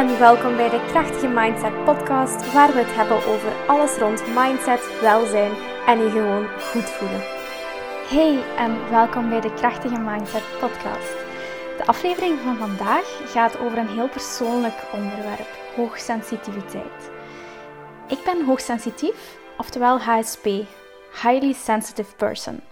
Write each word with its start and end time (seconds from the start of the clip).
en 0.00 0.18
welkom 0.18 0.56
bij 0.56 0.70
de 0.70 0.84
Krachtige 0.86 1.28
Mindset 1.28 1.84
Podcast, 1.84 2.52
waar 2.52 2.72
we 2.72 2.78
het 2.78 2.94
hebben 2.94 3.26
over 3.26 3.52
alles 3.66 3.96
rond 3.96 4.26
mindset, 4.26 5.00
welzijn 5.00 5.52
en 5.86 5.98
je 5.98 6.10
gewoon 6.10 6.46
goed 6.60 6.90
voelen. 6.90 7.20
Hey 8.08 8.44
en 8.56 8.90
welkom 8.90 9.28
bij 9.28 9.40
de 9.40 9.54
Krachtige 9.54 9.98
Mindset 9.98 10.42
Podcast. 10.60 11.14
De 11.76 11.86
aflevering 11.86 12.38
van 12.38 12.56
vandaag 12.56 13.32
gaat 13.32 13.58
over 13.58 13.78
een 13.78 13.88
heel 13.88 14.08
persoonlijk 14.08 14.86
onderwerp: 14.92 15.48
hoogsensitiviteit. 15.76 17.10
Ik 18.08 18.24
ben 18.24 18.44
hoogsensitief, 18.44 19.38
oftewel 19.56 20.00
HSP, 20.00 20.44
Highly 21.22 21.52
Sensitive 21.52 22.14
Person. 22.16 22.69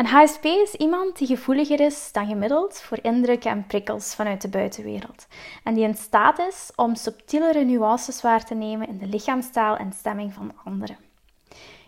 Een 0.00 0.06
HSP 0.06 0.44
is 0.44 0.74
iemand 0.74 1.18
die 1.18 1.26
gevoeliger 1.26 1.80
is 1.80 2.12
dan 2.12 2.26
gemiddeld 2.26 2.80
voor 2.80 2.98
indrukken 3.02 3.50
en 3.50 3.66
prikkels 3.66 4.14
vanuit 4.14 4.42
de 4.42 4.48
buitenwereld. 4.48 5.26
En 5.64 5.74
die 5.74 5.84
in 5.84 5.94
staat 5.94 6.38
is 6.38 6.70
om 6.76 6.94
subtielere 6.94 7.64
nuances 7.64 8.22
waar 8.22 8.44
te 8.44 8.54
nemen 8.54 8.88
in 8.88 8.98
de 8.98 9.06
lichaamstaal 9.06 9.76
en 9.76 9.92
stemming 9.92 10.32
van 10.32 10.52
anderen. 10.64 10.96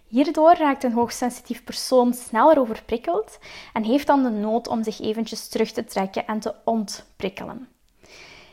Hierdoor 0.06 0.54
raakt 0.54 0.84
een 0.84 0.92
hoogsensitief 0.92 1.64
persoon 1.64 2.14
sneller 2.14 2.58
overprikkeld 2.58 3.38
en 3.72 3.84
heeft 3.84 4.06
dan 4.06 4.22
de 4.22 4.30
nood 4.30 4.68
om 4.68 4.82
zich 4.82 5.00
eventjes 5.00 5.48
terug 5.48 5.70
te 5.70 5.84
trekken 5.84 6.26
en 6.26 6.40
te 6.40 6.54
ontprikkelen. 6.64 7.68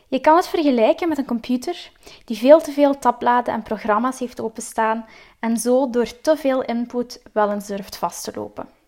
Je 0.08 0.20
kan 0.20 0.36
het 0.36 0.48
vergelijken 0.48 1.08
met 1.08 1.18
een 1.18 1.24
computer 1.24 1.92
die 2.24 2.36
veel 2.36 2.60
te 2.60 2.72
veel 2.72 2.98
tabbladen 2.98 3.54
en 3.54 3.62
programma's 3.62 4.18
heeft 4.18 4.40
openstaan 4.40 5.06
en 5.40 5.56
zo 5.56 5.90
door 5.90 6.20
te 6.20 6.36
veel 6.36 6.62
input 6.62 7.22
wel 7.32 7.52
eens 7.52 7.66
durft 7.66 7.96
vast 7.96 8.24
te 8.24 8.32
lopen. 8.34 8.79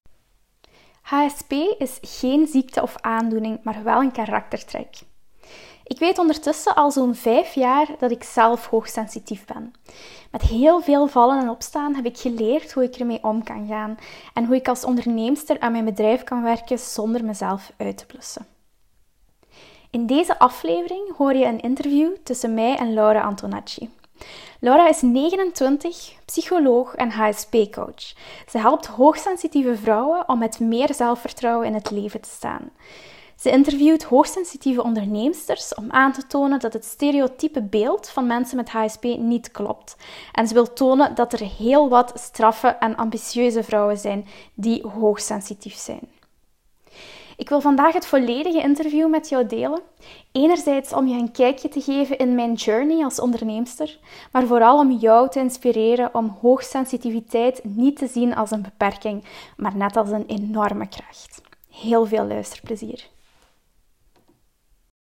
HSP 1.02 1.52
is 1.78 1.98
geen 2.00 2.46
ziekte 2.46 2.82
of 2.82 2.96
aandoening, 3.00 3.58
maar 3.62 3.82
wel 3.82 4.00
een 4.00 4.12
karaktertrek. 4.12 5.00
Ik 5.84 5.98
weet 5.98 6.18
ondertussen 6.18 6.74
al 6.74 6.90
zo'n 6.90 7.14
vijf 7.14 7.54
jaar 7.54 7.86
dat 7.98 8.10
ik 8.10 8.22
zelf 8.22 8.66
hoogsensitief 8.66 9.44
ben. 9.44 9.72
Met 10.30 10.42
heel 10.42 10.80
veel 10.80 11.06
vallen 11.06 11.40
en 11.40 11.48
opstaan 11.48 11.94
heb 11.94 12.04
ik 12.04 12.18
geleerd 12.18 12.72
hoe 12.72 12.82
ik 12.82 12.94
ermee 12.94 13.22
om 13.22 13.44
kan 13.44 13.66
gaan 13.66 13.98
en 14.34 14.44
hoe 14.44 14.56
ik 14.56 14.68
als 14.68 14.84
onderneemster 14.84 15.60
aan 15.60 15.72
mijn 15.72 15.84
bedrijf 15.84 16.24
kan 16.24 16.42
werken 16.42 16.78
zonder 16.78 17.24
mezelf 17.24 17.72
uit 17.76 17.98
te 17.98 18.06
blussen. 18.06 18.46
In 19.90 20.06
deze 20.06 20.38
aflevering 20.38 21.16
hoor 21.16 21.34
je 21.34 21.44
een 21.44 21.60
interview 21.60 22.16
tussen 22.22 22.54
mij 22.54 22.76
en 22.76 22.94
Laura 22.94 23.20
Antonacci. 23.20 23.90
Laura 24.60 24.88
is 24.88 25.02
29, 25.02 26.12
psycholoog 26.24 26.94
en 26.94 27.10
HSP-coach. 27.10 28.14
Ze 28.50 28.58
helpt 28.58 28.86
hoogsensitieve 28.86 29.76
vrouwen 29.76 30.28
om 30.28 30.38
met 30.38 30.60
meer 30.60 30.94
zelfvertrouwen 30.94 31.66
in 31.66 31.74
het 31.74 31.90
leven 31.90 32.20
te 32.20 32.28
staan. 32.28 32.70
Ze 33.36 33.50
interviewt 33.50 34.04
hoogsensitieve 34.04 34.82
onderneemsters 34.82 35.74
om 35.74 35.90
aan 35.90 36.12
te 36.12 36.26
tonen 36.26 36.60
dat 36.60 36.72
het 36.72 36.84
stereotype 36.84 37.62
beeld 37.62 38.08
van 38.08 38.26
mensen 38.26 38.56
met 38.56 38.70
HSP 38.70 39.02
niet 39.02 39.50
klopt. 39.50 39.96
En 40.32 40.48
ze 40.48 40.54
wil 40.54 40.72
tonen 40.72 41.14
dat 41.14 41.32
er 41.32 41.46
heel 41.58 41.88
wat 41.88 42.12
straffe 42.14 42.68
en 42.68 42.96
ambitieuze 42.96 43.62
vrouwen 43.62 43.98
zijn 43.98 44.26
die 44.54 44.86
hoogsensitief 44.86 45.74
zijn. 45.74 46.08
Ik 47.36 47.48
wil 47.48 47.60
vandaag 47.60 47.92
het 47.92 48.06
volledige 48.06 48.60
interview 48.60 49.08
met 49.08 49.28
jou 49.28 49.46
delen. 49.46 49.80
Enerzijds 50.32 50.92
om 50.92 51.06
je 51.06 51.18
een 51.18 51.32
kijkje 51.32 51.68
te 51.68 51.80
geven 51.80 52.18
in 52.18 52.34
mijn 52.34 52.52
journey 52.52 53.04
als 53.04 53.20
onderneemster, 53.20 53.98
maar 54.32 54.46
vooral 54.46 54.78
om 54.78 54.90
jou 54.90 55.30
te 55.30 55.38
inspireren 55.38 56.14
om 56.14 56.36
hoogsensitiviteit 56.40 57.60
niet 57.64 57.96
te 57.96 58.06
zien 58.06 58.34
als 58.34 58.50
een 58.50 58.62
beperking, 58.62 59.24
maar 59.56 59.76
net 59.76 59.96
als 59.96 60.10
een 60.10 60.26
enorme 60.26 60.88
kracht. 60.88 61.42
Heel 61.68 62.06
veel 62.06 62.26
luisterplezier. 62.26 63.10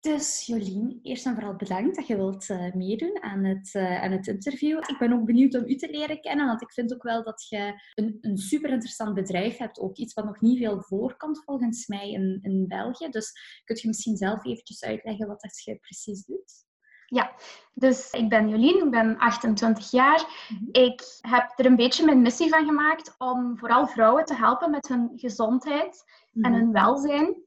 Dus 0.07 0.47
Jolien, 0.47 0.99
eerst 1.03 1.27
en 1.27 1.35
vooral 1.35 1.57
bedankt 1.57 1.97
dat 1.97 2.07
je 2.07 2.17
wilt 2.17 2.49
uh, 2.49 2.73
meedoen 2.75 3.23
aan 3.23 3.45
het, 3.45 3.75
uh, 3.75 4.03
aan 4.03 4.11
het 4.11 4.27
interview. 4.27 4.79
Ik 4.79 4.97
ben 4.99 5.13
ook 5.13 5.25
benieuwd 5.25 5.55
om 5.55 5.65
u 5.65 5.77
te 5.77 5.91
leren 5.91 6.21
kennen, 6.21 6.47
want 6.47 6.63
ik 6.63 6.73
vind 6.73 6.95
ook 6.95 7.03
wel 7.03 7.25
dat 7.25 7.47
je 7.49 7.81
een, 7.95 8.19
een 8.21 8.39
super 8.39 8.71
interessant 8.71 9.15
bedrijf 9.15 9.57
hebt. 9.57 9.79
Ook 9.79 9.97
iets 9.97 10.15
wat 10.15 10.25
nog 10.25 10.41
niet 10.41 10.59
veel 10.59 10.83
voorkomt 10.83 11.45
volgens 11.45 11.87
mij 11.87 12.11
in, 12.11 12.39
in 12.43 12.65
België. 12.69 13.09
Dus 13.09 13.33
kunt 13.65 13.81
je 13.81 13.87
misschien 13.87 14.17
zelf 14.17 14.45
eventjes 14.45 14.85
uitleggen 14.85 15.27
wat 15.27 15.41
dat 15.41 15.63
je 15.65 15.77
precies 15.77 16.25
doet? 16.25 16.65
Ja, 17.07 17.35
dus 17.75 18.11
ik 18.11 18.29
ben 18.29 18.49
Jolien, 18.49 18.85
ik 18.85 18.91
ben 18.91 19.19
28 19.19 19.91
jaar. 19.91 20.49
Mhm. 20.49 20.69
Ik 20.71 21.03
heb 21.21 21.53
er 21.57 21.67
een 21.67 21.77
beetje 21.77 22.05
mijn 22.05 22.23
missie 22.23 22.49
van 22.49 22.67
gemaakt 22.67 23.15
om 23.19 23.59
vooral 23.59 23.87
vrouwen 23.87 24.25
te 24.25 24.35
helpen 24.35 24.71
met 24.71 24.89
hun 24.89 25.13
gezondheid 25.15 26.05
en 26.33 26.51
mhm. 26.51 26.53
hun 26.53 26.73
welzijn. 26.73 27.46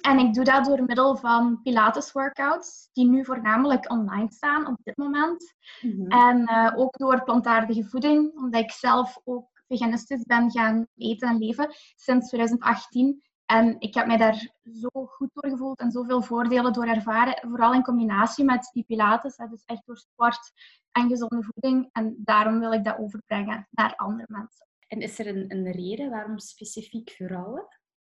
En 0.00 0.18
ik 0.18 0.34
doe 0.34 0.44
dat 0.44 0.64
door 0.64 0.84
middel 0.84 1.16
van 1.16 1.62
Pilates-workouts, 1.62 2.88
die 2.92 3.06
nu 3.06 3.24
voornamelijk 3.24 3.90
online 3.90 4.32
staan 4.32 4.66
op 4.66 4.76
dit 4.82 4.96
moment. 4.96 5.54
Mhm. 5.80 6.06
En 6.06 6.40
uh, 6.40 6.72
ook 6.76 6.98
door 6.98 7.24
plantaardige 7.24 7.84
voeding, 7.84 8.36
omdat 8.36 8.62
ik 8.62 8.70
zelf 8.70 9.20
ook 9.24 9.48
veganistisch 9.66 10.22
ben 10.22 10.50
gaan 10.50 10.86
eten 10.96 11.28
en 11.28 11.38
leven 11.38 11.74
sinds 11.96 12.28
2018. 12.28 13.22
En 13.46 13.76
ik 13.78 13.94
heb 13.94 14.06
mij 14.06 14.16
daar 14.16 14.48
zo 14.80 14.88
goed 15.06 15.30
door 15.32 15.50
gevoeld 15.50 15.80
en 15.80 15.90
zoveel 15.90 16.22
voordelen 16.22 16.72
door 16.72 16.86
ervaren. 16.86 17.48
Vooral 17.48 17.74
in 17.74 17.82
combinatie 17.82 18.44
met 18.44 18.70
die 18.72 18.84
Pilates. 18.84 19.36
Dus 19.36 19.64
echt 19.64 19.86
door 19.86 19.96
sport 19.96 20.52
en 20.92 21.08
gezonde 21.08 21.42
voeding. 21.42 21.88
En 21.92 22.14
daarom 22.18 22.58
wil 22.58 22.72
ik 22.72 22.84
dat 22.84 22.98
overbrengen 22.98 23.68
naar 23.70 23.94
andere 23.96 24.26
mensen. 24.28 24.66
En 24.86 25.00
is 25.00 25.18
er 25.18 25.26
een, 25.26 25.44
een 25.48 25.72
reden 25.72 26.10
waarom 26.10 26.38
specifiek 26.38 27.10
vrouwen? 27.10 27.66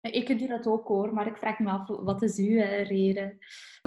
Ik 0.00 0.38
doe 0.38 0.48
dat 0.48 0.66
ook 0.66 0.88
hoor, 0.88 1.14
maar 1.14 1.26
ik 1.26 1.36
vraag 1.36 1.58
me 1.58 1.70
af, 1.70 1.86
wat 1.86 2.22
is 2.22 2.36
uw 2.36 2.58
eh, 2.58 2.86
reden? 2.86 3.38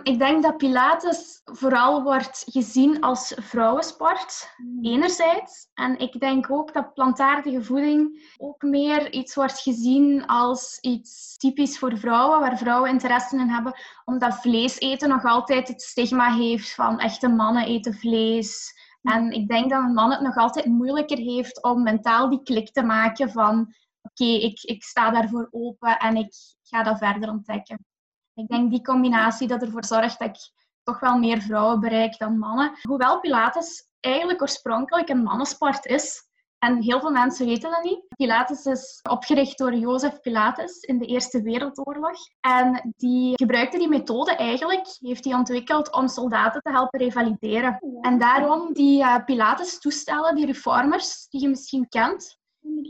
Ik 0.04 0.20
denk 0.20 0.44
dat 0.44 0.58
Pilates 0.58 1.42
vooral 1.44 2.04
wordt 2.04 2.44
gezien 2.46 3.02
als 3.02 3.34
vrouwensport, 3.36 4.54
hmm. 4.56 4.86
enerzijds. 4.86 5.68
En 5.74 6.00
ik 6.00 6.20
denk 6.20 6.52
ook 6.52 6.74
dat 6.74 6.94
plantaardige 6.94 7.64
voeding 7.64 8.34
ook 8.38 8.62
meer 8.62 9.12
iets 9.12 9.36
wordt 9.36 9.60
gezien 9.60 10.26
als 10.26 10.78
iets 10.82 11.38
typisch 11.38 11.80
voor 11.80 11.98
vrouwen, 11.98 12.40
waar 12.40 12.58
vrouwen 12.58 12.90
interesse 12.90 13.38
in 13.38 13.50
hebben, 13.50 13.74
omdat 14.06 14.42
vlees 14.42 14.80
eten 14.80 15.10
nog 15.10 15.24
altijd 15.24 15.68
het 15.68 15.82
stigma 15.82 16.34
heeft 16.34 16.74
van 16.74 17.00
echte 17.00 17.28
mannen 17.28 17.66
eten 17.66 17.94
vlees. 17.94 18.74
Hmm. 19.02 19.14
En 19.14 19.32
ik 19.32 19.48
denk 19.48 19.70
dat 19.70 19.84
een 19.84 19.94
man 19.94 20.12
het 20.12 20.22
nog 20.22 20.36
altijd 20.36 20.66
moeilijker 20.66 21.18
heeft 21.18 21.64
om 21.64 21.84
mentaal 21.84 22.30
die 22.30 22.44
klik 22.44 22.72
te 22.72 22.84
maken 22.84 23.30
van 23.32 23.74
oké, 24.04 24.24
ik, 24.24 24.62
ik 24.62 24.84
sta 24.84 25.12
daarvoor 25.12 25.48
open 25.52 26.00
en 26.00 26.16
ik 26.16 26.34
ga 26.62 26.84
dat 26.84 26.98
verder 26.98 27.30
ontdekken. 27.30 27.86
Ik 28.34 28.48
denk 28.48 28.72
die 28.72 28.82
combinatie 28.82 29.48
dat 29.48 29.62
ervoor 29.62 29.86
zorgt 29.86 30.20
dat 30.20 30.30
ik 30.30 30.52
toch 30.84 31.00
wel 31.00 31.18
meer 31.18 31.42
vrouwen 31.42 31.80
bereik 31.80 32.18
dan 32.18 32.38
mannen. 32.38 32.72
Hoewel 32.82 33.20
Pilates 33.20 33.88
eigenlijk 34.00 34.42
oorspronkelijk 34.42 35.10
een 35.10 35.24
mannensport 35.24 35.86
is. 35.86 36.32
En 36.60 36.82
heel 36.82 37.00
veel 37.00 37.12
mensen 37.12 37.46
weten 37.46 37.72
dat 37.72 37.84
niet. 37.84 38.08
Pilates 38.16 38.66
is 38.66 39.00
opgericht 39.10 39.58
door 39.58 39.74
Jozef 39.74 40.20
Pilates 40.20 40.80
in 40.80 40.98
de 40.98 41.06
Eerste 41.06 41.42
Wereldoorlog. 41.42 42.18
En 42.40 42.94
die 42.98 43.38
gebruikte 43.38 43.78
die 43.78 43.88
methode 43.88 44.36
eigenlijk, 44.36 44.98
heeft 45.00 45.26
hij 45.26 45.34
ontwikkeld 45.34 45.94
om 45.94 46.08
soldaten 46.08 46.62
te 46.62 46.72
helpen 46.72 47.00
revalideren. 47.00 47.78
En 48.02 48.20
daarom 48.20 48.74
die 48.74 49.00
uh, 49.00 49.26
Pilates-toestellen, 49.26 50.36
die 50.36 50.46
reformers, 50.46 51.28
die 51.30 51.42
je 51.42 51.50
misschien 51.50 51.90
kent, 51.90 52.38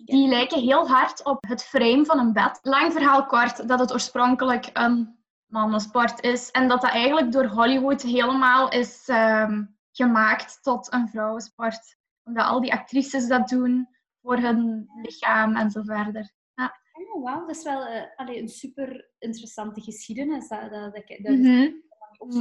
die 0.06 0.28
lijken 0.28 0.62
heel 0.62 0.88
hard 0.88 1.24
op 1.24 1.46
het 1.48 1.64
frame 1.64 2.06
van 2.06 2.20
een 2.20 2.34
bed. 2.34 2.60
Lang 2.62 2.94
verhaal 2.94 3.26
kort 3.26 3.68
dat 3.68 3.80
het 3.80 3.94
oorspronkelijk 3.94 4.70
een 4.74 5.18
mannensport 5.46 6.24
is 6.24 6.52
en 6.52 6.68
dat 6.68 6.82
dat 6.82 6.92
eigenlijk 6.92 7.32
door 7.32 7.46
Hollywood 7.46 8.02
helemaal 8.02 8.72
is 8.72 9.08
ehm, 9.08 9.64
gemaakt 9.92 10.64
tot 10.64 10.94
een 10.94 11.08
vrouwensport. 11.08 11.98
Omdat 12.24 12.46
al 12.46 12.62
die 12.62 12.74
actrices 12.74 13.28
dat 13.28 13.48
doen 13.48 13.88
voor 14.22 14.38
hun 14.38 14.90
lichaam 15.02 15.56
en 15.56 15.72
zo 15.72 15.82
verder. 15.82 16.32
Ja. 16.54 16.80
Oh, 16.94 17.24
wauw, 17.24 17.46
dat 17.46 17.56
is 17.56 17.64
wel 17.64 17.88
uh, 17.88 18.38
een 18.38 18.50
super 18.50 19.10
interessante 19.20 19.82
geschiedenis. 19.82 20.48
Dat, 20.48 20.62
dat, 20.62 20.94
dat, 20.94 21.08
dat 21.08 21.36
mm 21.36 21.82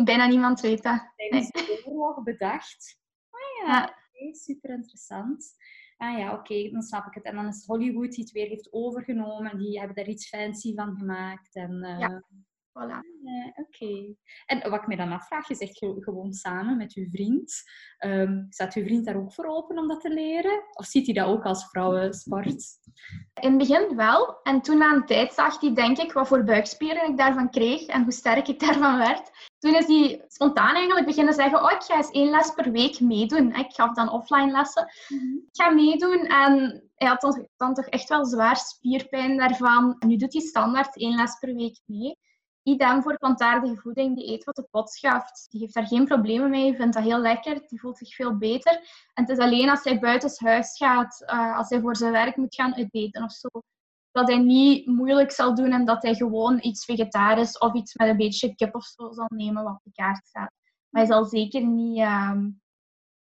Bijna 0.05 0.27
niemand 0.27 0.61
weet 0.61 0.83
dat. 0.83 1.13
Tijdens 1.17 1.51
de 1.51 1.83
oorlog 1.85 2.23
bedacht. 2.23 3.01
Oh 3.31 3.67
ja, 3.67 3.97
ja. 4.13 4.35
super 4.35 4.71
interessant 4.71 5.55
ah 6.03 6.19
ja, 6.19 6.33
oké, 6.33 6.71
dan 6.71 6.83
snap 6.83 7.07
ik 7.07 7.15
het. 7.15 7.25
En 7.25 7.35
dan 7.35 7.47
is 7.47 7.67
Hollywood 7.67 8.13
die 8.13 8.25
het 8.25 8.33
weer 8.33 8.49
heeft 8.49 8.73
overgenomen. 8.73 9.59
Die 9.59 9.79
hebben 9.79 9.97
daar 9.97 10.09
iets 10.09 10.29
fancy 10.29 10.75
van 10.75 10.97
gemaakt. 10.97 11.55
En, 11.55 11.73
uh, 11.73 11.99
ja, 11.99 12.23
voilà. 12.73 13.01
oké. 13.55 14.15
En 14.47 14.71
wat 14.71 14.81
ik 14.81 14.87
me 14.87 14.97
dan 14.97 15.13
afvraag, 15.13 15.49
je 15.49 15.55
zegt 15.55 15.79
gewoon 15.79 16.33
samen 16.33 16.77
met 16.77 16.95
uw 16.95 17.09
vriend. 17.11 17.63
Um, 18.05 18.47
staat 18.49 18.75
uw 18.75 18.85
vriend 18.85 19.05
daar 19.05 19.17
ook 19.17 19.33
voor 19.33 19.45
open 19.45 19.79
om 19.79 19.89
dat 19.89 20.01
te 20.01 20.11
leren? 20.11 20.63
Of 20.73 20.87
ziet 20.87 21.07
hij 21.07 21.15
dat 21.15 21.27
ook 21.27 21.45
als 21.45 21.69
vrouwensport? 21.69 22.79
In 23.41 23.49
het 23.49 23.59
begin 23.59 23.97
wel. 23.97 24.41
En 24.43 24.61
toen 24.61 24.79
na 24.79 24.93
een 24.93 25.07
tijd 25.07 25.33
zag 25.33 25.61
hij, 25.61 25.75
denk 25.75 25.99
ik, 25.99 26.13
wat 26.13 26.29
voor 26.29 26.45
buikspieren 26.45 27.09
ik 27.09 27.17
daarvan 27.17 27.51
kreeg 27.51 27.87
en 27.87 28.03
hoe 28.03 28.13
sterk 28.13 28.49
ik 28.49 28.61
daarvan 28.61 28.99
werd. 28.99 29.31
Toen 29.59 29.75
is 29.75 29.87
hij 29.87 30.25
spontaan 30.27 30.75
eigenlijk 30.75 31.07
beginnen 31.07 31.35
zeggen, 31.35 31.63
oh, 31.63 31.71
ik 31.71 31.83
ga 31.83 31.97
eens 31.97 32.11
één 32.11 32.31
les 32.31 32.51
per 32.55 32.71
week 32.71 33.01
meedoen. 33.01 33.55
Ik 33.55 33.73
gaf 33.73 33.95
dan 33.95 34.11
offline 34.11 34.51
lessen. 34.51 34.87
Mhm. 35.09 35.35
Ik 35.35 35.63
ga 35.63 35.71
meedoen 35.71 36.27
en 36.27 36.83
hij 36.95 37.09
had 37.09 37.49
dan 37.57 37.75
toch 37.75 37.87
echt 37.87 38.09
wel 38.09 38.25
zwaar 38.25 38.57
spierpijn 38.57 39.37
daarvan. 39.37 39.97
nu 39.99 40.17
doet 40.17 40.33
hij 40.33 40.43
standaard 40.43 40.97
één 40.97 41.17
les 41.17 41.39
per 41.39 41.55
week 41.55 41.81
mee. 41.87 42.19
Idem 42.63 43.03
voor 43.03 43.17
plantaardige 43.17 43.77
voeding. 43.77 44.17
Die 44.17 44.33
eet 44.33 44.45
wat 44.45 44.57
de 44.57 44.67
pot 44.71 44.91
schaft. 44.91 45.47
Die 45.51 45.61
heeft 45.61 45.75
daar 45.75 45.87
geen 45.87 46.05
problemen 46.05 46.51
mee, 46.51 46.77
vindt 46.77 46.95
dat 46.95 47.03
heel 47.03 47.19
lekker. 47.19 47.63
Die 47.67 47.81
voelt 47.81 47.99
zich 47.99 48.15
veel 48.15 48.37
beter. 48.37 48.73
En 49.15 49.25
het 49.25 49.29
is 49.29 49.39
alleen 49.39 49.71
als 49.71 49.85
hij 49.85 49.99
buiten 49.99 50.47
huis 50.47 50.77
gaat, 50.77 51.23
uh, 51.27 51.57
als 51.57 51.69
hij 51.69 51.81
voor 51.81 51.97
zijn 51.97 52.13
werk 52.13 52.37
moet 52.37 52.55
gaan 52.55 52.75
uiteten 52.75 53.23
of 53.23 53.33
zo, 53.33 53.49
dat 54.11 54.29
hij 54.29 54.39
niet 54.39 54.87
moeilijk 54.87 55.31
zal 55.31 55.55
doen 55.55 55.73
en 55.73 55.85
dat 55.85 56.03
hij 56.03 56.15
gewoon 56.15 56.59
iets 56.63 56.85
vegetarisch 56.85 57.59
of 57.59 57.75
iets 57.75 57.95
met 57.95 58.09
een 58.09 58.17
beetje 58.17 58.55
kip 58.55 58.75
of 58.75 58.85
zo 58.85 59.13
zal 59.13 59.27
nemen 59.29 59.65
wat 59.65 59.73
op 59.73 59.81
de 59.83 59.93
kaart 59.93 60.27
staat. 60.27 60.51
Maar 60.89 61.03
hij 61.03 61.13
zal 61.13 61.25
zeker 61.25 61.67
niet, 61.67 61.99
uh, 61.99 62.37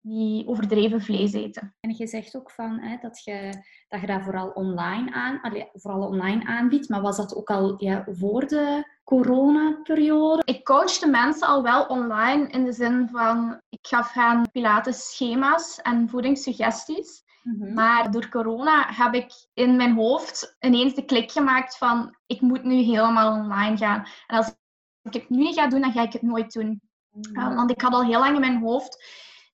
niet 0.08 0.46
overdreven 0.46 1.00
vlees 1.00 1.32
eten. 1.32 1.74
En 1.80 1.94
je 1.96 2.06
zegt 2.06 2.36
ook 2.36 2.50
van, 2.50 2.78
hè, 2.78 2.96
dat, 3.00 3.24
je, 3.24 3.64
dat 3.88 4.00
je 4.00 4.06
dat 4.06 4.22
vooral 4.22 4.48
online, 4.48 5.12
aan, 5.12 5.40
allee, 5.40 5.68
vooral 5.72 6.06
online 6.06 6.46
aanbiedt, 6.46 6.88
maar 6.88 7.00
was 7.00 7.16
dat 7.16 7.34
ook 7.34 7.50
al 7.50 7.74
ja, 7.84 8.04
voor 8.10 8.46
de 8.46 8.96
coronaperiode? 9.04 10.42
Ik 10.44 10.64
coach 10.64 10.98
de 10.98 11.06
mensen 11.06 11.48
al 11.48 11.62
wel 11.62 11.84
online 11.84 12.48
in 12.48 12.64
de 12.64 12.72
zin 12.72 13.08
van, 13.08 13.60
ik 13.68 13.86
gaf 13.86 14.12
hen 14.12 14.50
pilates 14.52 15.10
schema's 15.10 15.80
en 15.82 16.08
voedingssuggesties. 16.08 17.26
Mhm. 17.42 17.74
Maar 17.74 18.10
door 18.10 18.28
corona 18.28 18.86
heb 18.92 19.14
ik 19.14 19.32
in 19.54 19.76
mijn 19.76 19.94
hoofd 19.94 20.56
ineens 20.60 20.94
de 20.94 21.04
klik 21.04 21.30
gemaakt 21.30 21.76
van 21.76 22.16
ik 22.26 22.40
moet 22.40 22.64
nu 22.64 22.74
helemaal 22.74 23.40
online 23.40 23.76
gaan. 23.76 24.06
En 24.26 24.36
als 24.36 24.54
ik 25.02 25.12
het 25.12 25.28
nu 25.28 25.38
niet 25.38 25.54
ga 25.54 25.68
doen, 25.68 25.80
dan 25.80 25.92
ga 25.92 26.02
ik 26.02 26.12
het 26.12 26.22
nooit 26.22 26.52
doen. 26.52 26.80
Mhm. 27.10 27.54
want 27.54 27.70
ik 27.70 27.80
had 27.80 27.92
al 27.92 28.04
heel 28.04 28.18
lang 28.18 28.34
in 28.34 28.40
mijn 28.40 28.60
hoofd 28.60 29.04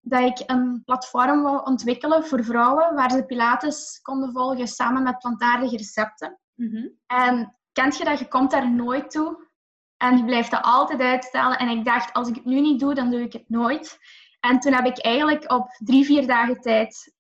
dat 0.05 0.21
ik 0.21 0.51
een 0.51 0.83
platform 0.85 1.43
wil 1.43 1.59
ontwikkelen 1.59 2.25
voor 2.25 2.45
vrouwen 2.45 2.95
waar 2.95 3.11
ze 3.11 3.25
Pilates 3.25 4.01
konden 4.03 4.33
volgen 4.33 4.69
samen 4.69 5.03
met 5.03 5.19
plantaardige 5.19 5.77
recepten. 5.77 6.39
Mhm. 6.55 6.89
En 7.07 7.57
kent 7.73 7.97
je 7.97 8.05
dat 8.05 8.19
je 8.19 8.29
komt 8.29 8.51
daar 8.51 8.71
nooit 8.71 9.11
toe 9.11 9.49
en 9.97 10.17
je 10.17 10.25
blijft 10.25 10.51
dat 10.51 10.63
altijd 10.63 11.01
uitstellen. 11.01 11.59
En 11.59 11.69
ik 11.69 11.85
dacht, 11.85 12.13
als 12.13 12.29
ik 12.29 12.35
het 12.35 12.45
nu 12.45 12.61
niet 12.61 12.81
doe, 12.81 12.95
dan 12.95 13.11
doe 13.11 13.21
ik 13.21 13.33
het 13.33 13.49
nooit. 13.49 13.99
En 14.41 14.59
toen 14.59 14.73
heb 14.73 14.87
ik 14.87 14.99
eigenlijk 14.99 15.53
op 15.53 15.69
drie, 15.79 16.05
vier 16.05 16.27
dagen 16.27 16.61
tijd 16.61 17.13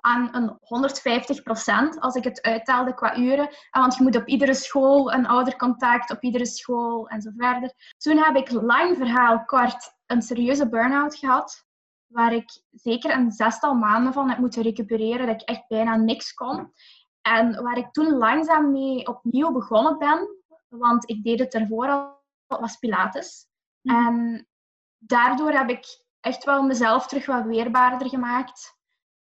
aan 0.00 0.34
een 0.34 0.56
150 0.60 1.42
procent 1.42 2.00
als 2.00 2.14
ik 2.14 2.24
het 2.24 2.42
uittaalde 2.42 2.94
qua 2.94 3.16
uren. 3.16 3.48
Want 3.70 3.96
je 3.96 4.02
moet 4.02 4.16
op 4.16 4.26
iedere 4.26 4.54
school 4.54 5.12
een 5.12 5.26
oudercontact, 5.26 6.10
op 6.10 6.22
iedere 6.22 6.46
school 6.46 7.08
en 7.08 7.20
zo 7.20 7.30
verder. 7.36 7.72
Toen 7.96 8.16
heb 8.16 8.36
ik 8.36 8.50
lang 8.50 8.96
verhaal 8.96 9.44
kort 9.44 9.96
een 10.06 10.22
serieuze 10.22 10.68
burn-out 10.68 11.16
gehad, 11.16 11.67
waar 12.08 12.32
ik 12.32 12.62
zeker 12.70 13.14
een 13.14 13.32
zestal 13.32 13.74
maanden 13.74 14.12
van 14.12 14.28
heb 14.28 14.38
moeten 14.38 14.62
recupereren, 14.62 15.26
dat 15.26 15.42
ik 15.42 15.48
echt 15.48 15.68
bijna 15.68 15.96
niks 15.96 16.34
kon. 16.34 16.72
En 17.22 17.62
waar 17.62 17.78
ik 17.78 17.90
toen 17.90 18.16
langzaam 18.16 18.72
mee 18.72 19.06
opnieuw 19.06 19.52
begonnen 19.52 19.98
ben, 19.98 20.28
want 20.68 21.10
ik 21.10 21.22
deed 21.22 21.38
het 21.38 21.54
ervoor 21.54 21.88
al, 21.88 22.16
was 22.46 22.76
Pilates. 22.76 23.46
Mhm. 23.80 23.96
En 24.06 24.46
daardoor 24.98 25.50
heb 25.52 25.68
ik 25.68 25.86
echt 26.20 26.44
wel 26.44 26.62
mezelf 26.62 27.06
terug 27.06 27.26
wat 27.26 27.44
weerbaarder 27.44 28.08
gemaakt. 28.08 28.76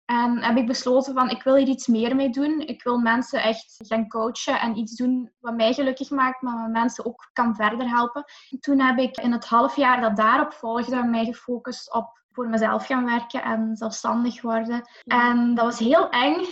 En 0.05 0.43
heb 0.43 0.57
ik 0.57 0.67
besloten 0.67 1.15
van, 1.15 1.31
ik 1.31 1.43
wil 1.43 1.55
hier 1.55 1.69
iets 1.69 1.87
meer 1.87 2.17
mee 2.17 2.31
doen. 2.31 2.61
Ik 2.61 2.83
wil 2.83 2.99
mensen 2.99 3.43
echt 3.43 3.75
gaan 3.77 4.09
coachen 4.09 4.61
en 4.61 4.77
iets 4.77 4.97
doen 4.97 5.33
wat 5.39 5.55
mij 5.55 5.73
gelukkig 5.73 6.11
maakt, 6.11 6.43
maar 6.43 6.63
wat 6.63 6.71
mensen 6.71 7.05
ook 7.05 7.31
kan 7.33 7.55
verder 7.55 7.89
helpen. 7.89 8.25
Toen 8.61 8.81
heb 8.81 8.99
ik 8.99 9.17
in 9.17 9.33
het 9.33 9.45
half 9.45 9.77
jaar 9.77 10.01
dat 10.01 10.17
daarop 10.17 10.53
volgde, 10.53 11.05
mij 11.05 11.25
gefocust 11.25 11.95
op 11.95 12.19
voor 12.38 12.49
mezelf 12.49 12.87
gaan 12.87 13.05
werken 13.05 13.43
en 13.43 13.76
zelfstandig 13.76 14.43
worden. 14.43 14.88
En 15.05 15.55
dat 15.55 15.64
was 15.64 15.79
heel 15.79 16.11
eng, 16.11 16.44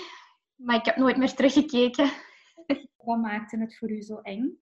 maar 0.55 0.77
ik 0.77 0.85
heb 0.85 0.97
nooit 0.97 1.17
meer 1.17 1.35
teruggekeken. 1.35 2.11
Wat 3.05 3.19
maakte 3.19 3.59
het 3.59 3.79
voor 3.79 3.91
u 3.91 4.03
zo 4.03 4.19
eng? 4.23 4.59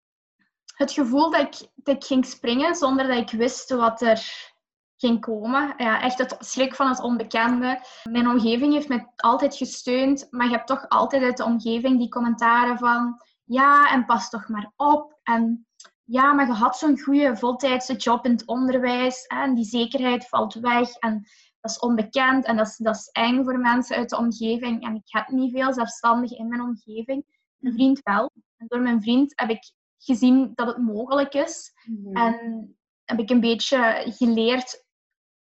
Het 0.74 0.92
gevoel 0.92 1.30
dat 1.30 1.40
ik, 1.40 1.68
dat 1.74 1.96
ik 1.96 2.04
ging 2.04 2.26
springen 2.26 2.74
zonder 2.74 3.06
dat 3.06 3.16
ik 3.16 3.30
wist 3.30 3.70
wat 3.70 4.02
er 4.02 4.52
ging 4.96 5.20
komen. 5.20 5.74
Ja, 5.76 6.00
echt 6.02 6.18
het 6.18 6.36
schrik 6.38 6.74
van 6.74 6.88
het 6.88 7.00
onbekende. 7.00 7.80
Mijn 8.10 8.28
omgeving 8.28 8.72
heeft 8.72 8.88
me 8.88 9.06
altijd 9.16 9.56
gesteund, 9.56 10.26
maar 10.30 10.46
je 10.46 10.52
hebt 10.52 10.66
toch 10.66 10.88
altijd 10.88 11.22
uit 11.22 11.36
de 11.36 11.44
omgeving 11.44 11.98
die 11.98 12.08
commentaren 12.08 12.78
van 12.78 13.20
ja, 13.44 13.90
en 13.90 14.04
pas 14.04 14.30
toch 14.30 14.48
maar 14.48 14.72
op. 14.76 15.18
En 15.22 15.66
ja, 16.04 16.32
maar 16.32 16.46
je 16.46 16.52
had 16.52 16.78
zo'n 16.78 17.00
goede 17.00 17.36
voltijdse 17.36 17.96
job 17.96 18.24
in 18.24 18.30
het 18.30 18.46
onderwijs 18.46 19.26
en 19.26 19.54
die 19.54 19.64
zekerheid 19.64 20.28
valt 20.28 20.54
weg 20.54 20.94
en 20.94 21.26
dat 21.60 21.70
is 21.70 21.78
onbekend 21.78 22.44
en 22.44 22.56
dat 22.56 22.66
is, 22.66 22.76
dat 22.76 22.94
is 22.94 23.08
eng 23.12 23.44
voor 23.44 23.58
mensen 23.58 23.96
uit 23.96 24.08
de 24.08 24.16
omgeving. 24.16 24.82
En 24.82 24.94
ik 24.94 25.02
heb 25.04 25.28
niet 25.28 25.52
veel 25.52 25.72
zelfstandigen 25.72 26.36
in 26.36 26.48
mijn 26.48 26.60
omgeving. 26.60 27.24
Mijn 27.56 27.74
vriend 27.74 28.00
wel. 28.02 28.30
En 28.56 28.66
door 28.66 28.80
mijn 28.80 29.02
vriend 29.02 29.32
heb 29.36 29.50
ik 29.50 29.72
gezien 29.98 30.52
dat 30.54 30.66
het 30.66 30.78
mogelijk 30.78 31.34
is. 31.34 31.72
Mhm. 31.84 32.16
En 32.16 32.76
heb 33.04 33.18
ik 33.18 33.30
een 33.30 33.40
beetje 33.40 34.02
geleerd 34.06 34.84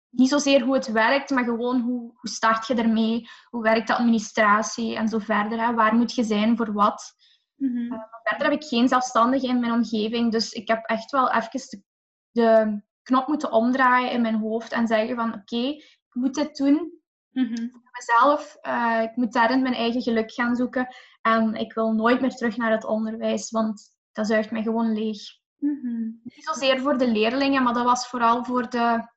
niet 0.10 0.30
zozeer 0.30 0.62
hoe 0.62 0.74
het 0.74 0.92
werkt, 0.92 1.30
maar 1.30 1.44
gewoon 1.44 1.82
hoe, 1.82 2.12
hoe 2.16 2.30
start 2.30 2.68
je 2.68 2.76
ermee? 2.76 3.30
Hoe 3.50 3.64
werkt 3.64 3.88
de 3.88 3.96
administratie 3.96 4.96
en 4.96 5.08
zo 5.08 5.18
verder? 5.18 5.66
Hè? 5.66 5.74
Waar 5.74 5.96
moet 5.96 6.16
je 6.16 6.24
zijn 6.24 6.58
voor 6.58 6.74
wat? 6.74 7.16
Mm 7.60 8.08
verder 8.24 8.50
heb 8.50 8.62
ik 8.62 8.68
geen 8.68 8.88
zelfstandige 8.88 9.48
in 9.48 9.60
mijn 9.60 9.72
omgeving, 9.72 10.32
dus 10.32 10.52
ik 10.52 10.68
heb 10.68 10.86
echt 10.86 11.12
wel 11.12 11.32
even 11.32 11.84
de, 12.32 12.82
knop 13.02 13.28
moeten 13.28 13.52
omdraaien 13.52 14.12
in 14.12 14.22
mijn 14.22 14.36
hoofd 14.36 14.72
en 14.72 14.88
zeggen 14.88 15.16
van 15.16 15.34
oké, 15.34 15.58
ik 15.58 16.10
moet 16.14 16.36
dit 16.36 16.56
doen 16.56 17.02
mm 17.32 17.56
voor 17.56 17.92
mezelf. 17.92 18.58
Uh, 18.62 19.02
ik 19.02 19.16
moet 19.16 19.34
daarin 19.34 19.62
mijn 19.62 19.74
eigen 19.74 20.02
geluk 20.02 20.32
gaan 20.32 20.56
zoeken 20.56 20.96
en 21.22 21.56
ik 21.56 21.74
wil 21.74 21.92
nooit 21.92 22.22
meer 22.22 22.36
terug 22.36 22.58
naar 22.58 22.72
het 22.72 22.86
onderwijs, 22.86 23.52
want 23.52 23.98
dat 24.12 24.28
zuigt 24.28 24.52
mij 24.52 24.64
gewoon 24.64 24.94
leeg. 24.94 25.22
Mm 25.58 26.20
Niet 26.24 26.44
zozeer 26.46 26.80
voor 26.80 26.98
de 26.98 27.08
leerlingen, 27.08 27.64
maar 27.64 27.74
dat 27.74 27.86
was 27.86 28.08
vooral 28.08 28.44
voor 28.44 28.70
de 28.70 29.08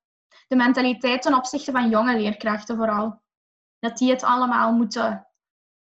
de 0.52 0.58
mentaliteit 0.58 1.22
ten 1.22 1.34
opzichte 1.34 1.72
van 1.72 1.88
jonge 1.88 2.16
leerkrachten 2.16 2.76
vooral. 2.76 3.22
Dat 3.78 3.98
die 3.98 4.10
het 4.10 4.22
allemaal 4.22 4.72
moeten, 4.72 5.26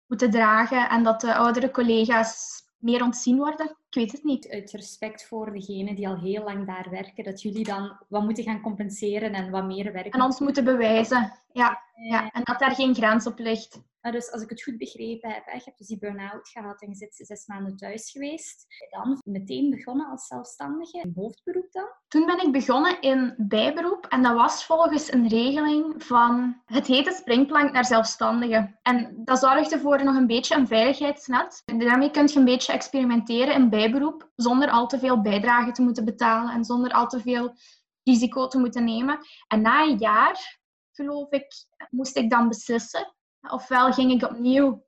moeten 0.06 0.30
dragen 0.30 0.88
en 0.88 1.02
dat 1.02 1.20
de 1.20 1.34
oudere 1.34 1.70
collega's 1.70 2.62
meer 2.78 3.02
ontzien 3.02 3.36
worden. 3.36 3.66
Ik 3.66 3.94
weet 3.94 4.12
het 4.12 4.24
niet. 4.24 4.48
Uit 4.48 4.70
respect 4.70 5.26
voor 5.26 5.52
degenen 5.52 5.94
die 5.94 6.08
al 6.08 6.18
heel 6.18 6.44
lang 6.44 6.66
daar 6.66 6.90
werken, 6.90 7.24
dat 7.24 7.42
jullie 7.42 7.64
dan 7.64 7.98
wat 8.08 8.22
moeten 8.22 8.44
gaan 8.44 8.60
compenseren 8.60 9.32
en 9.32 9.50
wat 9.50 9.64
meer 9.64 9.92
werken. 9.92 10.10
En 10.10 10.22
ons 10.22 10.40
moeten 10.40 10.64
bewijzen, 10.64 11.32
ja. 11.52 11.82
ja. 12.08 12.30
En 12.30 12.42
dat 12.44 12.58
daar 12.58 12.74
geen 12.74 12.94
grens 12.94 13.26
op 13.26 13.38
ligt. 13.38 13.80
Maar 14.04 14.12
dus 14.12 14.32
als 14.32 14.42
ik 14.42 14.48
het 14.48 14.62
goed 14.62 14.78
begrepen 14.78 15.30
heb, 15.30 15.44
je 15.46 15.60
hebt 15.64 15.78
dus 15.78 15.86
die 15.86 15.98
burn-out 15.98 16.48
gehad 16.48 16.82
en 16.82 16.88
je 16.88 16.94
zit 16.94 17.14
zes 17.14 17.46
maanden 17.46 17.76
thuis 17.76 18.10
geweest. 18.10 18.66
Dan 18.90 19.20
meteen 19.24 19.70
begonnen 19.70 20.06
als 20.06 20.26
zelfstandige, 20.26 21.00
in 21.00 21.12
hoofdberoep 21.14 21.72
dan? 21.72 21.88
Toen 22.08 22.26
ben 22.26 22.46
ik 22.46 22.52
begonnen 22.52 23.00
in 23.00 23.34
bijberoep 23.36 24.06
en 24.06 24.22
dat 24.22 24.34
was 24.34 24.64
volgens 24.64 25.12
een 25.12 25.28
regeling 25.28 26.04
van 26.04 26.60
het 26.64 26.86
heette 26.86 27.12
springplank 27.12 27.72
naar 27.72 27.84
zelfstandige. 27.84 28.78
En 28.82 29.22
dat 29.24 29.38
zorgde 29.38 29.78
voor 29.78 30.04
nog 30.04 30.16
een 30.16 30.26
beetje 30.26 30.54
een 30.54 30.66
veiligheidsnet. 30.66 31.62
Daarmee 31.64 32.10
kun 32.10 32.26
je 32.26 32.38
een 32.38 32.44
beetje 32.44 32.72
experimenteren 32.72 33.54
in 33.54 33.70
bijberoep 33.70 34.30
zonder 34.36 34.70
al 34.70 34.86
te 34.86 34.98
veel 34.98 35.20
bijdrage 35.20 35.72
te 35.72 35.82
moeten 35.82 36.04
betalen 36.04 36.54
en 36.54 36.64
zonder 36.64 36.92
al 36.92 37.06
te 37.06 37.20
veel 37.20 37.54
risico 38.02 38.46
te 38.46 38.58
moeten 38.58 38.84
nemen. 38.84 39.18
En 39.48 39.60
na 39.60 39.82
een 39.82 39.98
jaar, 39.98 40.60
geloof 40.92 41.30
ik, 41.30 41.46
moest 41.90 42.16
ik 42.16 42.30
dan 42.30 42.48
beslissen 42.48 43.14
Ofwel 43.50 43.92
ging 43.92 44.12
ik 44.12 44.30
opnieuw 44.30 44.86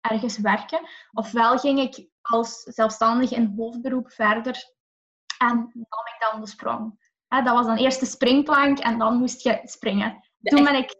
ergens 0.00 0.38
werken, 0.38 0.88
ofwel 1.12 1.58
ging 1.58 1.78
ik 1.80 2.08
als 2.20 2.62
zelfstandige 2.62 3.34
in 3.34 3.54
hoofdberoep 3.56 4.10
verder 4.12 4.72
en 5.38 5.56
nam 5.72 6.06
ik 6.14 6.30
dan 6.30 6.40
de 6.40 6.46
sprong. 6.46 7.02
Dat 7.28 7.54
was 7.54 7.66
dan 7.66 7.76
eerst 7.76 8.00
de 8.00 8.06
springplank 8.06 8.78
en 8.78 8.98
dan 8.98 9.16
moest 9.16 9.42
je 9.42 9.60
springen. 9.64 10.24
toen 10.42 10.64
ben 10.64 10.74
ik, 10.74 10.96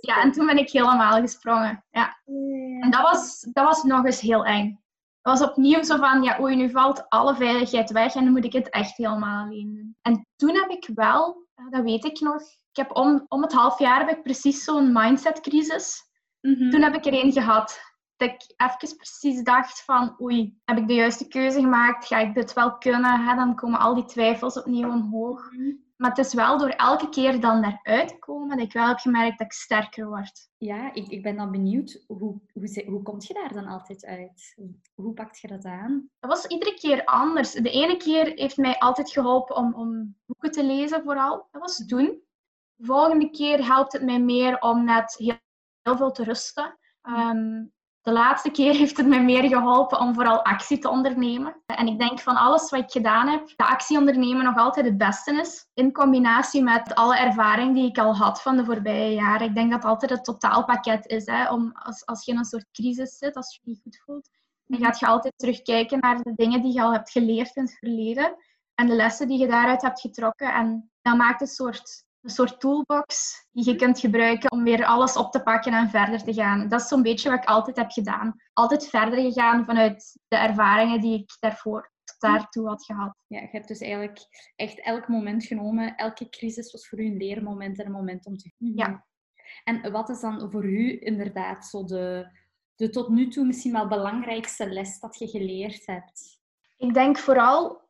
ja, 0.00 0.22
en 0.22 0.32
toen 0.32 0.46
ben 0.46 0.58
ik 0.58 0.70
helemaal 0.70 1.20
gesprongen. 1.20 1.84
Ja. 1.90 2.20
En 2.80 2.90
dat 2.90 3.02
was, 3.02 3.40
dat 3.40 3.64
was 3.64 3.82
nog 3.82 4.04
eens 4.04 4.20
heel 4.20 4.44
eng. 4.44 4.82
Dat 5.22 5.38
was 5.38 5.48
opnieuw 5.48 5.82
zo 5.82 5.96
van, 5.96 6.22
ja, 6.22 6.40
oei, 6.40 6.56
nu 6.56 6.70
valt 6.70 7.08
alle 7.08 7.34
veiligheid 7.34 7.90
weg 7.90 8.14
en 8.14 8.24
dan 8.24 8.32
moet 8.32 8.44
ik 8.44 8.52
het 8.52 8.70
echt 8.70 8.96
helemaal 8.96 9.44
alleen 9.44 9.74
doen. 9.74 9.96
En 10.02 10.26
toen 10.36 10.54
heb 10.54 10.70
ik 10.70 10.90
wel, 10.94 11.46
dat 11.70 11.82
weet 11.82 12.04
ik 12.04 12.20
nog, 12.20 12.42
ik 12.42 12.76
heb 12.76 12.96
om, 12.96 13.24
om 13.28 13.42
het 13.42 13.52
half 13.52 13.78
jaar 13.78 13.98
heb 13.98 14.16
ik 14.16 14.22
precies 14.22 14.64
zo'n 14.64 14.92
mindsetcrisis. 14.92 16.12
Mm 16.44 16.70
Toen 16.70 16.82
heb 16.82 16.94
ik 16.94 17.04
er 17.04 17.12
één 17.12 17.32
gehad. 17.32 17.80
Dat 18.16 18.28
ik 18.28 18.54
even 18.56 18.96
precies 18.96 19.42
dacht 19.42 19.84
van, 19.84 20.16
oei, 20.20 20.58
heb 20.64 20.78
ik 20.78 20.88
de 20.88 20.94
juiste 20.94 21.28
keuze 21.28 21.60
gemaakt? 21.60 22.06
Ga 22.06 22.18
ik 22.18 22.34
dit 22.34 22.52
wel 22.52 22.78
kunnen? 22.78 23.36
Dan 23.36 23.54
komen 23.54 23.80
al 23.80 23.94
die 23.94 24.04
twijfels 24.04 24.58
opnieuw 24.58 24.90
omhoog. 24.90 25.52
Mhm. 25.52 25.72
Maar 25.96 26.10
het 26.10 26.26
is 26.26 26.34
wel 26.34 26.58
door 26.58 26.68
elke 26.68 27.08
keer 27.08 27.40
dan 27.40 27.62
daaruit 27.62 28.08
te 28.08 28.18
komen 28.18 28.48
dat 28.48 28.66
ik 28.66 28.72
wel 28.72 28.86
heb 28.86 28.98
gemerkt 28.98 29.38
dat 29.38 29.46
ik 29.46 29.52
sterker 29.52 30.08
word. 30.08 30.48
Ja, 30.58 30.94
ik, 30.94 31.08
ik 31.08 31.22
ben 31.22 31.36
dan 31.36 31.50
benieuwd, 31.50 32.04
hoe, 32.06 32.40
hoe, 32.52 32.84
hoe 32.86 33.02
kom 33.02 33.16
je 33.18 33.34
daar 33.34 33.52
dan 33.52 33.66
altijd 33.66 34.04
uit? 34.04 34.54
Hoe 34.94 35.12
pakt 35.12 35.40
je 35.40 35.48
dat 35.48 35.64
aan? 35.64 36.08
Dat 36.20 36.30
was 36.30 36.46
iedere 36.46 36.74
keer 36.74 37.04
anders. 37.04 37.52
De 37.52 37.70
ene 37.70 37.96
keer 37.96 38.32
heeft 38.34 38.56
mij 38.56 38.78
altijd 38.78 39.10
geholpen 39.10 39.56
om, 39.56 39.74
om 39.74 40.16
boeken 40.26 40.50
te 40.50 40.64
lezen 40.64 41.02
vooral. 41.02 41.48
Dat 41.50 41.60
was 41.60 41.76
doen. 41.76 42.22
De 42.74 42.84
volgende 42.84 43.30
keer 43.30 43.66
helpt 43.66 43.92
het 43.92 44.02
mij 44.02 44.20
meer 44.20 44.58
om 44.60 44.84
net 44.84 45.14
heel, 45.18 45.36
heel 45.84 45.96
veel 45.96 46.10
te 46.10 46.24
rusten. 46.24 46.78
Um, 47.02 47.72
de 48.00 48.12
laatste 48.12 48.50
keer 48.50 48.74
heeft 48.74 48.96
het 48.96 49.06
mij 49.06 49.24
meer 49.24 49.48
geholpen 49.48 50.00
om 50.00 50.14
vooral 50.14 50.44
actie 50.44 50.78
te 50.78 50.88
ondernemen. 50.88 51.62
En 51.66 51.86
ik 51.86 51.98
denk 51.98 52.20
van 52.20 52.36
alles 52.36 52.70
wat 52.70 52.80
ik 52.80 52.90
gedaan 52.90 53.28
heb, 53.28 53.52
dat 53.56 53.68
actie 53.68 53.98
ondernemen 53.98 54.44
nog 54.44 54.56
altijd 54.56 54.86
het 54.86 54.98
beste 54.98 55.34
is. 55.34 55.66
In 55.74 55.92
combinatie 55.92 56.62
met 56.62 56.94
alle 56.94 57.18
ervaring 57.18 57.74
die 57.74 57.88
ik 57.88 57.98
al 57.98 58.16
had 58.16 58.42
van 58.42 58.56
de 58.56 58.64
voorbije 58.64 59.14
jaren. 59.14 59.46
Ik 59.46 59.54
denk 59.54 59.70
dat 59.70 59.82
het 59.82 59.90
altijd 59.90 60.10
het 60.10 60.24
totaalpakket 60.24 61.06
is. 61.06 61.26
Hè? 61.26 61.50
Om, 61.50 61.72
als, 61.72 62.06
als 62.06 62.24
je 62.24 62.32
in 62.32 62.38
een 62.38 62.44
soort 62.44 62.70
crisis 62.72 63.18
zit, 63.18 63.36
als 63.36 63.54
je 63.54 63.60
je 63.62 63.70
niet 63.70 63.82
goed 63.82 64.02
voelt, 64.04 64.28
dan 64.66 64.80
gaat 64.80 64.98
je 64.98 65.06
altijd 65.06 65.34
terugkijken 65.36 65.98
naar 66.00 66.22
de 66.22 66.32
dingen 66.34 66.62
die 66.62 66.72
je 66.72 66.82
al 66.82 66.92
hebt 66.92 67.10
geleerd 67.10 67.56
in 67.56 67.62
het 67.62 67.78
verleden. 67.78 68.36
En 68.74 68.86
de 68.86 68.94
lessen 68.94 69.28
die 69.28 69.38
je 69.38 69.46
daaruit 69.46 69.82
hebt 69.82 70.00
getrokken. 70.00 70.54
En 70.54 70.90
dat 71.02 71.16
maakt 71.16 71.40
een 71.40 71.46
soort 71.46 72.04
een 72.24 72.30
soort 72.30 72.60
toolbox 72.60 73.46
die 73.52 73.64
je 73.64 73.76
kunt 73.76 74.00
gebruiken 74.00 74.50
om 74.50 74.64
weer 74.64 74.84
alles 74.84 75.16
op 75.16 75.32
te 75.32 75.42
pakken 75.42 75.72
en 75.72 75.90
verder 75.90 76.22
te 76.22 76.34
gaan. 76.34 76.68
Dat 76.68 76.80
is 76.80 76.88
zo'n 76.88 77.02
beetje 77.02 77.30
wat 77.30 77.38
ik 77.38 77.48
altijd 77.48 77.76
heb 77.76 77.90
gedaan. 77.90 78.34
Altijd 78.52 78.88
verder 78.88 79.20
gegaan 79.20 79.64
vanuit 79.64 80.18
de 80.28 80.36
ervaringen 80.36 81.00
die 81.00 81.18
ik 81.18 81.36
daarvoor 81.40 81.92
tot 82.04 82.20
daartoe 82.20 82.68
had 82.68 82.84
gehad. 82.84 83.16
Ja, 83.26 83.40
je 83.40 83.48
hebt 83.50 83.68
dus 83.68 83.80
eigenlijk 83.80 84.18
echt 84.56 84.80
elk 84.80 85.08
moment 85.08 85.44
genomen. 85.44 85.96
Elke 85.96 86.28
crisis 86.28 86.72
was 86.72 86.88
voor 86.88 87.00
u 87.00 87.06
een 87.06 87.16
leermoment 87.16 87.78
en 87.78 87.86
een 87.86 87.92
moment 87.92 88.26
om 88.26 88.36
te 88.36 88.52
groeien. 88.56 88.76
Ja. 88.76 89.06
En 89.64 89.92
wat 89.92 90.08
is 90.08 90.20
dan 90.20 90.50
voor 90.50 90.64
u 90.64 91.00
inderdaad 91.00 91.66
zo 91.66 91.84
de, 91.84 92.28
de 92.74 92.90
tot 92.90 93.08
nu 93.08 93.28
toe 93.28 93.44
misschien 93.44 93.72
wel 93.72 93.88
belangrijkste 93.88 94.68
les 94.68 95.00
dat 95.00 95.18
je 95.18 95.28
geleerd 95.28 95.86
hebt? 95.86 96.40
Ik 96.76 96.94
denk 96.94 97.18
vooral 97.18 97.88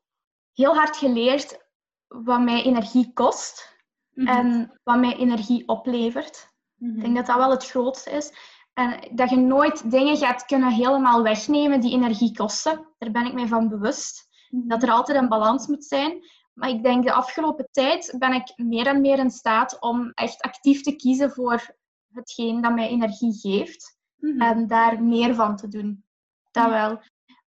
heel 0.52 0.74
hard 0.74 0.96
geleerd 0.96 1.62
wat 2.06 2.40
mij 2.40 2.62
energie 2.62 3.12
kost 3.12 3.73
Mhm. 4.14 4.26
En 4.28 4.80
wat 4.82 4.98
mij 4.98 5.16
energie 5.16 5.68
oplevert. 5.68 6.52
Ik 6.78 6.92
denk 6.92 7.06
mhm. 7.06 7.14
dat 7.14 7.26
dat 7.26 7.36
wel 7.36 7.50
het 7.50 7.66
grootste 7.66 8.10
is. 8.10 8.32
En 8.72 9.08
dat 9.12 9.30
je 9.30 9.36
nooit 9.36 9.90
dingen 9.90 10.16
gaat 10.16 10.44
kunnen 10.44 10.72
helemaal 10.72 11.22
wegnemen 11.22 11.80
die 11.80 11.92
energie 11.92 12.36
kosten. 12.36 12.86
Daar 12.98 13.10
ben 13.10 13.26
ik 13.26 13.32
mij 13.32 13.46
van 13.46 13.68
bewust. 13.68 14.28
Mhm. 14.50 14.68
Dat 14.68 14.82
er 14.82 14.90
altijd 14.90 15.18
een 15.18 15.28
balans 15.28 15.66
moet 15.66 15.84
zijn. 15.84 16.22
Maar 16.54 16.68
ik 16.68 16.82
denk 16.82 17.04
de 17.04 17.12
afgelopen 17.12 17.68
tijd 17.70 18.14
ben 18.18 18.32
ik 18.32 18.52
meer 18.56 18.86
en 18.86 19.00
meer 19.00 19.18
in 19.18 19.30
staat 19.30 19.80
om 19.80 20.10
echt 20.10 20.42
actief 20.42 20.82
te 20.82 20.96
kiezen 20.96 21.30
voor 21.30 21.76
hetgeen 22.12 22.60
dat 22.60 22.74
mij 22.74 22.88
energie 22.88 23.32
geeft. 23.32 23.96
En 24.38 24.66
daar 24.66 25.02
meer 25.02 25.34
van 25.34 25.56
te 25.56 25.68
doen. 25.68 26.04
Dat 26.50 26.68
wel. 26.68 27.00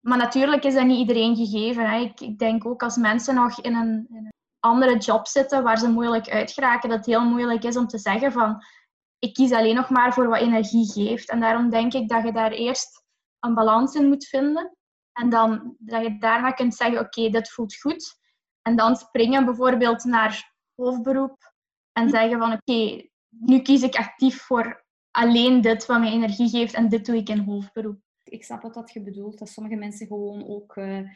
Maar 0.00 0.18
natuurlijk 0.18 0.64
is 0.64 0.75
dat 0.75 0.87
niet 0.87 0.99
iedereen 0.99 1.37
gegeven. 1.37 1.90
Hè. 1.90 1.99
Ik, 1.99 2.20
ik, 2.20 2.38
denk 2.38 2.66
ook 2.66 2.82
als 2.82 2.96
mensen 2.96 3.34
nog 3.34 3.61
in 3.61 3.75
een, 3.75 4.06
in 4.08 4.16
een 4.16 4.32
andere 4.64 4.97
job 4.97 5.26
zitten 5.26 5.62
waar 5.62 5.78
ze 5.78 5.88
moeilijk 5.88 6.28
uit 6.28 6.52
geraken, 6.52 6.88
dat 6.88 6.99
het 6.99 7.06
heel 7.06 7.25
moeilijk 7.25 7.64
is 7.64 7.76
om 7.76 7.87
te 7.87 7.99
zeggen 7.99 8.33
van 8.33 8.62
ik 9.18 9.35
kies 9.35 9.52
alleen 9.52 9.75
nog 9.75 9.90
maar 9.90 10.12
voor 10.12 10.28
wat 10.28 10.40
energie 10.40 10.92
geeft. 10.92 11.30
En 11.30 11.40
daarom 11.40 11.71
denk 11.71 11.92
ik 11.92 12.09
dat 12.09 12.25
je 12.25 12.33
daar 12.33 12.52
eerst 12.52 13.04
een 13.40 13.54
balans 13.54 13.94
in 13.94 14.09
moet 14.09 14.26
vinden. 14.26 14.76
En 15.12 15.28
dan 15.28 15.75
dat 15.78 16.02
je 16.02 16.18
daarna 16.18 16.50
kunt 16.50 16.75
zeggen, 16.75 16.99
oké, 16.99 17.30
dit 17.30 17.50
voelt 17.50 17.76
goed. 17.80 18.18
En 18.62 18.76
dan 18.76 18.97
springen 18.97 19.44
bijvoorbeeld 19.44 20.04
naar 20.04 20.52
hoofdberoep 20.75 21.52
en 21.92 22.11
zeggen 22.11 22.38
van 22.38 22.52
oké, 22.52 23.09
nu 23.28 23.61
kies 23.61 23.83
ik 23.83 23.97
actief 23.97 24.42
voor 24.42 24.85
alleen 25.11 25.61
dit 25.61 25.87
wat 25.87 26.00
mij 26.00 26.12
energie 26.12 26.49
geeft 26.49 26.75
en 26.75 26.88
dit 26.88 27.06
doe 27.06 27.16
ik 27.16 27.28
in 27.28 27.38
hoofdberoep. 27.38 28.00
Ik 28.25 28.44
snap 28.44 28.62
wat 28.62 28.75
dat 28.75 28.92
je 28.92 29.02
bedoelt, 29.02 29.38
dat 29.38 29.49
sommige 29.49 29.76
mensen 29.76 30.06
gewoon 30.06 30.49
ook 30.49 30.76
uh, 30.76 31.09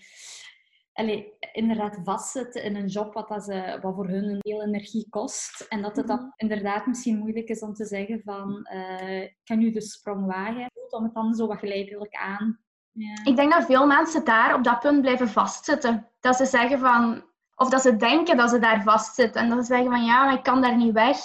allee, 0.99 1.33
inderdaad 1.53 2.01
vastzitten 2.05 2.63
in 2.63 2.77
een 2.77 2.87
job 2.87 3.15
wat, 3.15 3.29
dat 3.29 3.45
ze, 3.45 3.79
wat 3.83 3.95
voor 3.95 4.09
hun 4.09 4.25
een 4.25 4.39
heel 4.41 4.63
energie 4.63 5.07
kost. 5.11 5.67
En 5.69 5.83
dat 5.83 5.97
het 5.97 6.07
dan 6.07 6.17
mhm. 6.17 6.29
inderdaad 6.37 6.87
misschien 6.87 7.19
moeilijk 7.19 7.49
is 7.49 7.61
om 7.61 7.75
te 7.75 7.85
zeggen 7.85 8.21
van, 8.25 8.69
uh, 8.75 9.29
kan 9.45 9.61
u 9.61 9.71
de 9.71 9.81
sprong 9.81 10.27
wagen? 10.27 10.71
Om 10.91 11.05
het 11.05 11.15
dan 11.15 11.35
zo 11.35 11.47
wat 11.47 11.59
geleidelijk 11.59 12.15
aan. 12.15 12.61
Ja. 12.93 13.25
Ik 13.25 13.37
denk 13.37 13.53
dat 13.53 13.65
veel 13.65 13.87
mensen 13.87 14.25
daar 14.25 14.55
op 14.55 14.65
dat 14.65 14.81
punt 14.81 15.01
blijven 15.01 15.29
vastzitten. 15.29 16.09
Dat 16.21 16.37
ze 16.37 16.47
zeggen 16.47 16.79
van, 16.79 17.25
of 17.55 17.71
dat 17.71 17.83
ze 17.83 17.97
denken 17.97 18.37
dat 18.37 18.51
ze 18.51 18.59
daar 18.59 18.83
vastzitten. 18.83 19.43
En 19.43 19.49
dat 19.49 19.59
ze 19.59 19.65
zeggen 19.65 19.91
van, 19.91 20.05
ja, 20.05 20.25
maar 20.25 20.35
ik 20.35 20.43
kan 20.43 20.63
daar 20.63 20.77
niet 20.77 20.93
weg. 20.93 21.19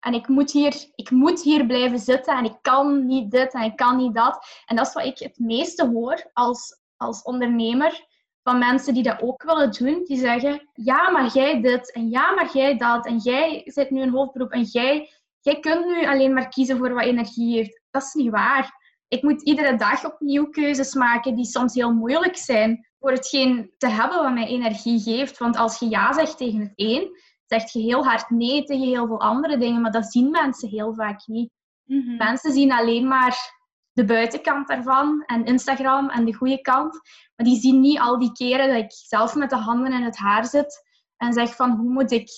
En 0.00 0.14
ik 0.14 0.28
moet, 0.28 0.52
hier, 0.52 0.84
ik 0.94 1.10
moet 1.10 1.42
hier 1.42 1.66
blijven 1.66 1.98
zitten 1.98 2.36
en 2.36 2.44
ik 2.44 2.56
kan 2.62 3.06
niet 3.06 3.30
dit 3.30 3.52
en 3.52 3.62
ik 3.62 3.76
kan 3.76 3.96
niet 3.96 4.14
dat. 4.14 4.46
En 4.66 4.76
dat 4.76 4.86
is 4.86 4.92
wat 4.92 5.04
ik 5.04 5.18
het 5.18 5.38
meeste 5.38 5.86
hoor 5.86 6.30
als, 6.32 6.80
als 6.96 7.22
ondernemer 7.22 8.06
van 8.46 8.58
mensen 8.58 8.94
die 8.94 9.02
dat 9.02 9.22
ook 9.22 9.42
willen 9.42 9.70
doen. 9.70 10.04
Die 10.04 10.18
zeggen, 10.18 10.68
ja, 10.72 11.10
maar 11.10 11.32
jij 11.32 11.60
dit 11.60 11.92
en 11.92 12.10
ja, 12.10 12.34
maar 12.34 12.50
jij 12.52 12.76
dat. 12.76 13.06
En 13.06 13.18
jij 13.18 13.62
zit 13.64 13.90
nu 13.90 14.02
een 14.02 14.10
hoofdberoep 14.10 14.50
en 14.50 14.62
jij, 14.62 15.10
jij 15.40 15.60
kunt 15.60 15.86
nu 15.86 16.06
alleen 16.06 16.32
maar 16.32 16.48
kiezen 16.48 16.76
voor 16.76 16.94
wat 16.94 17.04
energie 17.04 17.56
heeft. 17.56 17.80
Dat 17.90 18.02
is 18.02 18.12
niet 18.12 18.30
waar. 18.30 18.70
Ik 19.08 19.22
moet 19.22 19.42
iedere 19.42 19.76
dag 19.76 20.04
opnieuw 20.04 20.50
keuzes 20.50 20.94
maken 20.94 21.34
die 21.34 21.44
soms 21.44 21.74
heel 21.74 21.92
moeilijk 21.92 22.36
zijn 22.36 22.88
voor 22.98 23.10
hetgeen 23.10 23.74
te 23.76 23.88
hebben 23.88 24.22
wat 24.22 24.32
mij 24.32 24.46
energie 24.46 25.00
geeft. 25.00 25.38
Want 25.38 25.56
als 25.56 25.78
je 25.78 25.88
ja 25.88 26.12
zegt 26.12 26.36
tegen 26.36 26.60
het 26.60 26.72
een, 26.74 27.20
zeg 27.46 27.72
je 27.72 27.80
heel 27.80 28.04
hard 28.04 28.30
nee 28.30 28.64
tegen 28.64 28.86
heel 28.86 29.06
veel 29.06 29.20
andere 29.20 29.58
dingen. 29.58 29.80
Maar 29.80 29.92
dat 29.92 30.12
zien 30.12 30.30
mensen 30.30 30.68
heel 30.68 30.94
vaak 30.94 31.26
niet. 31.26 31.50
Mhm. 31.84 32.16
Mensen 32.16 32.52
zien 32.52 32.72
alleen 32.72 33.08
maar 33.08 33.55
de 33.96 34.04
buitenkant 34.04 34.68
daarvan 34.68 35.22
en 35.26 35.44
Instagram 35.44 36.10
en 36.10 36.24
de 36.24 36.34
goede 36.34 36.60
kant. 36.60 37.00
Maar 37.36 37.46
die 37.46 37.60
zien 37.60 37.80
niet 37.80 37.98
al 37.98 38.18
die 38.18 38.32
keren 38.32 38.68
dat 38.68 38.84
ik 38.84 38.92
zelf 38.92 39.34
met 39.34 39.50
de 39.50 39.56
handen 39.56 39.92
in 39.92 40.02
het 40.02 40.16
haar 40.16 40.46
zit 40.46 40.84
en 41.16 41.32
zeg 41.32 41.54
van 41.56 41.70
hoe 41.70 41.90
moet 41.90 42.10
ik, 42.10 42.28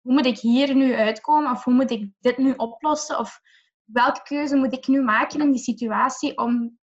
hoe 0.00 0.12
moet 0.12 0.26
ik 0.26 0.38
hier 0.38 0.74
nu 0.74 0.94
uitkomen 0.94 1.50
of 1.50 1.64
hoe 1.64 1.74
moet 1.74 1.90
ik 1.90 2.10
dit 2.20 2.38
nu 2.38 2.54
oplossen 2.56 3.18
of 3.18 3.40
welke 3.84 4.22
keuze 4.22 4.56
moet 4.56 4.72
ik 4.72 4.86
nu 4.86 5.02
maken 5.02 5.40
in 5.40 5.50
die 5.50 5.60
situatie 5.60 6.38
om, 6.38 6.78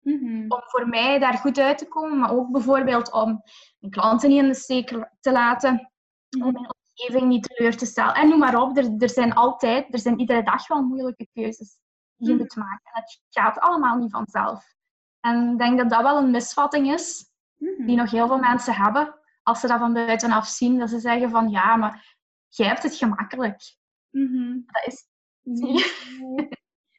mhm. 0.00 0.44
om 0.48 0.60
voor 0.62 0.88
mij 0.88 1.18
daar 1.18 1.38
goed 1.38 1.58
uit 1.58 1.78
te 1.78 1.88
komen, 1.88 2.18
maar 2.18 2.32
ook 2.32 2.50
bijvoorbeeld 2.50 3.12
om 3.12 3.42
mijn 3.78 3.92
klanten 3.92 4.28
niet 4.28 4.42
in 4.42 4.48
de 4.48 4.54
steek 4.54 4.88
te 5.20 5.32
laten, 5.32 5.70
om 5.70 6.40
mhm. 6.40 6.52
mijn 6.52 6.70
omgeving 6.94 7.28
niet 7.28 7.42
teleur 7.42 7.76
te 7.76 7.86
stellen. 7.86 8.14
En 8.14 8.28
noem 8.28 8.38
maar 8.38 8.62
op, 8.62 8.76
er, 8.76 8.94
er 8.98 9.10
zijn 9.10 9.32
altijd, 9.32 9.94
er 9.94 9.98
zijn 9.98 10.18
iedere 10.18 10.42
dag 10.42 10.68
wel 10.68 10.82
moeilijke 10.82 11.28
keuzes 11.32 11.78
je 12.20 12.32
mhm. 12.32 12.38
moet 12.42 12.56
maken. 12.56 12.90
Het 12.92 13.20
gaat 13.30 13.58
allemaal 13.58 13.96
niet 13.96 14.10
vanzelf. 14.10 14.74
En 15.20 15.52
ik 15.52 15.58
denk 15.58 15.78
dat 15.78 15.90
dat 15.90 16.02
wel 16.02 16.16
een 16.16 16.30
misvatting 16.30 16.92
is, 16.92 17.24
die 17.56 17.74
mhm. 17.78 17.94
nog 17.94 18.10
heel 18.10 18.26
veel 18.26 18.38
mensen 18.38 18.74
hebben, 18.74 19.14
als 19.42 19.60
ze 19.60 19.66
dat 19.66 19.78
van 19.78 19.92
buitenaf 19.92 20.46
zien, 20.46 20.78
dat 20.78 20.90
ze 20.90 20.98
zeggen 20.98 21.30
van 21.30 21.48
ja, 21.48 21.76
maar 21.76 22.16
jij 22.48 22.66
hebt 22.66 22.82
het 22.82 22.94
gemakkelijk. 22.94 23.76
Mhm. 24.10 24.58
Dat 24.66 24.86
is 24.86 25.08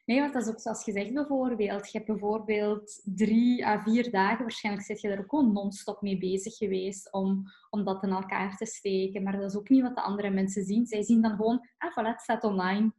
Nee, 0.04 0.20
want 0.20 0.32
dat 0.32 0.42
is 0.42 0.48
ook 0.48 0.60
zoals 0.60 0.84
gezegd 0.84 1.12
bijvoorbeeld. 1.12 1.90
Je 1.90 1.98
hebt 1.98 2.10
bijvoorbeeld 2.10 3.00
drie 3.04 3.66
à 3.66 3.82
vier 3.82 4.10
dagen, 4.10 4.42
waarschijnlijk 4.42 4.86
zit 4.86 5.00
je 5.00 5.08
er 5.08 5.18
ook 5.18 5.30
gewoon 5.30 5.52
non-stop 5.52 6.02
mee 6.02 6.18
bezig 6.18 6.56
geweest 6.56 7.12
om, 7.12 7.44
om 7.70 7.84
dat 7.84 8.02
in 8.02 8.10
elkaar 8.10 8.56
te 8.56 8.66
steken. 8.66 9.22
Maar 9.22 9.36
dat 9.36 9.50
is 9.50 9.56
ook 9.56 9.68
niet 9.68 9.82
wat 9.82 9.94
de 9.94 10.02
andere 10.02 10.30
mensen 10.30 10.64
zien. 10.64 10.86
Zij 10.86 11.02
zien 11.02 11.22
dan 11.22 11.36
gewoon, 11.36 11.68
ah 11.78 11.90
voilà, 11.90 12.06
het 12.06 12.20
staat 12.20 12.44
online. 12.44 12.92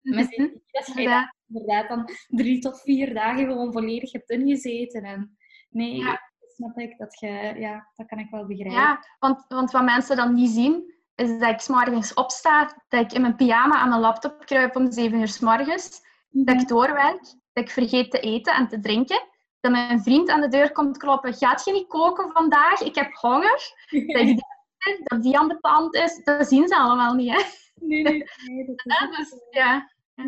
Maar 0.00 0.24
zien 0.24 0.62
niet 0.94 1.08
dat 1.08 1.33
inderdaad 1.48 1.88
dan 1.88 2.08
drie 2.28 2.58
tot 2.58 2.80
vier 2.80 3.14
dagen 3.14 3.46
gewoon 3.46 3.72
volledig 3.72 4.12
hebt 4.12 4.30
ingezeten. 4.30 5.02
En 5.02 5.36
nee, 5.70 5.96
ja. 5.96 6.20
snap 6.56 6.78
ik 6.78 6.98
dat 6.98 7.18
je, 7.20 7.54
ja, 7.58 7.90
dat 7.94 8.06
kan 8.06 8.18
ik 8.18 8.30
wel 8.30 8.46
begrijpen. 8.46 8.80
Ja, 8.80 9.04
want, 9.18 9.44
want 9.48 9.70
wat 9.70 9.84
mensen 9.84 10.16
dan 10.16 10.34
niet 10.34 10.50
zien, 10.50 10.94
is 11.14 11.38
dat 11.38 11.50
ik 11.50 11.60
s'morgens 11.60 12.14
opsta, 12.14 12.82
dat 12.88 13.04
ik 13.04 13.12
in 13.12 13.20
mijn 13.20 13.36
pyjama 13.36 13.76
aan 13.76 13.88
mijn 13.88 14.00
laptop 14.00 14.46
kruip 14.46 14.76
om 14.76 14.92
zeven 14.92 15.20
uur 15.20 15.28
s 15.28 15.40
morgens, 15.40 16.02
dat 16.30 16.54
ik 16.54 16.60
mhm. 16.60 16.68
doorwerk, 16.68 17.22
dat 17.52 17.64
ik 17.64 17.70
vergeet 17.70 18.10
te 18.10 18.20
eten 18.20 18.54
en 18.54 18.68
te 18.68 18.80
drinken, 18.80 19.22
dat 19.60 19.72
mijn 19.72 20.02
vriend 20.02 20.30
aan 20.30 20.40
de 20.40 20.48
deur 20.48 20.72
komt 20.72 20.96
kloppen, 20.96 21.34
gaat 21.34 21.64
je 21.64 21.72
niet 21.72 21.86
koken 21.86 22.32
vandaag? 22.32 22.80
Ik 22.80 22.94
heb 22.94 23.12
honger. 23.12 23.74
Dat 23.90 24.20
ik 24.20 24.38
dat 25.04 25.22
die 25.22 25.38
ambetant 25.38 25.94
is, 25.94 26.24
dat 26.24 26.48
zien 26.48 26.68
ze 26.68 26.76
allemaal 26.76 27.14
niet. 27.14 27.30
Hè? 27.30 27.42
Nee, 27.74 28.02
nee, 28.02 28.24
nee. 28.46 28.66
Dat 28.66 28.76
is 28.76 28.84
Ja, 28.94 29.16
dus, 29.16 29.34
ja. 29.50 29.90
Ja, 30.14 30.24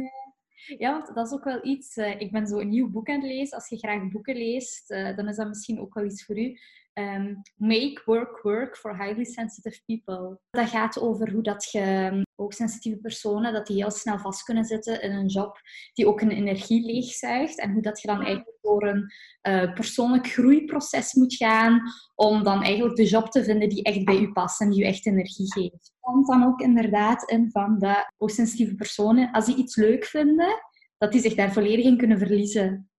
want 0.78 1.14
dat 1.14 1.26
is 1.26 1.32
ook 1.32 1.44
wel 1.44 1.64
iets. 1.64 1.96
eh, 1.96 2.20
ik 2.20 2.32
ben 2.32 2.46
zo 2.46 2.58
een 2.58 2.68
nieuw 2.68 2.90
boek 2.90 3.08
aan 3.08 3.20
het 3.20 3.30
lezen. 3.30 3.56
Als 3.56 3.68
je 3.68 3.78
graag 3.78 4.08
boeken 4.08 4.36
leest, 4.36 4.90
eh, 4.90 5.16
dan 5.16 5.28
is 5.28 5.36
dat 5.36 5.48
misschien 5.48 5.80
ook 5.80 5.94
wel 5.94 6.04
iets 6.04 6.24
voor 6.24 6.38
u. 6.38 6.58
Ehm, 6.96 7.34
Make 7.56 8.02
Work 8.04 8.42
Work 8.42 8.76
for 8.76 8.96
Highly 9.04 9.24
Sensitive 9.24 9.80
People. 9.86 10.38
Dat 10.50 10.68
gaat 10.68 10.98
over 11.00 11.32
hoe 11.32 11.42
dat 11.42 11.70
je 11.70 11.80
ehm, 11.80 12.22
ook 12.34 12.52
sensitieve 12.52 12.98
personen 12.98 13.52
dat 13.52 13.66
die 13.66 13.76
heel 13.76 13.90
snel 13.90 14.18
vast 14.18 14.42
kunnen 14.42 14.64
zitten 14.64 15.02
in 15.02 15.12
een 15.12 15.26
job 15.26 15.60
die 15.92 16.06
ook 16.06 16.20
een 16.20 16.30
energie 16.30 16.86
leegzuigt. 16.86 17.60
En 17.60 17.72
hoe 17.72 17.82
dat 17.82 18.00
je 18.00 18.06
dan 18.08 18.22
eigenlijk 18.22 18.56
door 18.60 18.86
een 18.88 19.12
eh, 19.40 19.72
persoonlijk 19.72 20.26
groeiproces 20.26 21.14
moet 21.14 21.34
gaan 21.34 21.80
om 22.14 22.42
dan 22.42 22.62
eigenlijk 22.62 22.96
de 22.96 23.04
job 23.08 23.30
te 23.30 23.44
vinden 23.44 23.68
die 23.68 23.82
echt 23.82 24.04
bij 24.04 24.18
u 24.18 24.32
past 24.32 24.60
en 24.60 24.70
die 24.70 24.82
u 24.82 24.86
echt 24.86 25.06
energie 25.06 25.52
geeft. 25.52 25.92
komt 26.00 26.26
dan 26.26 26.44
ook 26.44 26.60
inderdaad 26.60 27.30
in 27.30 27.50
van 27.50 27.78
de 27.78 28.12
hoogsensitieve 28.16 28.74
personen, 28.74 29.32
als 29.32 29.46
die 29.46 29.56
iets 29.56 29.76
leuk 29.76 30.04
vinden, 30.04 30.62
dat 30.98 31.12
die 31.12 31.20
zich 31.20 31.34
daar 31.34 31.52
volledig 31.52 31.84
in 31.84 31.96
kunnen 31.96 32.18
verliezen. 32.18 32.90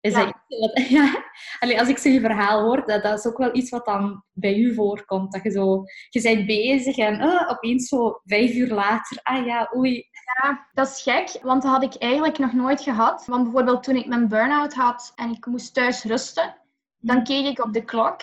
Is 0.00 0.12
Ja. 0.12 0.24
dat 0.24 0.39
wat, 0.58 0.80
ja, 0.88 1.24
Allee, 1.58 1.78
als 1.78 1.88
ik 1.88 1.98
zo'n 1.98 2.20
verhaal 2.20 2.62
hoor, 2.62 2.86
dat, 2.86 3.02
dat 3.02 3.18
is 3.18 3.26
ook 3.26 3.38
wel 3.38 3.54
iets 3.54 3.70
wat 3.70 3.84
dan 3.84 4.24
bij 4.32 4.56
u 4.56 4.74
voorkomt. 4.74 5.32
Dat 5.32 5.42
je 5.42 5.50
zo, 5.50 5.84
je 6.08 6.22
bent 6.22 6.46
bezig 6.46 6.96
en 6.96 7.20
ah, 7.20 7.50
opeens 7.50 7.88
zo 7.88 8.20
vijf 8.24 8.54
uur 8.54 8.68
later, 8.68 9.18
ah 9.22 9.46
ja, 9.46 9.72
oei. 9.76 10.08
Ja, 10.42 10.68
dat 10.72 10.88
is 10.88 11.02
gek, 11.02 11.42
want 11.42 11.62
dat 11.62 11.70
had 11.70 11.82
ik 11.82 11.94
eigenlijk 11.94 12.38
nog 12.38 12.52
nooit 12.52 12.80
gehad. 12.80 13.26
Want 13.26 13.42
bijvoorbeeld 13.42 13.82
toen 13.82 13.96
ik 13.96 14.06
mijn 14.06 14.28
burn-out 14.28 14.74
had 14.74 15.12
en 15.14 15.30
ik 15.30 15.46
moest 15.46 15.74
thuis 15.74 16.04
rusten, 16.04 16.56
dan 16.98 17.24
keek 17.24 17.46
ik 17.46 17.64
op 17.64 17.72
de 17.72 17.84
klok 17.84 18.20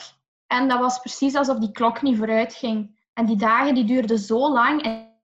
en 0.48 0.67
dat 0.67 0.79
was 0.79 1.00
precies 1.00 1.36
alsof 1.36 1.57
die 1.57 1.72
klok 1.72 2.01
niet 2.01 2.17
vooruit 2.17 2.53
ging. 2.53 3.05
En 3.13 3.25
die 3.25 3.38
dagen 3.38 3.75
die 3.75 3.84
duurden 3.84 4.19
zo 4.19 4.51
lang 4.51 4.81
en 4.81 5.15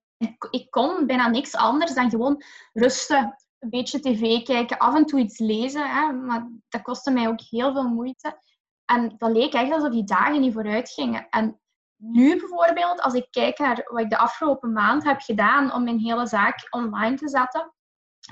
ik 0.50 0.72
kon 0.72 1.06
bijna 1.06 1.28
niks 1.28 1.56
anders 1.56 1.94
dan 1.94 2.10
gewoon 2.10 2.44
rusten, 2.74 3.36
een 3.64 3.70
beetje 3.70 4.00
tv 4.00 4.44
kijken, 4.44 4.78
af 4.78 4.96
en 4.96 5.06
toe 5.06 5.20
iets 5.20 5.40
lezen, 5.40 5.90
hè, 5.90 6.12
maar 6.12 6.50
dat 6.70 6.82
kostte 6.82 7.12
mij 7.12 7.28
ook 7.28 7.42
heel 7.42 7.74
veel 7.74 7.88
moeite. 7.88 8.38
En 8.86 9.16
dat 9.18 9.32
leek 9.32 9.54
echt 9.54 9.72
alsof 9.72 9.92
die 9.92 10.04
dagen 10.04 10.42
niet 10.42 10.54
vooruit 10.54 10.90
gingen. 10.90 11.28
En 11.30 11.60
nu 11.96 12.38
bijvoorbeeld, 12.40 13.02
als 13.02 13.14
ik 13.14 13.28
kijk 13.30 13.60
naar 13.60 13.82
wat 13.84 14.02
ik 14.02 14.10
de 14.10 14.18
afgelopen 14.18 14.72
maand 14.72 15.04
heb 15.04 15.22
gedaan 15.22 15.74
om 15.74 15.84
mijn 15.84 16.00
hele 16.00 16.28
zaak 16.28 16.68
online 16.70 17.16
te 17.16 17.30
zetten 17.30 17.74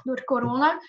door 0.03 0.23
corona, 0.23 0.79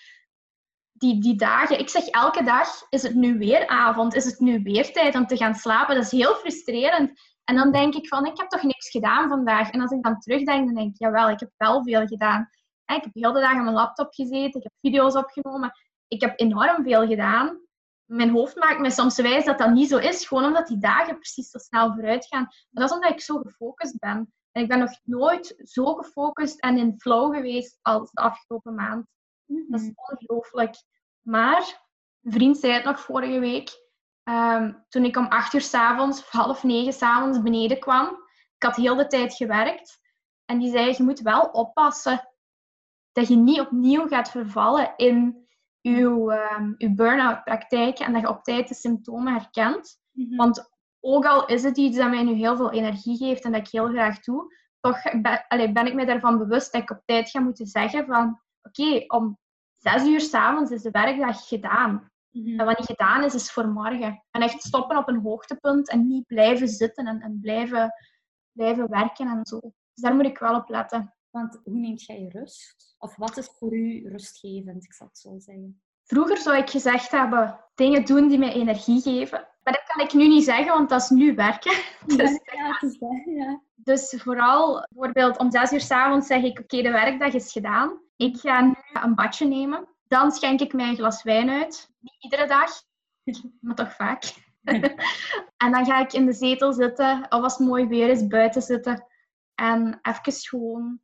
die, 0.92 1.20
die 1.20 1.36
dagen, 1.36 1.78
ik 1.78 1.88
zeg 1.88 2.06
elke 2.06 2.44
dag, 2.44 2.86
is 2.88 3.02
het 3.02 3.14
nu 3.14 3.38
weer 3.38 3.66
avond, 3.66 4.14
is 4.14 4.24
het 4.24 4.38
nu 4.38 4.62
weer 4.62 4.92
tijd 4.92 5.14
om 5.14 5.26
te 5.26 5.36
gaan 5.36 5.54
slapen. 5.54 5.94
Dat 5.94 6.04
is 6.04 6.10
heel 6.10 6.34
frustrerend. 6.34 7.20
En 7.44 7.56
dan 7.56 7.72
denk 7.72 7.94
ik 7.94 8.08
van, 8.08 8.26
ik 8.26 8.38
heb 8.38 8.48
toch 8.48 8.62
niks 8.62 8.90
gedaan 8.90 9.28
vandaag. 9.28 9.70
En 9.70 9.80
als 9.80 9.90
ik 9.90 10.02
dan 10.02 10.18
terugdenk, 10.18 10.66
dan 10.66 10.74
denk 10.74 10.90
ik, 10.90 10.98
jawel, 10.98 11.30
ik 11.30 11.40
heb 11.40 11.50
wel 11.56 11.82
veel 11.82 12.06
gedaan. 12.06 12.48
Ik 12.96 13.04
heb 13.04 13.14
heel 13.14 13.32
de 13.32 13.40
dag 13.40 13.50
aan 13.50 13.64
mijn 13.64 13.76
laptop 13.76 14.14
gezeten, 14.14 14.60
ik 14.60 14.62
heb 14.62 14.72
video's 14.80 15.14
opgenomen. 15.14 15.72
Ik 16.08 16.20
heb 16.20 16.40
enorm 16.40 16.82
veel 16.82 17.06
gedaan. 17.06 17.60
Mijn 18.04 18.30
hoofd 18.30 18.56
maakt 18.56 18.80
me 18.80 18.90
soms 18.90 19.16
wijs 19.16 19.44
dat 19.44 19.58
dat 19.58 19.70
niet 19.70 19.88
zo 19.88 19.98
is, 19.98 20.26
gewoon 20.26 20.44
omdat 20.44 20.66
die 20.66 20.78
dagen 20.78 21.18
precies 21.18 21.50
zo 21.50 21.58
snel 21.58 21.92
vooruit 21.92 22.26
gaan. 22.26 22.42
Maar 22.42 22.68
dat 22.70 22.90
is 22.90 22.94
omdat 22.94 23.10
ik 23.10 23.20
zo 23.20 23.38
gefocust 23.38 23.98
ben. 23.98 24.32
En 24.52 24.62
ik 24.62 24.68
ben 24.68 24.78
nog 24.78 24.90
nooit 25.02 25.54
zo 25.62 25.94
gefocust 25.94 26.60
en 26.60 26.78
in 26.78 26.94
flow 26.98 27.34
geweest 27.34 27.78
als 27.82 28.10
de 28.10 28.20
afgelopen 28.20 28.74
maand. 28.74 29.06
Dat 29.46 29.80
is 29.80 29.90
ongelooflijk. 29.94 30.74
Maar, 31.20 31.86
een 32.22 32.32
vriend 32.32 32.58
zei 32.58 32.72
het 32.72 32.84
nog 32.84 33.00
vorige 33.00 33.38
week, 33.38 33.70
ehm, 34.22 34.72
toen 34.88 35.04
ik 35.04 35.16
om 35.16 35.26
acht 35.26 35.52
uur 35.52 35.60
s'avonds 35.60 36.18
of 36.18 36.30
half 36.30 36.62
negen 36.62 36.92
s'avonds 36.92 37.42
beneden 37.42 37.78
kwam, 37.78 38.06
ik 38.56 38.62
had 38.62 38.76
heel 38.76 38.96
de 38.96 39.06
tijd 39.06 39.34
gewerkt, 39.34 40.00
en 40.44 40.58
die 40.58 40.70
zei, 40.70 40.94
je 40.96 41.02
moet 41.02 41.20
wel 41.20 41.42
oppassen 41.42 42.31
dat 43.12 43.28
je 43.28 43.36
niet 43.36 43.60
opnieuw 43.60 44.08
gaat 44.08 44.30
vervallen 44.30 44.92
in 44.96 45.46
uw, 45.82 46.30
ehm 46.30 46.74
uw 46.78 46.94
burn-out 46.94 47.44
praktijk 47.44 47.98
en 47.98 48.12
dat 48.12 48.20
je 48.20 48.28
op 48.28 48.42
tijd 48.42 48.68
de 48.68 48.74
symptomen 48.74 49.32
herkent. 49.32 50.00
Mhm. 50.12 50.36
Want 50.36 50.70
ook 51.00 51.26
al 51.26 51.46
is 51.46 51.62
het 51.62 51.76
iets 51.76 51.96
dat 51.96 52.10
mij 52.10 52.22
nu 52.22 52.32
heel 52.32 52.56
veel 52.56 52.72
energie 52.72 53.16
geeft 53.16 53.44
en 53.44 53.52
dat 53.52 53.60
ik 53.60 53.72
heel 53.72 53.88
graag 53.88 54.20
doe, 54.20 54.54
toch 54.80 55.20
ben, 55.20 55.44
allee, 55.48 55.72
ben 55.72 55.86
ik 55.86 55.94
me 55.94 56.06
daarvan 56.06 56.38
bewust 56.38 56.72
dat 56.72 56.82
ik 56.82 56.90
op 56.90 57.02
tijd 57.04 57.30
ga 57.30 57.40
moeten 57.40 57.66
zeggen 57.66 58.06
van 58.06 58.40
oké, 58.62 59.04
om 59.06 59.38
zes 59.76 60.06
uur 60.06 60.20
s'avonds 60.20 60.70
is 60.70 60.82
de 60.82 60.90
werkdag 60.90 61.48
gedaan. 61.48 62.10
Mhm. 62.30 62.60
En 62.60 62.66
wat 62.66 62.78
niet 62.78 62.86
gedaan 62.86 63.24
is, 63.24 63.34
is 63.34 63.52
voor 63.52 63.68
morgen. 63.68 64.24
En 64.30 64.42
echt 64.42 64.62
stoppen 64.62 64.96
op 64.96 65.08
een 65.08 65.20
hoogtepunt 65.20 65.90
en 65.90 66.06
niet 66.06 66.26
blijven 66.26 66.68
zitten 66.68 67.06
en, 67.06 67.20
en 67.20 67.38
blijven, 67.40 67.92
blijven 68.52 68.88
werken 68.88 69.28
en 69.28 69.46
zo. 69.46 69.60
Dus 69.60 70.02
daar 70.02 70.14
moet 70.14 70.26
ik 70.26 70.38
wel 70.38 70.54
op 70.54 70.68
letten. 70.68 71.14
Want 71.32 71.60
hoe 71.64 71.78
neemt 71.78 72.04
jij 72.04 72.20
je 72.20 72.28
rust? 72.28 72.96
Of 72.98 73.16
wat 73.16 73.36
is 73.36 73.48
voor 73.58 73.74
u 73.74 74.08
rustgevend, 74.08 74.84
ik 74.84 74.92
zal 74.92 75.06
het 75.06 75.18
zo 75.18 75.38
zeggen? 75.38 75.82
Vroeger 76.04 76.38
zou 76.38 76.56
ik 76.56 76.70
gezegd 76.70 77.10
hebben, 77.10 77.60
dingen 77.74 78.04
doen 78.04 78.28
die 78.28 78.38
mij 78.38 78.52
energie 78.52 79.00
geven. 79.00 79.48
Maar 79.62 79.72
dat 79.72 79.82
kan 79.86 80.04
ik 80.04 80.12
nu 80.12 80.28
niet 80.28 80.44
zeggen, 80.44 80.72
want 80.72 80.88
dat 80.88 81.02
is 81.02 81.08
nu 81.08 81.34
werken. 81.34 81.72
Dus, 82.16 82.30
ja, 82.30 82.72
het 82.72 82.82
is 82.82 82.98
dat, 82.98 83.22
ja. 83.24 83.60
dus 83.74 84.14
vooral, 84.22 84.86
bijvoorbeeld 84.90 85.38
om 85.38 85.50
zes 85.50 85.72
uur 85.72 85.80
s'avonds 85.80 86.26
zeg 86.26 86.42
ik, 86.42 86.58
oké, 86.58 86.82
de 86.82 86.90
werkdag 86.90 87.32
is 87.32 87.52
gedaan. 87.52 88.00
Ik 88.16 88.36
ga 88.36 88.60
nu 88.60 88.74
een 88.92 89.14
badje 89.14 89.46
nemen. 89.46 89.88
Dan 90.08 90.32
schenk 90.32 90.60
ik 90.60 90.72
mij 90.72 90.88
een 90.88 90.96
glas 90.96 91.22
wijn 91.22 91.50
uit. 91.50 91.88
Niet 91.98 92.16
iedere 92.18 92.46
dag, 92.46 92.70
maar 93.60 93.74
toch 93.74 93.94
vaak. 93.94 94.34
en 95.64 95.72
dan 95.72 95.84
ga 95.84 96.00
ik 96.00 96.12
in 96.12 96.26
de 96.26 96.32
zetel 96.32 96.72
zitten, 96.72 97.26
of 97.28 97.42
als 97.42 97.58
het 97.58 97.66
mooi 97.66 97.86
weer 97.86 98.08
is, 98.08 98.26
buiten 98.26 98.62
zitten. 98.62 99.06
En 99.54 99.98
even 100.02 100.32
gewoon 100.32 101.00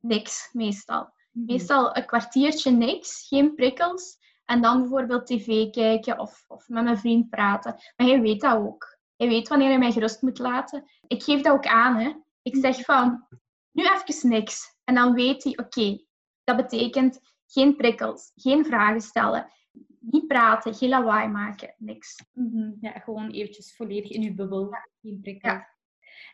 niks, 0.00 0.48
meestal. 0.52 1.12
Meestal 1.30 1.96
een 1.96 2.06
kwartiertje 2.06 2.70
niks, 2.70 3.26
geen 3.28 3.54
prikkels. 3.54 4.16
En 4.44 4.62
dan 4.62 4.80
bijvoorbeeld 4.80 5.26
tv 5.26 5.70
kijken 5.70 6.18
of, 6.18 6.44
of 6.48 6.68
met 6.68 6.84
mijn 6.84 6.98
vriend 6.98 7.30
praten. 7.30 7.72
Maar 7.96 8.06
hij 8.06 8.20
weet 8.20 8.40
dat 8.40 8.56
ook. 8.56 8.98
Hij 9.16 9.28
weet 9.28 9.48
wanneer 9.48 9.68
hij 9.68 9.78
mij 9.78 9.92
gerust 9.92 10.22
moet 10.22 10.38
laten. 10.38 10.90
Ik 11.06 11.22
geef 11.22 11.42
dat 11.42 11.52
ook 11.52 11.66
aan. 11.66 11.96
Hè. 11.96 12.12
Ik 12.42 12.56
zeg 12.56 12.80
van, 12.80 13.26
nu 13.72 13.84
even 13.84 14.28
niks. 14.28 14.76
En 14.84 14.94
dan 14.94 15.14
weet 15.14 15.44
hij, 15.44 15.58
oké, 15.58 16.04
dat 16.44 16.56
betekent 16.56 17.20
geen 17.46 17.76
prikkels, 17.76 18.32
geen 18.34 18.64
vragen 18.64 19.00
stellen, 19.00 19.52
niet 20.00 20.26
praten, 20.26 20.74
geen 20.74 20.88
lawaai 20.88 21.28
maken, 21.28 21.74
niks. 21.78 22.24
Mhm. 22.32 22.72
Ja, 22.80 22.90
gewoon 22.90 23.30
eventjes 23.30 23.76
volledig 23.76 24.10
in 24.10 24.22
uw 24.22 24.34
bubbel. 24.34 24.76
Geen 25.02 25.20
prikkel. 25.20 25.50
Ja. 25.50 25.68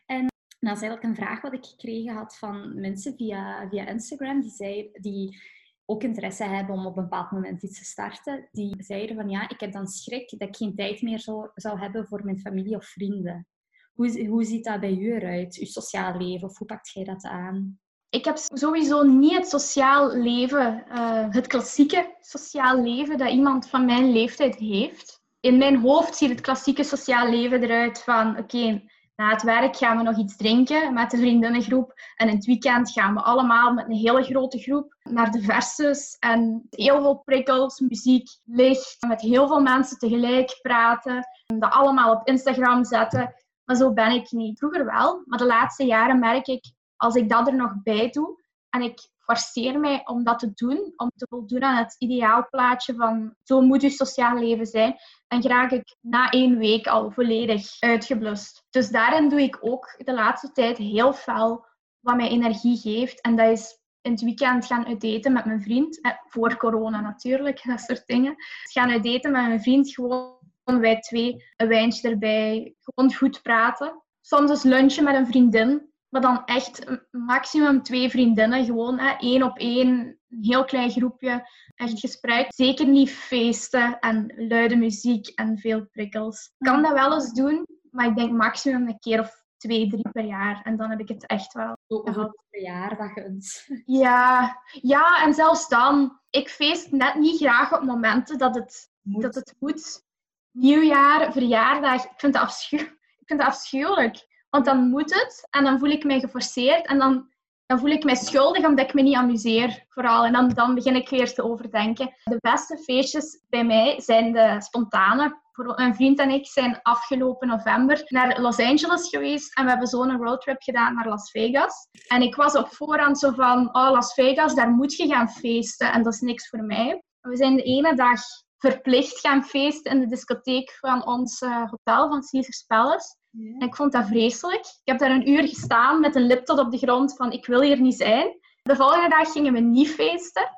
En 0.05 0.27
dat 0.65 0.75
is 0.75 0.81
eigenlijk 0.81 1.03
een 1.03 1.25
vraag 1.25 1.41
wat 1.41 1.53
ik 1.53 1.65
gekregen 1.65 2.13
had 2.13 2.37
van 2.37 2.79
mensen 2.79 3.15
via, 3.15 3.67
via 3.69 3.87
Instagram. 3.87 4.41
Die, 4.41 4.51
zei, 4.51 4.89
die 4.93 5.37
ook 5.85 6.03
interesse 6.03 6.43
hebben 6.43 6.75
om 6.75 6.85
op 6.85 6.97
een 6.97 7.03
bepaald 7.03 7.31
moment 7.31 7.63
iets 7.63 7.79
te 7.79 7.85
starten. 7.85 8.47
Die 8.51 8.83
zeiden 8.83 9.15
van 9.15 9.29
ja, 9.29 9.49
ik 9.49 9.59
heb 9.59 9.71
dan 9.71 9.87
schrik 9.87 10.39
dat 10.39 10.47
ik 10.47 10.55
geen 10.55 10.75
tijd 10.75 11.01
meer 11.01 11.19
zou, 11.19 11.49
zou 11.55 11.79
hebben 11.79 12.07
voor 12.07 12.25
mijn 12.25 12.39
familie 12.39 12.75
of 12.75 12.85
vrienden. 12.85 13.47
Hoe, 13.93 14.27
hoe 14.27 14.43
ziet 14.43 14.63
dat 14.63 14.79
bij 14.79 14.97
u 14.97 15.13
eruit, 15.13 15.57
uw 15.59 15.65
sociaal 15.65 16.17
leven? 16.17 16.47
Of 16.47 16.57
hoe 16.57 16.67
pakt 16.67 16.91
jij 16.93 17.03
dat 17.03 17.23
aan? 17.23 17.79
Ik 18.09 18.25
heb 18.25 18.37
sowieso 18.37 19.03
niet 19.03 19.35
het 19.35 19.47
sociaal 19.47 20.15
leven, 20.15 20.87
eh, 20.87 21.25
het 21.29 21.47
klassieke 21.47 22.15
sociaal 22.19 22.81
leven 22.81 23.17
dat 23.17 23.31
iemand 23.31 23.69
van 23.69 23.85
mijn 23.85 24.11
leeftijd 24.11 24.55
heeft. 24.55 25.23
In 25.39 25.57
mijn 25.57 25.77
hoofd 25.77 26.15
ziet 26.15 26.29
het 26.29 26.41
klassieke 26.41 26.83
sociaal 26.83 27.29
leven 27.29 27.63
eruit 27.63 28.03
van 28.03 28.37
oké, 28.37 28.83
na 29.15 29.29
het 29.29 29.43
werk 29.43 29.75
gaan 29.77 29.97
we 29.97 30.03
nog 30.03 30.17
iets 30.17 30.35
drinken 30.35 30.93
met 30.93 31.11
de 31.11 31.17
vriendinnengroep. 31.17 31.93
En 32.15 32.29
in 32.29 32.35
het 32.35 32.45
weekend 32.45 32.91
gaan 32.91 33.13
we 33.13 33.21
allemaal 33.21 33.73
met 33.73 33.85
een 33.85 33.95
hele 33.95 34.23
grote 34.23 34.59
groep 34.59 34.95
naar 35.03 35.31
de 35.31 35.41
versus. 35.41 36.15
En 36.19 36.67
heel 36.69 37.01
veel 37.01 37.21
prikkels, 37.25 37.79
muziek, 37.79 38.29
licht. 38.43 38.97
Met 39.07 39.21
heel 39.21 39.47
veel 39.47 39.61
mensen 39.61 39.97
tegelijk 39.97 40.59
praten. 40.61 41.27
En 41.45 41.59
dat 41.59 41.71
allemaal 41.71 42.13
op 42.13 42.27
Instagram 42.27 42.85
zetten. 42.85 43.33
Maar 43.65 43.75
zo 43.75 43.93
ben 43.93 44.11
ik 44.11 44.31
niet. 44.31 44.57
Vroeger 44.57 44.85
wel, 44.85 45.21
maar 45.25 45.39
de 45.39 45.45
laatste 45.45 45.85
jaren 45.85 46.19
merk 46.19 46.47
ik, 46.47 46.73
als 46.95 47.15
ik 47.15 47.29
dat 47.29 47.47
er 47.47 47.55
nog 47.55 47.71
bij 47.83 48.09
doe 48.09 48.43
en 48.69 48.81
ik 48.81 49.09
forceer 49.19 49.79
mij 49.79 50.01
om 50.05 50.23
dat 50.23 50.39
te 50.39 50.51
doen, 50.53 50.93
om 50.95 51.11
te 51.15 51.25
voldoen 51.29 51.63
aan 51.63 51.77
het 51.77 51.95
ideaalplaatje 51.97 52.95
van 52.95 53.35
zo 53.43 53.61
moet 53.61 53.81
je 53.81 53.89
sociaal 53.89 54.37
leven 54.37 54.65
zijn, 54.65 54.95
dan 55.27 55.41
raak 55.41 55.71
ik 55.71 55.95
na 56.01 56.29
één 56.29 56.57
week 56.57 56.87
al 56.87 57.11
volledig 57.11 57.79
uitgeblust. 57.79 58.65
Dus 58.69 58.89
daarin 58.89 59.29
doe 59.29 59.41
ik 59.41 59.57
ook 59.61 59.95
de 59.97 60.13
laatste 60.13 60.51
tijd 60.51 60.77
heel 60.77 61.13
fel 61.13 61.65
wat 61.99 62.15
mij 62.15 62.29
energie 62.29 62.77
geeft. 62.77 63.21
En 63.21 63.35
dat 63.35 63.49
is 63.51 63.79
in 64.01 64.11
het 64.11 64.21
weekend 64.21 64.65
gaan 64.65 64.85
uitdaten 64.85 65.33
met 65.33 65.45
mijn 65.45 65.61
vriend. 65.61 66.01
Eh, 66.01 66.11
voor 66.27 66.57
corona 66.57 67.01
natuurlijk, 67.01 67.61
dat 67.67 67.79
soort 67.79 68.05
dingen. 68.05 68.35
Gaan 68.63 68.89
uitdaten 68.89 69.31
met 69.31 69.47
mijn 69.47 69.61
vriend, 69.61 69.93
gewoon 69.93 70.33
wij 70.63 70.99
twee, 70.99 71.43
een 71.55 71.67
wijntje 71.67 72.09
erbij, 72.09 72.75
gewoon 72.79 73.13
goed 73.13 73.41
praten. 73.41 74.03
Soms 74.21 74.49
eens 74.49 74.63
lunchen 74.63 75.03
met 75.03 75.15
een 75.15 75.27
vriendin, 75.27 75.93
maar 76.15 76.23
dan 76.23 76.45
echt 76.45 76.87
een- 76.87 77.05
maximum 77.11 77.83
twee 77.83 78.09
vriendinnen, 78.09 78.65
gewoon 78.65 78.99
hè, 78.99 79.15
één 79.17 79.43
op 79.43 79.57
één, 79.57 79.87
een 80.29 80.43
heel 80.43 80.65
klein 80.65 80.89
groepje, 80.91 81.49
echt 81.75 81.99
gespreid. 81.99 82.53
Zeker 82.55 82.87
niet 82.87 83.09
feesten 83.11 83.99
en 83.99 84.33
luide 84.35 84.75
muziek 84.75 85.27
en 85.27 85.57
veel 85.57 85.85
prikkels. 85.85 86.51
Ik 86.57 86.67
kan 86.67 86.81
dat 86.81 86.91
wel 86.93 87.13
eens 87.13 87.33
doen, 87.33 87.67
maar 87.91 88.05
ik 88.05 88.15
denk 88.15 88.31
maximum 88.31 88.87
een 88.87 88.99
keer 88.99 89.19
of 89.19 89.43
twee, 89.57 89.89
drie 89.89 90.09
per 90.11 90.23
jaar. 90.25 90.61
En 90.63 90.77
dan 90.77 90.89
heb 90.89 90.99
ik 90.99 91.07
het 91.07 91.25
echt 91.25 91.53
wel 91.53 91.77
gehad. 91.87 92.43
Verjaardagen. 92.49 93.37
Ja, 93.85 94.55
ja, 94.81 95.23
en 95.23 95.33
zelfs 95.33 95.67
dan. 95.67 96.19
Ik 96.29 96.49
feest 96.49 96.91
net 96.91 97.15
niet 97.15 97.37
graag 97.39 97.73
op 97.73 97.83
momenten 97.83 98.37
dat 98.37 98.55
het 98.55 98.89
moet. 99.01 99.21
Dat 99.21 99.35
het 99.35 99.55
moet. 99.59 100.03
Nieuwjaar, 100.51 101.31
verjaardag. 101.31 102.03
Ik 102.03 102.11
vind, 102.17 102.33
het 102.33 102.43
afschuw 102.43 102.79
ik 102.79 103.23
vind 103.25 103.39
het 103.39 103.49
afschuwelijk. 103.49 104.27
Want 104.55 104.67
dan 104.67 104.89
moet 104.89 105.13
het. 105.13 105.47
En 105.49 105.63
dan 105.63 105.79
voel 105.79 105.89
ik 105.89 106.03
mij 106.03 106.19
geforceerd. 106.19 106.87
En 106.87 106.97
dan, 106.97 107.29
dan 107.65 107.79
voel 107.79 107.89
ik 107.89 108.03
mij 108.03 108.15
schuldig 108.15 108.65
omdat 108.65 108.85
ik 108.85 108.93
me 108.93 109.01
niet 109.01 109.15
amuseer. 109.15 109.85
Vooral. 109.89 110.25
En 110.25 110.33
dan, 110.33 110.49
dan 110.49 110.75
begin 110.75 110.95
ik 110.95 111.09
weer 111.09 111.33
te 111.33 111.43
overdenken. 111.43 112.13
De 112.23 112.37
beste 112.39 112.77
feestjes 112.77 113.43
bij 113.49 113.65
mij 113.65 114.01
zijn 114.01 114.31
de 114.31 114.55
spontane 114.59 115.43
mijn 115.75 115.95
vriend 115.95 116.19
en 116.19 116.29
ik 116.29 116.47
zijn 116.47 116.79
afgelopen 116.81 117.47
november 117.47 118.01
naar 118.05 118.41
Los 118.41 118.59
Angeles 118.59 119.09
geweest 119.09 119.57
en 119.57 119.63
we 119.63 119.69
hebben 119.69 119.87
zo'n 119.87 120.17
roadtrip 120.17 120.61
gedaan 120.61 120.95
naar 120.95 121.07
Las 121.07 121.31
Vegas. 121.31 121.87
En 122.07 122.21
ik 122.21 122.35
was 122.35 122.55
op 122.55 122.67
voorhand 122.67 123.19
zo 123.19 123.31
van, 123.31 123.75
oh 123.75 123.91
Las 123.91 124.13
Vegas, 124.13 124.55
daar 124.55 124.69
moet 124.69 124.95
je 124.95 125.07
gaan 125.07 125.29
feesten 125.29 125.91
en 125.91 126.03
dat 126.03 126.13
is 126.13 126.19
niks 126.19 126.49
voor 126.49 126.63
mij. 126.63 127.03
We 127.21 127.35
zijn 127.35 127.55
de 127.55 127.63
ene 127.63 127.95
dag 127.95 128.21
verplicht 128.57 129.19
gaan 129.19 129.43
feesten 129.43 129.91
in 129.91 129.99
de 129.99 130.07
discotheek 130.07 130.77
van 130.79 131.05
ons 131.05 131.41
uh, 131.41 131.69
hotel, 131.69 132.07
van 132.09 132.25
Caesars 132.29 132.63
Palace. 132.67 133.15
En 133.35 133.67
ik 133.67 133.75
vond 133.75 133.91
dat 133.91 134.07
vreselijk. 134.07 134.59
Ik 134.59 134.81
heb 134.83 134.99
daar 134.99 135.11
een 135.11 135.29
uur 135.29 135.47
gestaan 135.47 135.99
met 135.99 136.15
een 136.15 136.25
lip 136.25 136.45
tot 136.45 136.59
op 136.59 136.71
de 136.71 136.77
grond 136.77 137.15
van 137.15 137.31
ik 137.31 137.45
wil 137.45 137.61
hier 137.61 137.81
niet 137.81 137.95
zijn. 137.95 138.39
De 138.63 138.75
volgende 138.75 139.09
dag 139.09 139.31
gingen 139.31 139.53
we 139.53 139.59
niet 139.59 139.89
feesten. 139.89 140.49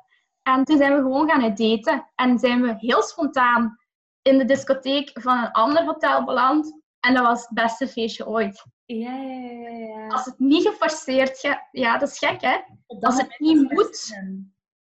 En 0.42 0.64
toen 0.64 0.76
zijn 0.76 0.94
we 0.94 1.00
gewoon 1.00 1.30
gaan 1.30 1.54
daten. 1.54 2.10
En 2.14 2.38
zijn 2.38 2.62
we 2.62 2.74
heel 2.76 3.02
spontaan 3.02 3.76
in 4.22 4.38
de 4.38 4.44
discotheek 4.44 5.10
van 5.20 5.38
een 5.38 5.50
ander 5.50 5.84
hotel 5.84 6.24
beland. 6.24 6.80
En 7.00 7.14
dat 7.14 7.26
was 7.26 7.40
het 7.40 7.54
beste 7.54 7.88
feestje 7.88 8.26
ooit. 8.26 8.66
Ja, 8.84 9.16
ja, 9.16 9.50
ja. 9.50 9.68
ja. 9.68 10.06
Als 10.06 10.24
het 10.24 10.38
niet 10.38 10.66
geforceerd 10.66 11.38
gaat, 11.38 11.68
ja, 11.70 11.98
dat 11.98 12.08
is 12.08 12.18
gek, 12.18 12.40
hè? 12.40 12.56
Als 13.00 13.16
het 13.16 13.38
niet 13.38 13.70
moet, 13.70 14.12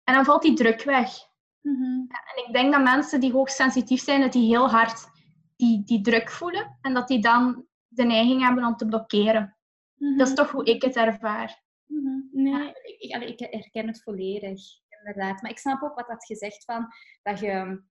en 0.03 0.13
dan 0.13 0.25
valt 0.25 0.41
die 0.41 0.53
druk 0.53 0.83
weg. 0.83 1.09
Mhm. 1.61 1.99
En 2.07 2.45
ik 2.45 2.53
denk 2.53 2.73
dat 2.73 2.83
mensen 2.83 3.19
die 3.19 3.31
hoogsensitief 3.31 4.03
zijn, 4.03 4.21
dat 4.21 4.31
die 4.31 4.47
heel 4.47 4.69
hard 4.69 5.09
die, 5.55 5.83
die 5.83 6.01
druk 6.01 6.31
voelen. 6.31 6.77
En 6.81 6.93
dat 6.93 7.07
die 7.07 7.21
dan 7.21 7.65
de 7.93 8.03
neiging 8.03 8.41
hebben 8.41 8.65
om 8.65 8.75
te 8.75 8.85
blokkeren. 8.85 9.57
Mhm. 9.95 10.17
Dat 10.17 10.27
is 10.27 10.33
toch 10.33 10.51
hoe 10.51 10.65
ik 10.65 10.81
het 10.81 10.95
ervaar. 10.95 11.63
Mhm. 11.85 12.19
Nee, 12.31 12.71
ik, 12.97 13.23
ik, 13.23 13.39
herken 13.39 13.87
het 13.87 14.03
volledig, 14.03 14.61
inderdaad. 14.97 15.41
Maar 15.41 15.51
ik 15.51 15.57
snap 15.57 15.81
ook 15.81 15.95
wat 15.95 16.07
dat 16.07 16.25
gezegd 16.25 16.63
van, 16.63 16.87
dat 17.21 17.39
je 17.39 17.81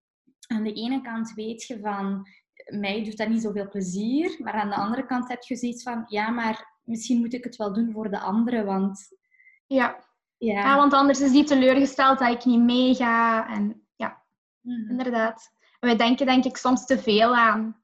aan 0.47 0.63
de 0.63 0.73
ene 0.73 1.01
kant 1.01 1.33
weet 1.33 1.63
je 1.63 1.79
van, 1.79 2.27
mij 2.65 3.03
doet 3.03 3.17
dat 3.17 3.27
niet 3.27 3.41
zoveel 3.41 3.69
plezier, 3.69 4.35
maar 4.39 4.53
aan 4.53 4.69
de 4.69 4.75
andere 4.75 5.05
kant 5.05 5.27
heb 5.27 5.41
je 5.41 5.55
zoiets 5.55 5.83
van, 5.83 6.03
ja, 6.07 6.29
maar 6.29 6.79
misschien 6.83 7.19
moet 7.19 7.33
ik 7.33 7.43
het 7.43 7.55
wel 7.55 7.73
doen 7.73 7.91
voor 7.91 8.09
de 8.09 8.19
anderen, 8.19 8.65
want... 8.65 9.07
Ja. 9.67 10.09
Ja. 10.37 10.59
ja 10.59 10.75
want 10.75 10.93
anders 10.93 11.21
is 11.21 11.31
die 11.31 11.43
teleurgesteld 11.43 12.19
dat 12.19 12.31
ik 12.31 12.45
niet 12.45 12.61
meega. 12.61 13.47
En 13.47 13.87
ja, 13.95 14.23
mhm. 14.61 14.89
inderdaad. 14.89 15.53
wij 15.79 15.95
denken 15.95 16.25
denk 16.25 16.45
ik 16.45 16.57
soms 16.57 16.85
te 16.85 16.99
veel 16.99 17.35
aan 17.35 17.80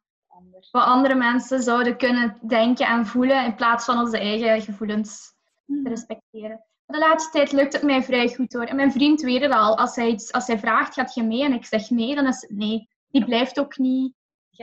wat 0.72 0.84
andere 0.84 1.16
mensen 1.16 1.62
zouden 1.62 1.98
kunnen 1.98 2.38
denken 2.48 2.88
en 2.88 3.06
voelen, 3.06 3.46
in 3.46 3.56
plaats 3.56 3.86
van 3.86 4.00
onze 4.00 4.20
eigen 4.20 4.62
gevoelens 4.62 5.34
te 5.66 5.74
mhm. 5.74 5.88
respecteren. 5.88 6.66
De 6.86 6.98
laatste 6.98 7.32
tijd 7.32 7.52
lukt 7.52 7.74
het 7.74 7.84
mij 7.84 8.04
vrij 8.04 8.34
goed 8.34 8.54
hoor. 8.54 8.64
En 8.64 8.76
mijn 8.76 8.92
vriend 8.92 9.22
weet 9.22 9.42
het 9.42 9.52
al. 9.52 9.78
Als 9.78 9.96
hij, 9.96 10.08
iets, 10.08 10.32
als 10.32 10.48
hij 10.48 10.60
vraagt, 10.60 10.94
gaat 10.94 11.14
je 11.14 11.24
mee? 11.24 11.44
En 11.44 11.54
ik 11.54 11.66
zeg 11.66 11.90
nee, 11.90 12.16
dan 12.16 12.28
is 12.28 12.42
het 12.42 12.50
nee. 12.50 12.90
Die 13.10 13.26
blijft 13.26 13.60
ook 13.60 13.78
niet. 13.78 14.14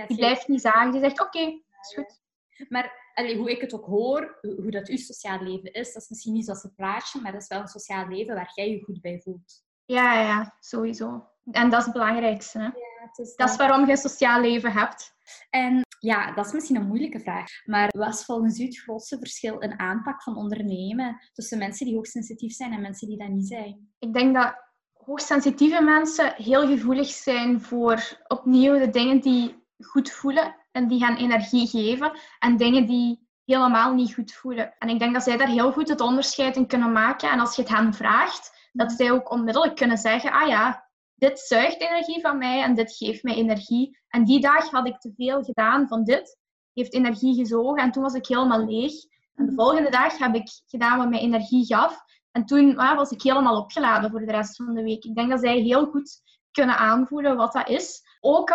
Die 0.06 0.16
blijft 0.16 0.48
niet 0.48 0.60
zagen. 0.60 0.90
Die 0.90 1.00
zegt 1.00 1.20
oké, 1.20 1.38
is 1.38 1.94
goed. 1.94 2.20
Maar 2.68 3.10
allee, 3.14 3.36
hoe 3.36 3.50
ik 3.50 3.60
het 3.60 3.74
ook 3.74 3.86
hoor, 3.86 4.38
hoe 4.40 4.70
dat 4.70 4.88
uw 4.88 4.96
sociaal 4.96 5.42
leven 5.42 5.72
is, 5.72 5.92
dat 5.92 6.02
is 6.02 6.08
misschien 6.08 6.32
niet 6.32 6.44
zoals 6.44 6.62
het 6.62 6.74
plaatje, 6.74 7.20
maar 7.20 7.32
dat 7.32 7.42
is 7.42 7.48
wel 7.48 7.60
een 7.60 7.68
sociaal 7.68 8.08
leven 8.08 8.34
waar 8.34 8.52
jij 8.54 8.70
je 8.70 8.82
goed 8.82 9.00
bij 9.00 9.20
voelt. 9.20 9.62
Ja, 9.84 10.20
ja, 10.20 10.56
sowieso. 10.60 11.28
En 11.50 11.70
dat 11.70 11.78
is 11.78 11.84
het 11.84 11.94
belangrijkste. 11.94 12.58
Hè? 12.58 12.64
Ja, 12.64 12.72
het 13.06 13.18
is 13.18 13.36
dat 13.36 13.50
is 13.50 13.56
waarom 13.56 13.84
je 13.84 13.90
een 13.90 13.96
sociaal 13.96 14.40
leven 14.40 14.72
hebt. 14.72 15.14
En 15.50 15.83
ja, 16.04 16.32
dat 16.32 16.46
is 16.46 16.52
misschien 16.52 16.76
een 16.76 16.86
moeilijke 16.86 17.20
vraag. 17.20 17.50
Maar 17.64 17.88
wat 17.96 18.14
is 18.14 18.24
volgens 18.24 18.58
u 18.58 18.64
het 18.64 18.78
grootste 18.78 19.18
verschil 19.18 19.58
in 19.58 19.78
aanpak 19.78 20.22
van 20.22 20.36
ondernemen 20.36 21.20
tussen 21.32 21.58
mensen 21.58 21.86
die 21.86 21.94
hoogsensitief 21.94 22.52
zijn 22.52 22.72
en 22.72 22.80
mensen 22.80 23.08
die 23.08 23.18
dat 23.18 23.28
niet 23.28 23.46
zijn? 23.46 23.92
Ik 23.98 24.12
denk 24.12 24.34
dat 24.34 24.54
hoogsensitieve 24.92 25.82
mensen 25.82 26.34
heel 26.36 26.66
gevoelig 26.66 27.08
zijn 27.08 27.60
voor 27.60 28.18
opnieuw 28.28 28.78
de 28.78 28.90
dingen 28.90 29.20
die 29.20 29.66
goed 29.78 30.10
voelen 30.10 30.56
en 30.72 30.88
die 30.88 31.00
gaan 31.00 31.16
energie 31.16 31.66
geven 31.66 32.12
en 32.38 32.56
dingen 32.56 32.86
die 32.86 33.28
helemaal 33.44 33.94
niet 33.94 34.14
goed 34.14 34.32
voelen. 34.32 34.74
En 34.78 34.88
ik 34.88 34.98
denk 34.98 35.14
dat 35.14 35.22
zij 35.22 35.36
daar 35.36 35.48
heel 35.48 35.72
goed 35.72 35.88
het 35.88 36.00
onderscheid 36.00 36.56
in 36.56 36.66
kunnen 36.66 36.92
maken. 36.92 37.30
En 37.30 37.40
als 37.40 37.56
je 37.56 37.62
het 37.62 37.70
hen 37.70 37.94
vraagt, 37.94 38.68
dat 38.72 38.92
zij 38.92 39.12
ook 39.12 39.30
onmiddellijk 39.30 39.76
kunnen 39.76 39.98
zeggen, 39.98 40.32
ah 40.32 40.48
ja, 40.48 40.83
dit 41.14 41.38
zuigt 41.38 41.80
energie 41.80 42.20
van 42.20 42.38
mij 42.38 42.62
en 42.62 42.74
dit 42.74 42.96
geeft 42.96 43.22
mij 43.22 43.34
energie. 43.34 43.98
En 44.08 44.24
die 44.24 44.40
dag 44.40 44.70
had 44.70 44.86
ik 44.86 44.98
te 44.98 45.12
veel 45.16 45.42
gedaan 45.42 45.88
van 45.88 46.04
dit, 46.04 46.38
heeft 46.72 46.94
energie 46.94 47.34
gezogen 47.34 47.82
en 47.82 47.90
toen 47.90 48.02
was 48.02 48.14
ik 48.14 48.26
helemaal 48.26 48.64
leeg. 48.64 48.92
En 49.34 49.44
de 49.44 49.52
mhm. 49.52 49.60
volgende 49.60 49.90
dag 49.90 50.18
heb 50.18 50.34
ik 50.34 50.48
gedaan 50.66 50.98
wat 50.98 51.08
mij 51.08 51.20
energie 51.20 51.66
gaf. 51.66 52.02
En 52.30 52.44
toen 52.44 52.74
was 52.74 53.10
ik 53.10 53.22
helemaal 53.22 53.58
opgeladen 53.58 54.10
voor 54.10 54.20
de 54.20 54.32
rest 54.32 54.56
van 54.56 54.74
de 54.74 54.82
week. 54.82 55.04
Ik 55.04 55.14
denk 55.14 55.30
dat 55.30 55.40
zij 55.40 55.58
heel 55.58 55.86
goed 55.86 56.22
kunnen 56.50 56.76
aanvoelen 56.76 57.36
wat 57.36 57.52
dat 57.52 57.68
is. 57.68 58.02
Ook 58.20 58.52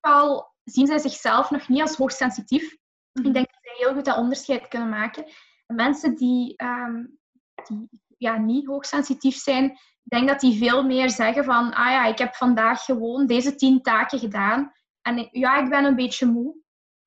al 0.00 0.54
zien 0.64 0.86
zij 0.86 0.98
zichzelf 0.98 1.50
nog 1.50 1.68
niet 1.68 1.80
als 1.80 1.96
hoogsensitief. 1.96 2.72
Ik 3.12 3.22
mhm. 3.22 3.32
denk 3.32 3.46
dat 3.46 3.58
zij 3.62 3.74
heel 3.76 3.94
goed 3.94 4.04
dat 4.04 4.16
onderscheid 4.16 4.68
kunnen 4.68 4.88
maken. 4.88 5.24
mensen 5.66 6.14
die, 6.14 6.62
um, 6.62 7.18
die 7.66 7.88
ja, 8.18 8.38
niet 8.38 8.66
hoogsensitief 8.66 9.36
zijn, 9.36 9.78
denk 10.08 10.28
dat 10.28 10.40
die 10.40 10.58
veel 10.58 10.84
meer 10.84 11.10
zeggen 11.10 11.44
van, 11.44 11.74
ah 11.74 11.90
ja, 11.90 12.06
ik 12.06 12.18
heb 12.18 12.34
vandaag 12.34 12.84
gewoon 12.84 13.26
deze 13.26 13.54
tien 13.54 13.82
taken 13.82 14.18
gedaan. 14.18 14.72
En 15.02 15.28
ja, 15.30 15.56
ik 15.56 15.70
ben 15.70 15.84
een 15.84 15.96
beetje 15.96 16.26
moe. 16.26 16.56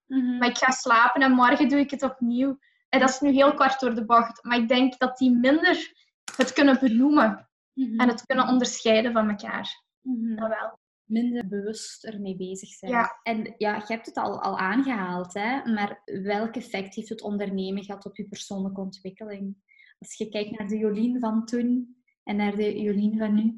Mhm. 0.06 0.38
Maar 0.38 0.50
ik 0.50 0.58
ga 0.58 0.72
slapen 0.72 1.22
en 1.22 1.32
morgen 1.32 1.70
doe 1.70 1.80
ik 1.80 1.92
het 1.92 2.04
opnieuw. 2.04 2.60
En 2.90 3.00
dat 3.00 3.10
is 3.10 3.20
nu 3.20 3.32
heel 3.32 3.54
kort 3.54 3.80
door 3.80 3.96
de 3.96 4.06
bocht. 4.06 4.44
Maar 4.44 4.58
ik 4.58 4.68
denk 4.68 4.98
dat 4.98 5.18
die 5.18 5.32
minder 5.32 5.94
het 6.38 6.54
kunnen 6.54 6.80
benoemen. 6.80 7.50
Mhm. 7.74 8.00
En 8.00 8.08
het 8.08 8.26
kunnen 8.26 8.48
onderscheiden 8.48 9.12
van 9.12 9.30
elkaar. 9.30 9.84
Mm 10.02 10.36
Dat 10.36 10.48
wel. 10.48 10.80
Minder 11.04 11.48
bewust 11.48 12.06
ermee 12.06 12.36
bezig 12.36 12.70
zijn. 12.70 12.92
Ja. 12.92 13.20
En 13.24 13.54
ja, 13.58 13.76
je 13.76 13.94
hebt 13.94 14.06
het 14.06 14.18
al, 14.18 14.42
al 14.42 14.58
aangehaald, 14.58 15.34
hè? 15.34 15.72
maar 15.74 16.02
welk 16.06 16.56
effect 16.56 16.96
heeft 16.96 17.10
het 17.10 17.22
ondernemen 17.22 17.84
gehad 17.84 18.06
op 18.06 18.16
je 18.18 18.28
persoonlijke 18.28 18.82
ontwikkeling? 18.82 19.56
Als 20.00 20.18
je 20.18 20.30
kijkt 20.30 20.60
naar 20.60 20.68
de 20.68 20.78
Jolien 20.78 21.20
van 21.20 21.46
toen 21.46 22.01
en 22.24 22.36
naar 22.36 22.56
de 22.56 22.82
Jolien 22.82 23.18
van 23.18 23.34
nu? 23.34 23.58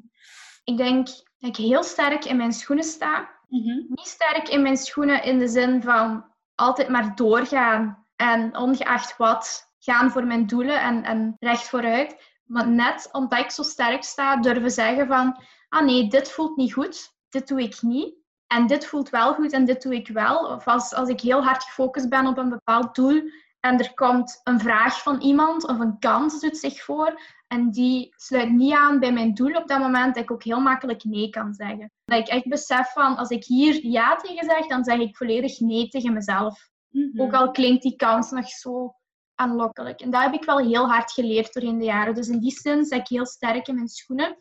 Ik 0.64 0.76
denk 0.76 1.06
dat 1.06 1.50
ik 1.50 1.56
heel 1.56 1.82
sterk 1.82 2.24
in 2.24 2.36
mijn 2.36 2.52
schoenen 2.52 2.84
sta. 2.84 3.30
Mhm. 3.48 3.82
Niet 3.88 4.06
sterk 4.06 4.48
in 4.48 4.62
mijn 4.62 4.76
schoenen 4.76 5.22
in 5.22 5.38
de 5.38 5.48
zin 5.48 5.82
van 5.82 6.24
altijd 6.54 6.88
maar 6.88 7.14
doorgaan 7.14 8.06
en 8.16 8.56
ongeacht 8.56 9.16
wat 9.16 9.72
gaan 9.78 10.10
voor 10.10 10.24
mijn 10.24 10.46
doelen 10.46 10.80
en, 10.80 11.02
en 11.02 11.36
recht 11.38 11.68
vooruit. 11.68 12.32
Maar 12.44 12.68
net 12.68 13.08
omdat 13.12 13.38
ik 13.38 13.50
zo 13.50 13.62
sterk 13.62 14.02
sta, 14.02 14.36
durven 14.36 14.70
zeggen 14.70 15.06
van 15.06 15.42
ah 15.68 15.84
nee, 15.84 16.08
dit 16.08 16.30
voelt 16.30 16.56
niet 16.56 16.72
goed, 16.72 17.14
dit 17.28 17.48
doe 17.48 17.62
ik 17.62 17.82
niet. 17.82 18.14
En 18.46 18.66
dit 18.66 18.86
voelt 18.86 19.10
wel 19.10 19.34
goed 19.34 19.52
en 19.52 19.64
dit 19.64 19.82
doe 19.82 19.94
ik 19.94 20.08
wel. 20.08 20.38
Of 20.38 20.66
als, 20.66 20.94
als 20.94 21.08
ik 21.08 21.20
heel 21.20 21.44
hard 21.44 21.62
gefocust 21.62 22.08
ben 22.08 22.26
op 22.26 22.38
een 22.38 22.48
bepaald 22.48 22.94
doel 22.94 23.22
en 23.60 23.78
er 23.78 23.94
komt 23.94 24.40
een 24.44 24.60
vraag 24.60 25.02
van 25.02 25.20
iemand 25.20 25.66
of 25.66 25.78
een 25.78 25.98
kans 25.98 26.40
doet 26.40 26.56
zich 26.56 26.82
voor, 26.82 27.20
en 27.46 27.70
die 27.70 28.14
sluit 28.16 28.50
niet 28.50 28.72
aan 28.72 29.00
bij 29.00 29.12
mijn 29.12 29.34
doel 29.34 29.54
op 29.54 29.68
dat 29.68 29.78
moment, 29.78 30.14
dat 30.14 30.22
ik 30.22 30.30
ook 30.30 30.42
heel 30.42 30.60
makkelijk 30.60 31.04
nee 31.04 31.30
kan 31.30 31.54
zeggen. 31.54 31.90
Dat 32.04 32.18
ik 32.18 32.28
echt 32.28 32.48
besef 32.48 32.92
van, 32.92 33.16
als 33.16 33.28
ik 33.28 33.44
hier 33.44 33.86
ja 33.86 34.16
tegen 34.16 34.44
zeg, 34.44 34.66
dan 34.66 34.84
zeg 34.84 34.98
ik 34.98 35.16
volledig 35.16 35.60
nee 35.60 35.88
tegen 35.88 36.12
mezelf. 36.12 36.70
Mhm. 36.88 37.20
Ook 37.20 37.32
al 37.32 37.50
klinkt 37.50 37.82
die 37.82 37.96
kans 37.96 38.30
nog 38.30 38.48
zo 38.48 38.94
aanlokkelijk. 39.34 40.00
En 40.00 40.10
dat 40.10 40.22
heb 40.22 40.32
ik 40.32 40.44
wel 40.44 40.58
heel 40.58 40.88
hard 40.88 41.12
geleerd 41.12 41.52
doorheen 41.52 41.78
de 41.78 41.84
jaren. 41.84 42.14
Dus 42.14 42.28
in 42.28 42.40
die 42.40 42.58
zin 42.60 42.84
zit 42.84 42.98
ik 42.98 43.08
heel 43.08 43.26
sterk 43.26 43.68
in 43.68 43.74
mijn 43.74 43.88
schoenen. 43.88 44.36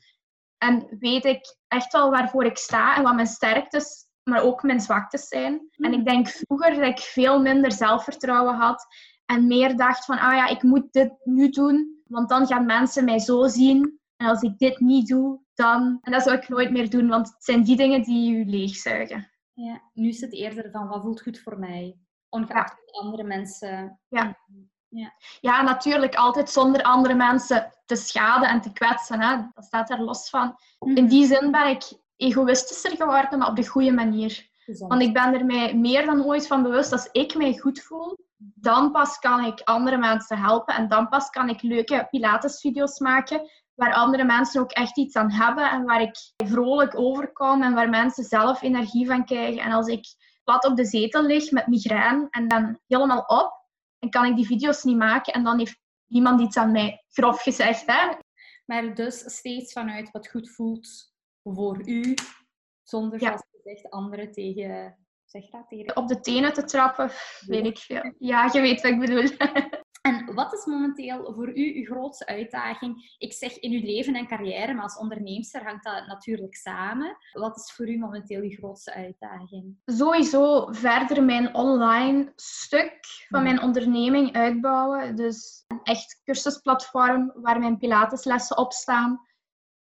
En 0.58 0.96
weet 1.00 1.26
ik 1.26 1.58
echt 1.68 1.94
wel 1.94 2.10
waarvoor 2.10 2.46
ik 2.46 2.58
sta 2.58 2.96
en 2.96 3.04
wat 3.04 3.16
mijn 3.16 3.28
sterktes, 3.28 4.08
maar 4.24 4.42
ook 4.42 4.64
mijn 4.64 4.80
zwaktes 4.80 5.28
zijn. 5.28 5.54
En 5.54 5.90
mhm. 5.90 6.00
ik 6.00 6.06
denk 6.06 6.28
vroeger 6.28 6.76
dat 6.76 6.86
ik 6.86 7.00
veel 7.00 7.42
minder 7.42 7.72
zelfvertrouwen 7.72 8.56
had 8.56 8.86
en 9.26 9.48
meer 9.48 9.78
dacht 9.78 10.06
van, 10.06 10.20
ah 10.20 10.36
ja, 10.36 10.48
ik 10.48 10.64
moet 10.64 10.92
dit 10.92 11.12
nu 11.24 11.50
doen, 11.50 12.03
want 12.14 12.30
dan 12.30 12.48
gaan 12.48 12.66
mensen 12.66 13.06
mij 13.06 13.20
zo 13.20 13.48
zien. 13.48 14.00
En 14.16 14.28
als 14.28 14.42
ik 14.42 14.58
dit 14.58 14.80
niet 14.80 15.08
doe, 15.08 15.40
dan... 15.54 15.98
En 16.02 16.12
dat 16.12 16.24
zou 16.24 16.38
ik 16.38 16.50
nooit 16.50 16.72
meer 16.72 16.90
doen, 16.90 17.08
want 17.08 17.28
het 17.28 17.44
zijn 17.44 17.64
die 17.64 17.76
dingen 17.76 18.04
die 18.04 18.38
je 18.38 18.46
leegzuigen. 18.46 19.32
Ja, 19.54 19.82
nu 19.94 20.08
is 20.08 20.22
het 20.22 20.34
eerder 20.34 20.72
van, 20.72 20.88
wat 20.88 21.02
voelt 21.02 21.22
goed 21.22 21.40
voor 21.40 21.60
mij? 21.60 21.98
Ongeacht 22.30 22.76
ja. 22.86 23.00
andere 23.00 23.24
mensen... 23.24 24.00
Ja. 24.08 24.38
Ja. 24.88 25.14
ja, 25.40 25.62
natuurlijk 25.62 26.16
altijd 26.16 26.50
zonder 26.50 26.82
andere 26.82 27.14
mensen 27.14 27.74
te 27.86 27.96
schaden 27.96 28.50
en 28.50 28.62
te 28.62 28.74
kwetsen. 28.74 29.22
Hè. 29.22 29.36
Dat 29.54 29.66
staat 29.66 29.90
er 29.90 30.02
los 30.02 30.30
van. 30.30 30.56
In 30.80 30.92
mhm. 30.92 31.08
die 31.08 31.26
zin 31.26 31.52
ben 31.52 31.68
ik 31.68 31.84
egoïstischer 32.16 32.96
geworden, 32.96 33.40
maar 33.40 33.48
op 33.48 33.56
de 33.56 33.68
goede 33.68 33.92
manier. 33.92 34.50
Want 34.66 35.02
ik 35.02 35.14
ben 35.14 35.34
er 35.34 35.46
mij 35.46 35.76
meer 35.76 36.06
dan 36.06 36.26
ooit 36.26 36.48
van 36.48 36.64
bewust, 36.64 36.92
als 36.92 37.10
ik 37.12 37.36
mij 37.36 37.58
goed 37.58 37.82
voel, 37.82 38.18
Dan 38.56 38.92
pas 38.92 39.20
kan 39.20 39.46
ik 39.46 39.62
andere 39.62 39.98
mensen 39.98 40.38
helpen 40.38 40.76
en 40.76 40.88
dan 40.88 41.10
pas 41.10 41.30
kan 41.30 41.50
ik 41.50 41.62
leuke 41.62 42.08
Pilates-video's 42.10 43.00
maken 43.00 43.50
waar 43.76 43.94
andere 43.94 44.24
mensen 44.24 44.62
ook 44.62 44.72
echt 44.72 44.98
iets 44.98 45.16
aan 45.16 45.32
hebben 45.32 45.72
en 45.72 45.84
waar 45.84 46.02
ik 46.02 46.16
vrolijk 46.46 47.00
overkom 47.00 47.64
en 47.64 47.74
waar 47.74 47.90
mensen 47.90 48.24
zelf 48.24 48.62
energie 48.62 49.08
van 49.08 49.26
krijgen. 49.26 49.62
En 49.62 49.72
als 49.72 49.88
ik 49.88 50.06
plat 50.44 50.66
op 50.66 50.76
de 50.76 50.86
zetel 50.86 51.24
lig 51.24 51.52
met 51.52 51.68
migraine 51.68 52.28
en 52.30 52.48
dan 52.48 52.80
helemaal 52.88 53.22
op, 53.22 53.62
dan 54.00 54.10
kan 54.10 54.26
ik 54.26 54.36
die 54.36 54.46
video's 54.46 54.84
niet 54.84 54.98
maken 54.98 55.34
en 55.34 55.44
dan 55.44 55.60
heeft 55.60 55.80
niemand 56.08 56.42
iets 56.42 56.58
aan 56.58 56.72
mij, 56.72 57.04
grof 57.10 57.42
gezegd. 57.42 57.84
Hè? 57.86 58.16
Maar 58.66 58.96
dus 58.96 59.20
steeds 59.20 59.74
vanuit 59.74 60.12
wat 60.12 60.28
goed 60.28 60.50
voelt 60.50 61.14
voor 61.44 61.88
u, 61.88 62.14
zonder, 62.84 63.22
ja. 63.22 63.28
zoals 63.28 63.44
gezegd, 63.52 63.90
anderen 63.90 64.32
tegen, 64.32 65.03
zeg 65.42 65.50
dat, 65.50 65.68
tegen... 65.68 65.96
Op 65.96 66.08
de 66.08 66.20
tenen 66.20 66.54
te 66.54 66.64
trappen, 66.64 67.12
weet 67.48 67.66
ik 67.66 67.78
veel. 67.78 68.14
Ja, 68.18 68.50
je 68.52 68.62
weet 68.62 68.82
wat 68.82 68.92
ik 68.92 69.00
bedoel. 69.00 69.30
En 70.04 70.34
wat 70.34 70.54
is 70.54 70.66
momenteel 70.66 71.34
voor 71.34 71.58
u 71.58 71.76
uw 71.76 71.86
grootste 71.86 72.26
uitdaging? 72.26 73.16
Ik 73.18 73.34
zeg 73.34 73.60
in 73.60 73.72
uw 73.72 73.82
leven 73.82 74.16
en 74.16 74.28
carrière, 74.28 74.74
maar 74.74 74.84
als 74.84 74.98
onderneemster 74.98 75.64
hangt 75.64 75.84
dat 75.84 76.08
natuurlijk 76.08 76.56
samen. 76.56 77.18
Wat 77.32 77.58
is 77.58 77.72
voor 77.72 77.90
u 77.90 77.98
momenteel 77.98 78.42
uw 78.42 78.50
grootste 78.50 78.94
uitdaging? 78.94 79.78
Sowieso 79.86 80.68
verder 80.72 81.24
mijn 81.24 81.56
online 81.56 82.32
stuk 82.36 83.00
van 83.30 83.44
mijn 83.44 83.62
onderneming 83.62 84.34
uitbouwen. 84.34 85.16
Dus 85.16 85.64
een 85.68 85.80
echt 85.84 86.22
cursusplatform 86.24 87.32
waar 87.36 87.60
mijn 87.60 87.78
pilateslessen 87.78 88.58
op 88.58 88.74
staan. 88.74 89.28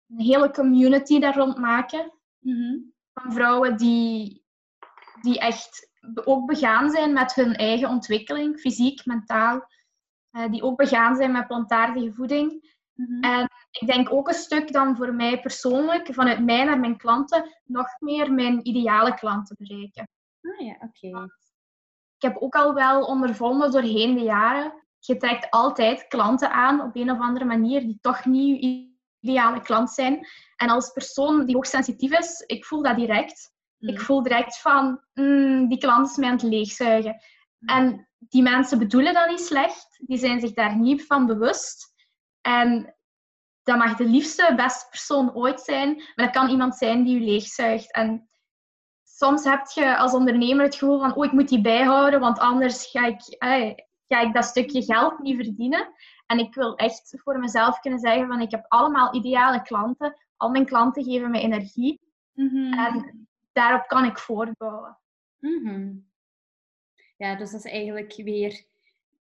Een 0.07 0.21
hele 0.21 0.51
community 0.51 1.19
daar 1.19 1.35
rond 1.35 1.57
maken. 1.57 2.13
Mhm. 2.39 2.77
Van 3.13 3.33
vrouwen 3.33 3.77
die, 3.77 4.44
die 5.21 5.39
echt 5.39 5.89
ook 6.23 6.45
begaan 6.45 6.89
zijn 6.89 7.13
met 7.13 7.35
hun 7.35 7.55
eigen 7.55 7.89
ontwikkeling, 7.89 8.59
fysiek, 8.59 9.05
mentaal 9.05 9.67
eh, 10.31 10.51
die 10.51 10.63
ook 10.63 10.77
begaan 10.77 11.15
zijn 11.15 11.31
met 11.31 11.47
plantaardige 11.47 12.13
voeding. 12.13 12.73
Mhm. 12.93 13.23
En 13.23 13.49
ik 13.71 13.87
denk 13.87 14.11
ook 14.11 14.27
een 14.27 14.33
stuk 14.33 14.71
dan 14.71 14.95
voor 14.95 15.13
mij 15.13 15.41
persoonlijk, 15.41 16.13
vanuit 16.13 16.43
mij 16.43 16.63
naar 16.63 16.79
mijn 16.79 16.97
klanten, 16.97 17.59
nog 17.63 17.87
meer 17.99 18.33
mijn 18.33 18.67
ideale 18.67 19.13
klanten 19.13 19.55
bereiken. 19.59 20.07
Ah 20.41 20.65
ja, 20.65 20.75
oké. 20.79 21.23
Ik 22.15 22.21
heb 22.21 22.37
ook 22.37 22.55
al 22.55 22.73
wel 22.73 23.05
ondervonden 23.05 23.71
doorheen 23.71 24.15
de 24.15 24.23
jaren, 24.23 24.85
je 24.99 25.17
trekt 25.17 25.49
altijd 25.49 26.07
klanten 26.07 26.51
aan 26.51 26.81
op 26.81 26.95
een 26.95 27.11
of 27.11 27.19
andere 27.19 27.45
manier 27.45 27.81
die 27.81 27.97
toch 28.01 28.25
niet 28.25 28.63
je 28.63 28.93
ideale 29.19 29.61
klant 29.61 29.89
zijn. 29.89 30.27
En 30.55 30.69
als 30.69 30.91
persoon 30.91 31.45
die 31.45 31.55
hoogsensitief 31.55 32.17
is, 32.17 32.43
ik 32.45 32.65
voel 32.65 32.81
dat 32.81 32.95
direct. 32.95 33.53
Ik 33.85 34.01
voel 34.01 34.23
direct 34.23 34.61
van, 34.61 35.01
mm, 35.13 35.67
die 35.67 35.77
klant 35.77 36.09
is 36.09 36.15
mij 36.15 36.29
aan 36.29 36.35
het 36.35 36.43
leegzuigen. 36.43 37.21
En 37.65 38.07
die 38.17 38.41
mensen 38.41 38.79
bedoelen 38.79 39.13
dat 39.13 39.29
niet 39.29 39.39
slecht, 39.39 39.99
die 40.05 40.17
zijn 40.17 40.39
zich 40.39 40.53
daar 40.53 40.77
niet 40.77 41.05
van 41.05 41.25
bewust. 41.25 41.93
En 42.41 42.95
dat 43.63 43.77
mag 43.77 43.95
de 43.95 44.05
liefste, 44.05 44.53
beste 44.55 44.89
persoon 44.89 45.35
ooit 45.35 45.61
zijn, 45.61 45.95
maar 45.95 46.25
dat 46.25 46.29
kan 46.29 46.49
iemand 46.49 46.75
zijn 46.75 47.03
die 47.03 47.19
je 47.19 47.25
leegzuigt. 47.25 47.93
En 47.93 48.29
soms 49.03 49.43
heb 49.43 49.67
je 49.67 49.97
als 49.97 50.13
ondernemer 50.13 50.65
het 50.65 50.75
gevoel 50.75 50.99
van, 50.99 51.15
oh, 51.15 51.25
ik 51.25 51.31
moet 51.31 51.49
die 51.49 51.61
bijhouden, 51.61 52.19
want 52.19 52.39
anders 52.39 52.85
ga 52.85 53.05
ik, 53.05 53.35
ga 54.07 54.19
ik 54.19 54.33
dat 54.33 54.45
stukje 54.45 54.83
geld 54.83 55.19
niet 55.19 55.35
verdienen. 55.35 55.93
En 56.25 56.39
ik 56.39 56.55
wil 56.55 56.75
echt 56.75 57.21
voor 57.23 57.39
mezelf 57.39 57.79
kunnen 57.79 57.99
zeggen 57.99 58.27
van, 58.27 58.41
ik 58.41 58.51
heb 58.51 58.65
allemaal 58.67 59.15
ideale 59.15 59.61
klanten. 59.61 60.19
Al 60.37 60.49
mijn 60.49 60.65
klanten 60.65 61.03
geven 61.03 61.31
me 61.31 61.39
energie. 61.39 62.01
Mhm. 62.33 62.73
En 62.73 63.27
daarop 63.55 63.87
kan 63.87 64.05
ik 64.05 64.17
voortbouwen. 64.17 64.97
Mm 65.39 66.13
ja, 67.17 67.35
dus 67.35 67.51
dat 67.51 67.65
is 67.65 67.71
eigenlijk 67.71 68.15
weer 68.15 68.65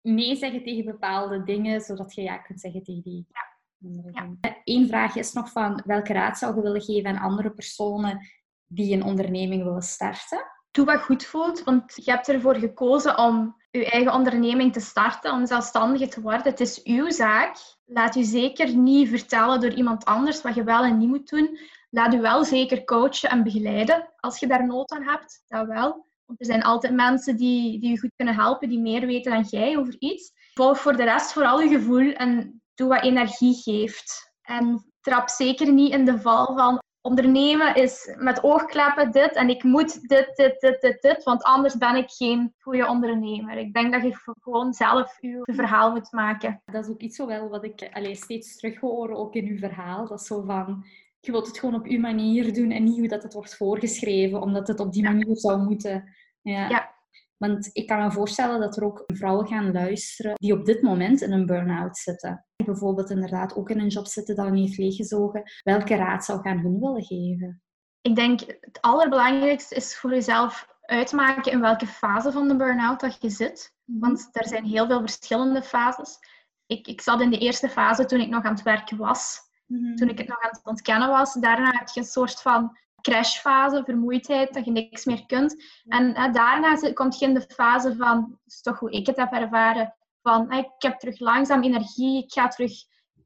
nee 0.03 0.37
zeggen 0.37 0.63
tegen 0.63 0.85
bepaalde 0.85 1.43
dingen, 1.43 1.81
zodat 1.81 2.15
je 2.15 2.23
ja 2.23 2.39
kunt 2.39 2.61
zeggen 2.61 2.83
tegen 2.83 3.03
die 3.03 3.27
ja. 3.29 4.37
Eén 4.65 4.89
vraag 4.89 5.17
is 5.17 5.33
nog 5.33 5.51
van 5.51 5.83
welke 5.87 6.13
raad 6.13 6.39
zou 6.39 6.55
je 6.55 6.63
willen 6.63 6.83
geven 6.83 7.11
aan 7.11 7.31
andere 7.31 7.51
personen 7.51 8.27
die 8.67 8.95
een 8.95 9.03
onderneming 9.03 9.65
willen 9.65 9.83
starten? 9.83 10.45
Doe 10.71 10.85
wat 10.85 11.03
goed 11.03 11.25
voelt, 11.25 11.65
want 11.65 12.05
je 12.05 12.11
hebt 12.11 12.29
ervoor 12.29 12.55
gekozen 12.55 13.19
om 13.19 13.57
je 13.71 13.91
eigen 13.91 14.13
onderneming 14.13 14.73
te 14.73 14.81
starten, 14.81 15.33
om 15.33 15.47
zelfstandige 15.47 16.09
te 16.09 16.21
worden. 16.21 16.43
Het 16.43 16.61
is 16.61 16.83
uw 16.83 17.11
zaak. 17.11 17.57
Laat 17.85 18.17
u 18.17 18.23
zeker 18.23 18.77
niet 18.77 19.09
vertellen 19.09 19.61
door 19.61 19.73
iemand 19.73 20.05
anders 20.05 20.43
wat 20.43 20.55
je 20.55 20.65
wel 20.65 20.85
en 20.85 20.99
niet 20.99 21.09
moet 21.09 21.29
doen. 21.29 21.59
Laat 21.95 22.15
u 22.15 22.21
wel 22.21 22.45
zeker 22.45 22.85
coachen 22.85 23.31
en 23.31 23.43
begeleiden 23.43 24.13
als 24.17 24.39
je 24.39 24.47
daar 24.47 24.67
nood 24.67 24.91
aan 24.91 25.03
hebt. 25.03 25.43
Dat 25.47 25.67
wel. 25.67 26.07
Want 26.25 26.41
er 26.41 26.47
zijn 26.47 26.63
altijd 26.63 26.95
mensen 26.95 27.37
die, 27.37 27.81
die 27.81 27.91
je 27.91 27.99
goed 27.99 28.13
kunnen 28.17 28.35
helpen, 28.35 28.69
die 28.69 28.81
meer 28.81 29.07
weten 29.07 29.33
dan 29.33 29.43
jij 29.43 29.79
over 29.79 29.97
iets. 29.99 30.33
Volg 30.55 30.79
voor 30.79 30.97
de 30.97 31.05
rest 31.05 31.33
vooral 31.33 31.61
je 31.61 31.69
gevoel 31.69 32.13
en 32.13 32.63
doe 32.75 32.89
wat 32.89 33.03
energie 33.03 33.55
geeft. 33.55 34.33
En 34.43 34.93
trap 35.01 35.29
zeker 35.29 35.73
niet 35.73 35.93
in 35.93 36.05
de 36.05 36.21
val 36.21 36.57
van 36.57 36.83
ondernemen 37.01 37.75
is 37.75 38.15
met 38.19 38.43
oogkleppen 38.43 39.11
dit 39.11 39.35
en 39.35 39.49
ik 39.49 39.63
moet 39.63 40.09
dit, 40.09 40.37
dit, 40.37 40.61
dit, 40.61 40.81
dit, 40.81 41.03
dit, 41.03 41.25
want 41.25 41.43
anders 41.43 41.77
ben 41.77 41.97
ik 41.97 42.11
geen 42.11 42.55
goede 42.59 42.87
ondernemer. 42.87 43.57
Ik 43.57 43.73
denk 43.73 43.93
dat 43.93 44.03
je 44.03 44.35
gewoon 44.41 44.73
zelf 44.73 45.17
je 45.21 45.43
verhaal 45.45 45.91
moet 45.91 46.13
maken. 46.13 46.63
Dat 46.65 46.85
is 46.85 46.91
ook 46.91 47.01
iets 47.01 47.19
wat 47.19 47.65
ik 47.65 47.89
allez, 47.93 48.21
steeds 48.21 48.57
terug 48.57 48.81
hoor, 48.81 49.11
ook 49.11 49.35
in 49.35 49.47
uw 49.47 49.59
verhaal. 49.59 50.07
Dat 50.07 50.21
is 50.21 50.27
zo 50.27 50.43
van, 50.43 50.85
je 51.25 51.33
wilt 51.33 51.47
het 51.47 51.59
gewoon 51.59 51.75
op 51.75 51.87
uw 51.87 52.01
manier 52.01 52.55
doen 52.55 52.71
en 52.71 52.85
niet 52.85 52.99
hoe 52.99 53.09
dat 53.09 53.23
het 53.23 53.33
wordt 53.33 53.57
voorgeschreven, 53.57 54.41
omdat 54.41 54.69
het 54.69 54.81
op 54.81 54.93
die 54.93 55.03
manier 55.03 55.37
zou 55.37 55.63
moeten. 55.63 56.15
Ja. 56.43 56.69
ja. 56.69 56.95
Want 57.37 57.71
ik 57.73 57.87
kan 57.87 58.03
me 58.03 58.13
voorstellen 58.13 58.61
dat 58.61 58.77
er 58.77 58.85
ook 58.85 59.05
vrouwen 59.07 59.47
gaan 59.47 59.73
luisteren 59.73 60.35
die 60.35 60.53
op 60.53 60.65
dit 60.65 60.83
moment 60.83 61.21
in 61.21 61.33
een 61.33 61.47
burn-out 61.47 61.97
zitten. 61.97 62.47
Die 62.57 62.67
bijvoorbeeld 62.67 63.11
inderdaad 63.11 63.55
ook 63.57 63.71
in 63.71 63.81
een 63.81 63.89
job 63.89 64.07
zitten 64.07 64.37
dat 64.37 64.51
niet 64.51 64.67
heeft 64.67 64.79
leeggezogen. 64.79 65.43
Welke 65.63 65.95
raad 65.95 66.25
zou 66.25 66.41
gaan 66.41 66.59
hun 66.59 66.81
willen 66.81 67.05
geven? 67.05 67.63
Ik 68.01 68.15
denk 68.15 68.41
het 68.41 68.79
allerbelangrijkste 68.81 69.75
is 69.75 69.97
voor 69.97 70.11
jezelf 70.11 70.67
uitmaken 70.81 71.53
in 71.53 71.61
welke 71.61 71.87
fase 71.87 72.33
van 72.33 72.49
de 72.49 72.57
burn-out 72.57 73.01
dat 73.01 73.17
je 73.21 73.31
zit. 73.31 73.75
Mhm. 73.85 74.01
Want 74.01 74.29
er 74.33 74.49
zijn 74.49 74.65
heel 74.65 74.87
veel 74.87 75.01
verschillende 75.01 75.63
fases. 75.63 76.19
Ik, 76.67 76.87
ik 76.87 77.01
zat 77.01 77.21
in 77.21 77.31
de 77.31 77.39
eerste 77.39 77.69
fase 77.69 78.05
toen 78.05 78.21
ik 78.21 78.29
nog 78.29 78.45
aan 78.45 78.55
het 78.55 78.63
werken 78.63 78.97
was. 78.97 79.51
Mhm. 79.73 79.95
Toen 79.95 80.09
ik 80.09 80.19
het 80.19 80.29
nog 80.29 80.41
aan 80.41 80.51
het 80.51 80.61
ontkennen 80.65 81.09
was. 81.09 81.35
Daarna 81.35 81.71
heb 81.71 81.89
je 81.89 82.01
een 82.01 82.07
soort 82.07 82.41
van 82.41 82.79
crashfase, 83.01 83.83
vermoeidheid, 83.85 84.55
dat 84.55 84.65
je 84.65 84.71
niks 84.71 85.05
meer 85.05 85.27
kunt. 85.27 85.65
En 85.85 86.33
daarna 86.33 86.93
komt 86.93 87.19
je 87.19 87.27
in 87.27 87.35
de 87.35 87.41
fase 87.41 87.97
van, 87.97 88.21
dat 88.21 88.39
is 88.47 88.61
toch 88.61 88.79
hoe 88.79 88.91
ik 88.91 89.07
het 89.07 89.17
heb 89.17 89.33
ervaren, 89.33 89.95
van 90.23 90.53
ik 90.53 90.71
heb 90.79 90.99
terug 90.99 91.19
langzaam 91.19 91.63
energie, 91.63 92.23
ik 92.25 92.33
ga 92.33 92.49
terug 92.49 92.73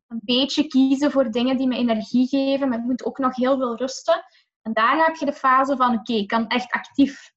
een 0.06 0.20
beetje 0.24 0.66
kiezen 0.66 1.10
voor 1.10 1.30
dingen 1.30 1.56
die 1.56 1.66
me 1.66 1.76
energie 1.76 2.28
geven, 2.28 2.68
maar 2.68 2.78
ik 2.78 2.84
moet 2.84 3.04
ook 3.04 3.18
nog 3.18 3.36
heel 3.36 3.56
veel 3.56 3.76
rusten. 3.76 4.24
En 4.62 4.72
daarna 4.72 5.04
heb 5.04 5.14
je 5.14 5.26
de 5.26 5.32
fase 5.32 5.76
van, 5.76 5.94
oké, 5.94 6.12
ik 6.12 6.28
kan 6.28 6.46
echt 6.46 6.72
actief 6.72 7.32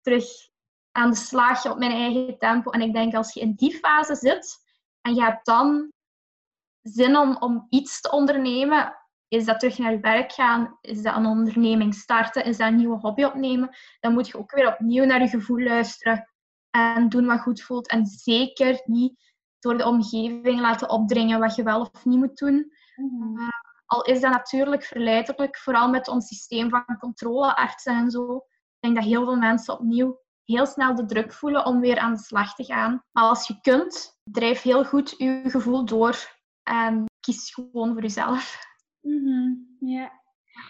terug 0.00 0.24
aan 0.92 1.10
de 1.10 1.16
slag 1.16 1.64
op 1.66 1.78
mijn 1.78 1.92
eigen 1.92 2.38
tempo. 2.38 2.70
En 2.70 2.80
ik 2.80 2.92
denk, 2.92 3.14
als 3.14 3.34
je 3.34 3.40
in 3.40 3.54
die 3.54 3.74
fase 3.74 4.14
zit 4.14 4.56
en 5.00 5.14
je 5.14 5.22
hebt 5.22 5.46
dan 5.46 5.91
zin 6.82 7.16
om, 7.16 7.36
om 7.36 7.66
iets 7.68 8.00
te 8.00 8.10
ondernemen, 8.10 8.96
is 9.28 9.44
dat 9.44 9.60
terug 9.60 9.78
naar 9.78 9.92
je 9.92 10.00
werk 10.00 10.32
gaan? 10.32 10.78
Is 10.80 11.02
dat 11.02 11.16
een 11.16 11.26
onderneming 11.26 11.94
starten? 11.94 12.44
Is 12.44 12.56
dat 12.56 12.68
een 12.68 12.76
nieuwe 12.76 12.98
hobby 12.98 13.24
opnemen? 13.24 13.76
Dan 14.00 14.12
moet 14.12 14.28
je 14.28 14.38
ook 14.38 14.50
weer 14.52 14.68
opnieuw 14.68 15.04
naar 15.04 15.20
je 15.20 15.28
gevoel 15.28 15.60
luisteren 15.60 16.28
en 16.70 17.08
doen 17.08 17.26
wat 17.26 17.40
goed 17.40 17.62
voelt. 17.62 17.88
En 17.88 18.06
zeker 18.06 18.82
niet 18.84 19.32
door 19.58 19.78
de 19.78 19.86
omgeving 19.86 20.60
laten 20.60 20.90
opdringen 20.90 21.40
wat 21.40 21.54
je 21.54 21.62
wel 21.62 21.80
of 21.80 22.04
niet 22.04 22.18
moet 22.18 22.38
doen. 22.38 22.72
Mhm. 22.96 23.38
Eh, 23.38 23.48
al 23.86 24.02
is 24.02 24.20
dat 24.20 24.30
natuurlijk 24.30 24.84
verleidelijk, 24.84 25.58
vooral 25.58 25.88
met 25.88 26.08
ons 26.08 26.26
systeem 26.26 26.70
van 26.70 26.98
controleartsen 26.98 27.94
en 27.94 28.10
zo. 28.10 28.36
Ik 28.36 28.80
denk 28.80 28.94
dat 28.94 29.04
heel 29.04 29.24
veel 29.24 29.36
mensen 29.36 29.74
opnieuw 29.74 30.20
heel 30.44 30.66
snel 30.66 30.94
de 30.94 31.04
druk 31.04 31.32
voelen 31.32 31.66
om 31.66 31.80
weer 31.80 31.98
aan 31.98 32.12
de 32.12 32.18
slag 32.18 32.54
te 32.54 32.64
gaan. 32.64 33.04
Maar 33.12 33.24
als 33.24 33.46
je 33.46 33.60
kunt, 33.60 34.18
drijf 34.24 34.62
heel 34.62 34.84
goed 34.84 35.14
je 35.16 35.42
gevoel 35.46 35.84
door 35.84 36.40
en 36.62 37.04
kies 37.20 37.54
gewoon 37.54 37.92
voor 37.92 38.02
jezelf. 38.02 38.58
Mhm, 39.00 39.52
ja, 39.78 40.22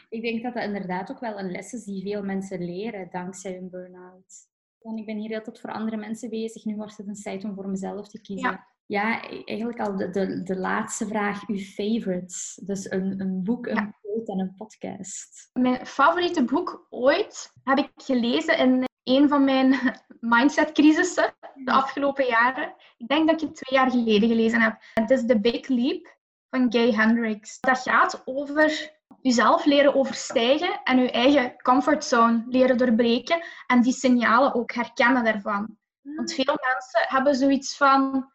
ik 0.09 0.23
denk 0.23 0.43
dat 0.43 0.55
dat 0.55 0.65
inderdaad 0.65 1.11
ook 1.11 1.21
wel 1.21 1.39
een 1.39 1.51
les 1.51 1.73
is 1.73 1.85
die 1.85 2.03
veel 2.03 2.23
mensen 2.23 2.65
leren 2.65 3.09
dankzij 3.11 3.53
hun 3.53 3.71
burn-out. 3.71 4.51
Want 4.79 4.99
ik 4.99 5.07
ben 5.07 5.17
hier 5.17 5.37
altijd 5.37 5.61
voor 5.61 5.73
andere 5.73 5.97
mensen 5.97 6.31
bezig. 6.31 6.65
Nu 6.65 6.77
wordt 6.77 6.97
het 6.97 7.07
een 7.07 7.23
tijd 7.23 7.45
om 7.45 7.55
voor 7.55 7.69
mezelf 7.69 8.09
te 8.09 8.21
kiezen. 8.21 8.51
Ja, 8.51 8.67
ja 8.87 9.29
eigenlijk 9.45 9.81
al 9.81 9.97
de, 9.97 10.11
de, 10.11 10.43
de 10.43 10.57
laatste 10.57 11.07
vraag. 11.07 11.49
Uw 11.49 11.57
favorites. 11.57 12.61
Dus 12.65 12.91
een, 12.91 13.21
een 13.21 13.43
boek, 13.43 13.67
een 13.67 13.95
quote 14.01 14.33
en 14.33 14.39
een 14.39 14.55
podcast. 14.55 15.51
Mijn 15.53 15.87
favoriete 15.87 16.45
boek 16.45 16.87
ooit 16.91 17.53
heb 17.65 17.79
ik 17.79 17.91
gelezen 17.95 18.59
in 18.59 18.85
een 19.05 19.29
van 19.29 19.45
mijn 19.45 19.75
mindset-crisissen 20.21 21.35
de 21.55 21.73
afgelopen 21.73 22.27
jaren. 22.27 22.75
Ik 22.97 23.09
denk 23.09 23.29
dat 23.29 23.43
ik 23.43 23.49
het 23.49 23.57
twee 23.57 23.79
jaar 23.81 23.91
geleden 23.91 24.29
gelezen 24.29 24.61
heb. 24.61 24.77
Het 24.95 25.11
is 25.11 25.27
The 25.27 25.41
Big 25.41 25.69
Leap 25.69 26.17
van 26.51 26.73
Gay 26.73 26.93
Hendricks. 26.93 27.61
Dat 27.61 27.79
gaat 27.79 28.23
over 28.25 28.93
jezelf 29.21 29.65
leren 29.65 29.95
overstijgen 29.95 30.81
en 30.85 30.99
je 30.99 31.11
eigen 31.11 31.63
comfortzone 31.63 32.45
leren 32.49 32.77
doorbreken 32.77 33.45
en 33.67 33.83
die 33.83 33.93
signalen 33.93 34.55
ook 34.55 34.73
herkennen 34.73 35.25
daarvan. 35.25 35.77
Want 36.03 36.35
veel 36.35 36.59
mensen 36.75 37.09
hebben 37.09 37.35
zoiets 37.35 37.77
van, 37.77 38.33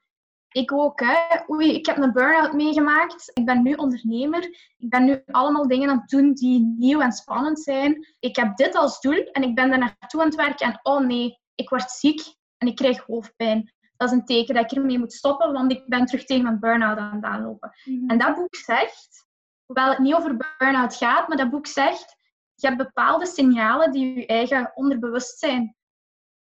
ik 0.52 0.74
ook, 0.74 1.00
hè. 1.00 1.38
Oei, 1.50 1.74
ik 1.74 1.86
heb 1.86 1.98
een 1.98 2.12
burn-out 2.12 2.54
meegemaakt. 2.54 3.32
Ik 3.34 3.46
ben 3.46 3.64
nu 3.64 3.74
ondernemer. 3.74 4.44
Ik 4.78 4.90
ben 4.90 5.06
nu 5.06 5.22
allemaal 5.26 5.68
dingen 5.68 5.90
aan 5.90 6.00
het 6.00 6.10
doen 6.10 6.34
die 6.34 6.76
nieuw 6.78 7.02
en 7.02 7.12
spannend 7.12 7.60
zijn. 7.60 8.08
Ik 8.20 8.36
heb 8.36 8.56
dit 8.56 8.76
als 8.76 9.00
doel 9.02 9.24
en 9.24 9.44
ik 9.44 9.56
ben 9.56 9.72
er 9.72 9.78
naartoe 9.78 10.22
aan 10.22 10.28
het 10.28 10.36
werken. 10.36 10.68
En 10.68 10.80
oh 10.84 11.06
nee, 11.06 11.40
ik 11.56 11.70
word 11.70 11.92
ziek 11.92 12.22
en 12.58 12.68
ik 12.68 12.76
krijg 12.76 13.06
hoofdpijn. 13.06 13.74
Dat 13.98 14.12
is 14.12 14.18
een 14.18 14.26
teken 14.26 14.56
dat 14.56 14.72
ik 14.72 14.78
ermee 14.78 15.00
moet 15.00 15.14
stoppen, 15.14 15.54
want 15.54 15.72
ik 15.72 15.88
ben 15.88 16.06
terug 16.06 16.26
tegen 16.26 16.44
mijn 16.44 16.60
burn-out 16.60 16.98
aan 16.98 17.16
het 17.16 17.24
aanlopen. 17.24 17.74
Mhm. 17.84 18.10
En 18.10 18.18
dat 18.18 18.36
boek 18.36 18.56
zegt, 18.56 19.28
hoewel 19.66 19.90
het 19.90 20.00
niet 20.00 20.14
over 20.14 20.56
burn-out 20.58 20.96
gaat, 20.96 21.28
maar 21.28 21.38
dat 21.38 21.50
boek 21.50 21.68
zegt, 21.68 22.16
je 22.56 22.68
hebt 22.68 22.78
bepaalde 22.78 23.26
signalen 23.26 23.92
die 23.92 24.16
je 24.16 24.26
eigen 24.26 24.72
onderbewustzijn 24.76 25.76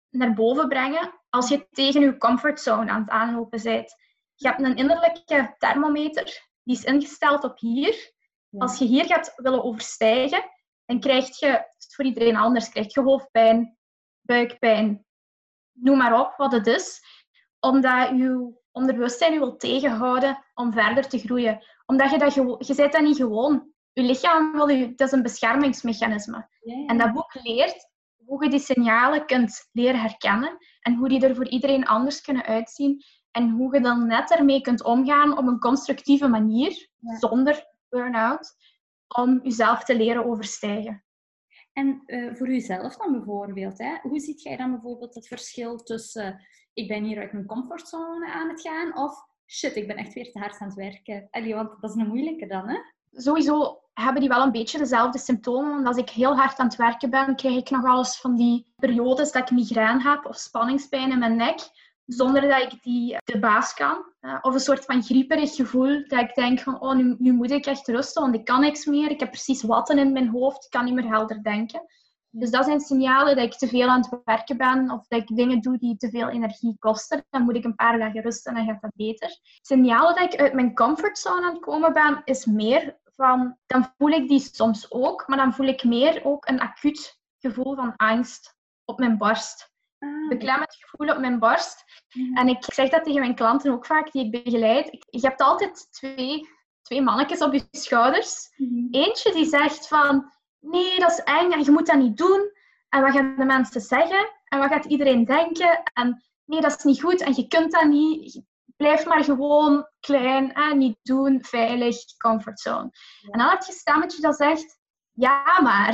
naar 0.09 0.33
boven 0.33 0.67
brengen 0.67 1.20
als 1.31 1.49
je 1.49 1.67
tegen 1.71 2.01
je 2.01 2.17
comfortzone 2.17 2.91
aan 2.91 3.01
het 3.01 3.09
aanlopen 3.09 3.61
bent. 3.63 3.95
Je 4.35 4.47
hebt 4.47 4.61
een 4.61 4.75
innerlijke 4.75 5.55
thermometer, 5.57 6.49
die 6.63 6.75
is 6.75 6.83
ingesteld 6.83 7.43
op 7.43 7.59
hier. 7.59 8.13
Als 8.57 8.77
je 8.77 8.85
hier 8.85 9.05
gaat 9.05 9.33
willen 9.35 9.63
overstijgen, 9.63 10.43
dan 10.85 10.99
krijg 10.99 11.39
je, 11.39 11.65
voor 11.95 12.05
iedereen 12.05 12.35
anders, 12.35 12.69
krijg 12.69 12.93
je 12.93 13.01
hoofdpijn, 13.01 13.77
buikpijn, 14.21 15.05
noem 15.71 15.97
maar 15.97 16.19
op 16.19 16.33
wat 16.37 16.51
het 16.51 16.67
is. 16.67 17.01
Omdat 17.59 18.09
je 18.09 18.59
onderbewustzijn 18.71 19.33
je 19.33 19.39
wil 19.39 19.57
tegenhouden 19.57 20.45
om 20.53 20.73
verder 20.73 21.07
te 21.07 21.17
groeien. 21.19 21.65
Omdat 21.85 22.11
je 22.11 22.17
dat 22.17 22.33
je 22.33 22.73
bent 22.75 22.91
dat 22.91 23.01
niet 23.01 23.17
gewoon. 23.17 23.69
Je 23.93 24.01
lichaam 24.01 24.51
wil 24.51 24.67
je, 24.67 24.87
het 24.87 24.99
is 24.99 25.11
een 25.11 25.21
beschermingsmechanisme. 25.21 26.49
En 26.85 26.97
dat 26.97 27.13
boek 27.13 27.33
leert 27.33 27.90
hoe 28.31 28.43
je 28.43 28.49
die 28.49 28.59
signalen 28.59 29.25
kunt 29.25 29.69
leren 29.71 29.99
herkennen 29.99 30.57
en 30.81 30.95
hoe 30.95 31.09
die 31.09 31.27
er 31.27 31.35
voor 31.35 31.47
iedereen 31.47 31.85
anders 31.85 32.21
kunnen 32.21 32.43
uitzien. 32.43 33.03
En 33.31 33.49
hoe 33.49 33.75
je 33.75 33.81
dan 33.81 34.07
net 34.07 34.31
ermee 34.31 34.61
kunt 34.61 34.83
omgaan 34.83 35.37
op 35.37 35.47
een 35.47 35.59
constructieve 35.59 36.27
manier, 36.27 36.89
Ja. 36.97 37.17
zonder 37.17 37.65
burn-out, 37.89 38.55
om 39.15 39.39
jezelf 39.43 39.83
te 39.83 39.95
leren 39.95 40.25
overstijgen. 40.25 41.03
En 41.73 42.03
eh, 42.05 42.35
voor 42.35 42.47
jezelf 42.47 42.97
dan 42.97 43.11
bijvoorbeeld, 43.11 43.77
hè? 43.77 43.97
hoe 44.01 44.19
ziet 44.19 44.41
jij 44.41 44.57
dan 44.57 44.71
bijvoorbeeld 44.71 45.15
het 45.15 45.27
verschil 45.27 45.77
tussen 45.77 46.33
eh, 46.33 46.39
ik 46.73 46.87
ben 46.87 47.03
hier 47.03 47.19
uit 47.19 47.31
mijn 47.31 47.45
comfortzone 47.45 48.31
aan 48.31 48.49
het 48.49 48.61
gaan 48.61 48.97
of 48.97 49.25
shit, 49.45 49.75
ik 49.75 49.87
ben 49.87 49.97
echt 49.97 50.13
weer 50.13 50.31
te 50.31 50.39
hard 50.39 50.59
aan 50.59 50.67
het 50.67 50.77
werken? 50.77 51.27
Allee, 51.31 51.55
want 51.55 51.81
dat 51.81 51.89
is 51.89 52.01
een 52.01 52.07
moeilijke 52.07 52.47
dan, 52.47 52.69
hè? 52.69 52.77
Sowieso 53.11 53.80
hebben 53.93 54.21
die 54.21 54.29
wel 54.29 54.41
een 54.43 54.51
beetje 54.51 54.77
dezelfde 54.77 55.19
symptomen. 55.19 55.71
Want 55.71 55.87
als 55.87 55.97
ik 55.97 56.09
heel 56.09 56.35
hard 56.35 56.59
aan 56.59 56.65
het 56.65 56.75
werken 56.75 57.09
ben, 57.09 57.35
krijg 57.35 57.55
ik 57.55 57.69
nog 57.69 57.97
eens 57.97 58.19
van 58.19 58.35
die 58.35 58.73
periodes 58.75 59.31
dat 59.31 59.41
ik 59.41 59.57
migraine 59.57 60.01
heb 60.01 60.25
of 60.25 60.35
spanningspijn 60.35 61.11
in 61.11 61.19
mijn 61.19 61.35
nek, 61.35 61.59
zonder 62.05 62.41
dat 62.41 62.61
ik 62.61 62.83
die 62.83 63.17
de 63.23 63.39
baas 63.39 63.73
kan. 63.73 64.05
Eh, 64.19 64.37
of 64.41 64.53
een 64.53 64.59
soort 64.59 64.85
van 64.85 65.03
grieperig 65.03 65.55
gevoel, 65.55 66.03
dat 66.07 66.19
ik 66.19 66.35
denk 66.35 66.59
van, 66.59 66.81
oh, 66.81 66.95
nu, 66.95 67.15
nu 67.17 67.33
moet 67.33 67.51
ik 67.51 67.65
echt 67.65 67.87
rusten, 67.87 68.21
want 68.21 68.35
ik 68.35 68.45
kan 68.45 68.61
niks 68.61 68.85
meer. 68.85 69.09
Ik 69.09 69.19
heb 69.19 69.29
precies 69.29 69.63
watten 69.63 69.97
in 69.97 70.11
mijn 70.11 70.29
hoofd, 70.29 70.65
ik 70.65 70.69
kan 70.69 70.85
niet 70.85 70.93
meer 70.93 71.07
helder 71.07 71.43
denken. 71.43 71.81
Dus 72.33 72.51
dat 72.51 72.65
zijn 72.65 72.79
signalen 72.79 73.35
dat 73.35 73.45
ik 73.45 73.53
te 73.53 73.67
veel 73.67 73.87
aan 73.87 74.01
het 74.01 74.21
werken 74.25 74.57
ben 74.57 74.91
of 74.91 75.07
dat 75.07 75.21
ik 75.21 75.35
dingen 75.35 75.61
doe 75.61 75.77
die 75.77 75.97
te 75.97 76.09
veel 76.09 76.29
energie 76.29 76.75
kosten. 76.79 77.25
Dan 77.29 77.41
moet 77.41 77.55
ik 77.55 77.63
een 77.63 77.75
paar 77.75 77.97
dagen 77.97 78.21
rusten 78.21 78.51
en 78.51 78.57
dan 78.57 78.73
gaat 78.73 78.81
dat 78.81 78.95
beter. 78.95 79.39
Signalen 79.61 80.15
dat 80.15 80.33
ik 80.33 80.39
uit 80.39 80.53
mijn 80.53 80.75
comfortzone 80.75 81.45
aan 81.45 81.53
het 81.53 81.61
komen 81.61 81.93
ben, 81.93 82.21
is 82.23 82.45
meer 82.45 82.99
van, 83.21 83.57
dan 83.67 83.93
voel 83.97 84.09
ik 84.09 84.27
die 84.27 84.39
soms 84.39 84.91
ook, 84.91 85.27
maar 85.27 85.37
dan 85.37 85.53
voel 85.53 85.67
ik 85.67 85.83
meer 85.83 86.25
ook 86.25 86.47
een 86.47 86.59
acuut 86.59 87.19
gevoel 87.39 87.75
van 87.75 87.95
angst 87.95 88.55
op 88.85 88.99
mijn 88.99 89.17
borst. 89.17 89.69
Ah, 89.99 90.29
Beklemmend 90.29 90.75
gevoel 90.79 91.15
op 91.15 91.19
mijn 91.19 91.39
borst. 91.39 91.83
mhm. 92.13 92.37
En 92.37 92.47
ik 92.47 92.63
zeg 92.73 92.89
dat 92.89 93.03
tegen 93.03 93.19
mijn 93.19 93.35
klanten 93.35 93.71
ook 93.71 93.85
vaak, 93.85 94.11
die 94.11 94.25
ik 94.25 94.43
begeleid. 94.43 95.05
Je 95.09 95.27
hebt 95.27 95.41
altijd 95.41 95.87
twee, 95.91 96.49
twee 96.81 97.01
mannetjes 97.01 97.41
op 97.41 97.53
je 97.53 97.67
schouders. 97.71 98.53
Mhm. 98.55 98.87
Eentje 98.91 99.33
die 99.33 99.45
zegt 99.45 99.87
van, 99.87 100.31
nee, 100.59 100.99
dat 100.99 101.11
is 101.11 101.23
eng 101.23 101.51
en 101.51 101.63
je 101.63 101.71
moet 101.71 101.85
dat 101.87 101.97
niet 101.97 102.17
doen. 102.17 102.51
En 102.89 103.01
wat 103.01 103.11
gaan 103.11 103.35
de 103.37 103.45
mensen 103.45 103.81
zeggen? 103.81 104.29
En 104.43 104.59
wat 104.59 104.69
gaat 104.69 104.85
iedereen 104.85 105.25
denken? 105.25 105.83
En 105.93 106.23
nee, 106.45 106.61
dat 106.61 106.77
is 106.77 106.83
niet 106.83 107.01
goed 107.01 107.21
en 107.21 107.33
je 107.35 107.47
kunt 107.47 107.71
dat 107.71 107.85
niet. 107.85 108.41
Blijf 108.81 109.05
maar 109.05 109.23
gewoon 109.23 109.87
klein 109.99 110.53
en 110.53 110.77
niet 110.77 110.97
doen, 111.01 111.43
veilig, 111.43 111.95
comfortzone. 112.17 112.89
En 113.21 113.39
dan 113.39 113.49
heb 113.49 113.61
je 113.61 113.71
een 113.71 113.77
stemmetje 113.77 114.21
dat 114.21 114.35
zegt, 114.35 114.77
ja 115.11 115.61
maar. 115.61 115.93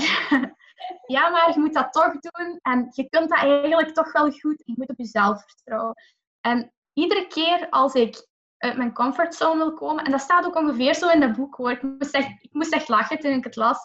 ja 1.15 1.30
maar, 1.30 1.52
je 1.54 1.60
moet 1.60 1.73
dat 1.73 1.93
toch 1.93 2.12
doen 2.19 2.60
en 2.62 2.88
je 2.89 3.10
kunt 3.10 3.30
dat 3.30 3.38
eigenlijk 3.38 3.93
toch 3.93 4.12
wel 4.12 4.32
goed. 4.32 4.62
Je 4.65 4.73
moet 4.76 4.89
op 4.89 4.97
jezelf 4.97 5.43
vertrouwen. 5.45 5.95
En 6.41 6.73
iedere 6.93 7.28
keer 7.28 7.67
als 7.69 7.93
ik 7.93 8.28
uit 8.58 8.78
mijn 8.78 8.93
comfortzone 8.93 9.58
wil 9.58 9.73
komen, 9.73 10.04
en 10.04 10.12
dat 10.12 10.21
staat 10.21 10.45
ook 10.45 10.56
ongeveer 10.56 10.93
zo 10.93 11.10
in 11.10 11.19
dat 11.19 11.36
boek 11.36 11.56
hoor, 11.56 11.71
ik 11.71 11.82
moest 11.82 12.13
echt, 12.13 12.30
ik 12.41 12.54
moest 12.54 12.73
echt 12.73 12.88
lachen 12.88 13.19
toen 13.19 13.32
ik 13.32 13.43
het 13.43 13.56
las. 13.56 13.80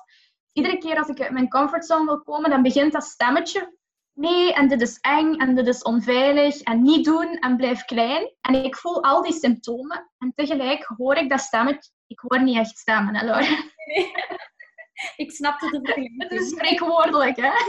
Iedere 0.53 0.79
keer 0.79 0.99
als 0.99 1.09
ik 1.09 1.21
uit 1.21 1.33
mijn 1.33 1.49
comfortzone 1.49 2.05
wil 2.05 2.23
komen, 2.23 2.51
dan 2.51 2.63
begint 2.63 2.93
dat 2.93 3.05
stemmetje. 3.05 3.79
Nee, 4.15 4.55
en 4.55 4.69
dit 4.69 4.81
is 4.81 4.99
eng, 5.01 5.35
en 5.35 5.55
dit 5.55 5.67
is 5.67 5.83
onveilig, 5.83 6.61
en 6.61 6.83
niet 6.83 7.05
doen, 7.05 7.39
en 7.39 7.57
blijf 7.57 7.85
klein. 7.85 8.35
En 8.41 8.65
ik 8.65 8.77
voel 8.77 9.03
al 9.03 9.23
die 9.23 9.33
symptomen, 9.33 10.11
en 10.19 10.33
tegelijk 10.35 10.85
hoor 10.97 11.17
ik 11.17 11.31
dat 11.31 11.41
stemmetje. 11.41 11.91
Ik 12.07 12.19
hoor 12.19 12.43
niet 12.43 12.57
echt 12.57 12.79
stemmen, 12.79 13.17
hè, 13.17 13.25
Laura. 13.25 13.47
Ik 15.17 15.33
snapte 15.33 15.71
de 15.71 15.77
Het 15.77 15.87
is 15.87 15.95
vergelijking. 15.95 16.49
spreekwoordelijk, 16.49 17.37
hè. 17.37 17.53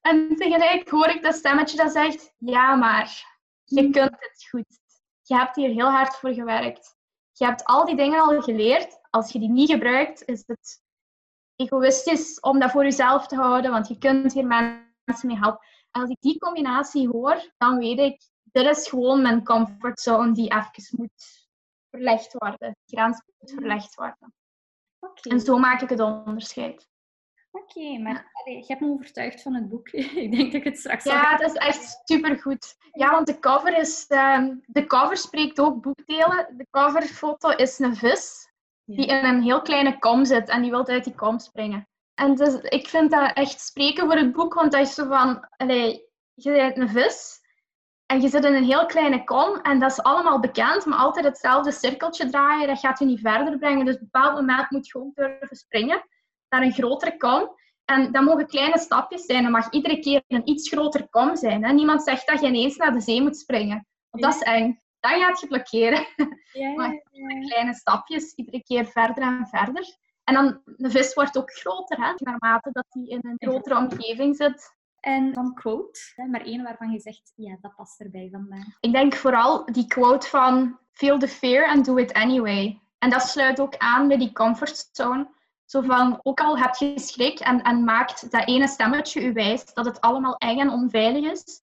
En 0.00 0.36
tegelijk 0.36 0.88
hoor 0.88 1.08
ik 1.08 1.22
dat 1.22 1.34
stemmetje 1.34 1.76
dat 1.76 1.92
zegt, 1.92 2.34
ja 2.38 2.74
maar, 2.74 3.24
je 3.64 3.90
kunt 3.90 4.10
het 4.20 4.46
goed. 4.50 4.78
Je 5.22 5.36
hebt 5.36 5.56
hier 5.56 5.68
heel 5.68 5.90
hard 5.90 6.16
voor 6.16 6.32
gewerkt. 6.32 6.96
Je 7.32 7.44
hebt 7.44 7.64
al 7.64 7.84
die 7.84 7.96
dingen 7.96 8.20
al 8.20 8.40
geleerd. 8.40 8.98
Als 9.10 9.32
je 9.32 9.38
die 9.38 9.50
niet 9.50 9.70
gebruikt, 9.70 10.24
is 10.24 10.42
het 10.46 10.82
egoïstisch 11.60 12.40
om 12.40 12.58
dat 12.58 12.70
voor 12.70 12.82
jezelf 12.82 13.26
te 13.26 13.36
houden, 13.36 13.70
want 13.70 13.88
je 13.88 13.98
kunt 13.98 14.32
hier 14.32 14.46
mensen 14.46 15.28
mee 15.28 15.38
helpen. 15.38 15.66
En 15.90 16.00
als 16.00 16.10
ik 16.10 16.20
die 16.20 16.38
combinatie 16.38 17.08
hoor, 17.08 17.52
dan 17.58 17.78
weet 17.78 17.98
ik, 17.98 18.22
dit 18.42 18.66
is 18.66 18.88
gewoon 18.88 19.22
mijn 19.22 19.44
comfortzone 19.44 20.32
die 20.32 20.52
even 20.52 20.96
moet 20.96 21.48
verlegd 21.90 22.32
worden. 22.32 22.76
De 22.84 22.96
grens 22.96 23.22
moet 23.38 23.50
verlegd 23.50 23.94
worden. 23.94 24.34
Oké, 25.00 25.28
En 25.28 25.40
zo 25.40 25.58
maak 25.58 25.80
ik 25.80 25.88
het 25.88 26.00
onderscheid. 26.00 26.88
Oké, 27.50 27.98
maar 27.98 28.30
allee, 28.32 28.58
je 28.58 28.64
hebt 28.66 28.80
me 28.80 28.90
overtuigd 28.90 29.42
van 29.42 29.54
het 29.54 29.68
boek. 29.68 29.88
ik 30.24 30.30
denk 30.30 30.52
dat 30.52 30.60
ik 30.60 30.64
het 30.64 30.78
straks 30.78 31.04
Ja, 31.04 31.36
dat 31.36 31.50
is 31.50 31.56
echt 31.56 32.00
supergoed. 32.04 32.76
Ja, 32.92 33.10
want 33.10 33.26
de 33.26 33.38
cover 33.38 33.78
is... 33.78 34.06
ehm, 34.06 34.56
de 34.66 34.86
cover 34.86 35.16
spreekt 35.16 35.60
ook 35.60 35.82
boekdelen. 35.82 36.54
De 36.56 36.66
coverfoto 36.70 37.48
is 37.48 37.78
een 37.78 37.96
vis 37.96 38.49
die 38.96 39.06
in 39.06 39.24
een 39.24 39.42
heel 39.42 39.62
kleine 39.62 39.98
kom 39.98 40.24
zit 40.24 40.48
en 40.48 40.62
die 40.62 40.70
wil 40.70 40.86
uit 40.86 41.04
die 41.04 41.14
kom 41.14 41.38
springen. 41.38 41.88
En 42.14 42.34
dus, 42.34 42.54
ik 42.54 42.88
vind 42.88 43.10
dat 43.10 43.32
echt 43.32 43.60
spreken 43.60 44.06
voor 44.06 44.16
het 44.16 44.32
boek, 44.32 44.54
want 44.54 44.72
dat 44.72 44.80
is 44.80 44.94
zo 44.94 45.06
van... 45.06 45.48
Allee, 45.56 46.08
je 46.34 46.52
bent 46.52 46.78
een 46.78 46.88
vis 46.88 47.40
en 48.06 48.20
je 48.20 48.28
zit 48.28 48.44
in 48.44 48.54
een 48.54 48.64
heel 48.64 48.86
kleine 48.86 49.24
kom 49.24 49.56
en 49.56 49.78
dat 49.78 49.90
is 49.90 50.02
allemaal 50.02 50.40
bekend, 50.40 50.86
maar 50.86 50.98
altijd 50.98 51.24
hetzelfde 51.24 51.72
cirkeltje 51.72 52.30
draaien, 52.30 52.68
dat 52.68 52.78
gaat 52.78 52.98
je 52.98 53.04
niet 53.04 53.20
verder 53.20 53.58
brengen. 53.58 53.84
Dus 53.84 53.94
op 53.94 54.00
een 54.00 54.08
bepaald 54.10 54.34
moment 54.34 54.70
moet 54.70 54.86
je 54.86 54.92
gewoon 54.92 55.12
durven 55.14 55.56
springen 55.56 56.04
naar 56.48 56.62
een 56.62 56.72
grotere 56.72 57.16
kom. 57.16 57.58
En 57.84 58.12
dat 58.12 58.24
mogen 58.24 58.46
kleine 58.46 58.78
stapjes 58.78 59.24
zijn. 59.24 59.42
Dat 59.42 59.52
mag 59.52 59.70
iedere 59.70 59.98
keer 59.98 60.22
een 60.28 60.48
iets 60.48 60.68
groter 60.68 61.08
kom 61.08 61.36
zijn. 61.36 61.64
Hè. 61.64 61.72
Niemand 61.72 62.02
zegt 62.02 62.26
dat 62.26 62.40
je 62.40 62.46
ineens 62.46 62.76
naar 62.76 62.92
de 62.92 63.00
zee 63.00 63.22
moet 63.22 63.36
springen. 63.36 63.86
Want 64.10 64.24
dat 64.24 64.34
is 64.34 64.40
eng. 64.40 64.80
Dan 65.00 65.20
gaat 65.20 65.40
je 65.40 65.46
blokkeren. 65.46 66.06
Maar- 66.76 67.02
ja. 67.10 67.40
Kleine 67.40 67.74
stapjes, 67.74 68.34
iedere 68.34 68.62
keer 68.62 68.86
verder 68.86 69.22
en 69.22 69.46
verder. 69.46 69.96
En 70.24 70.34
dan, 70.34 70.60
de 70.76 70.90
vis 70.90 71.14
wordt 71.14 71.38
ook 71.38 71.52
groter, 71.52 71.96
hè, 71.96 72.12
naarmate 72.16 72.70
dat 72.72 72.86
hij 72.88 73.02
in 73.02 73.18
een 73.22 73.36
grotere 73.48 73.76
omgeving 73.76 74.36
zit. 74.36 74.78
En 75.00 75.32
dan 75.32 75.54
quote, 75.54 76.00
maar 76.30 76.40
één 76.40 76.62
waarvan 76.62 76.90
je 76.90 77.00
zegt, 77.00 77.32
ja, 77.34 77.56
dat 77.60 77.74
past 77.76 78.00
erbij 78.00 78.28
vandaag. 78.32 78.64
Ik 78.80 78.92
denk 78.92 79.14
vooral 79.14 79.64
die 79.64 79.86
quote 79.86 80.26
van 80.28 80.78
feel 80.92 81.18
the 81.18 81.28
fear 81.28 81.68
and 81.68 81.84
do 81.84 81.96
it 81.96 82.12
anyway. 82.12 82.80
En 82.98 83.10
dat 83.10 83.22
sluit 83.22 83.60
ook 83.60 83.76
aan 83.76 84.08
bij 84.08 84.18
die 84.18 84.32
comfortzone. 84.32 85.28
Zo 85.64 85.80
van, 85.80 86.20
ook 86.22 86.40
al 86.40 86.58
heb 86.58 86.74
je 86.74 86.98
schrik 86.98 87.38
en, 87.38 87.62
en 87.62 87.84
maakt 87.84 88.30
dat 88.30 88.48
ene 88.48 88.68
stemmetje 88.68 89.24
u 89.24 89.32
wijst 89.32 89.74
dat 89.74 89.84
het 89.84 90.00
allemaal 90.00 90.36
eng 90.36 90.58
en 90.58 90.70
onveilig 90.70 91.30
is. 91.30 91.62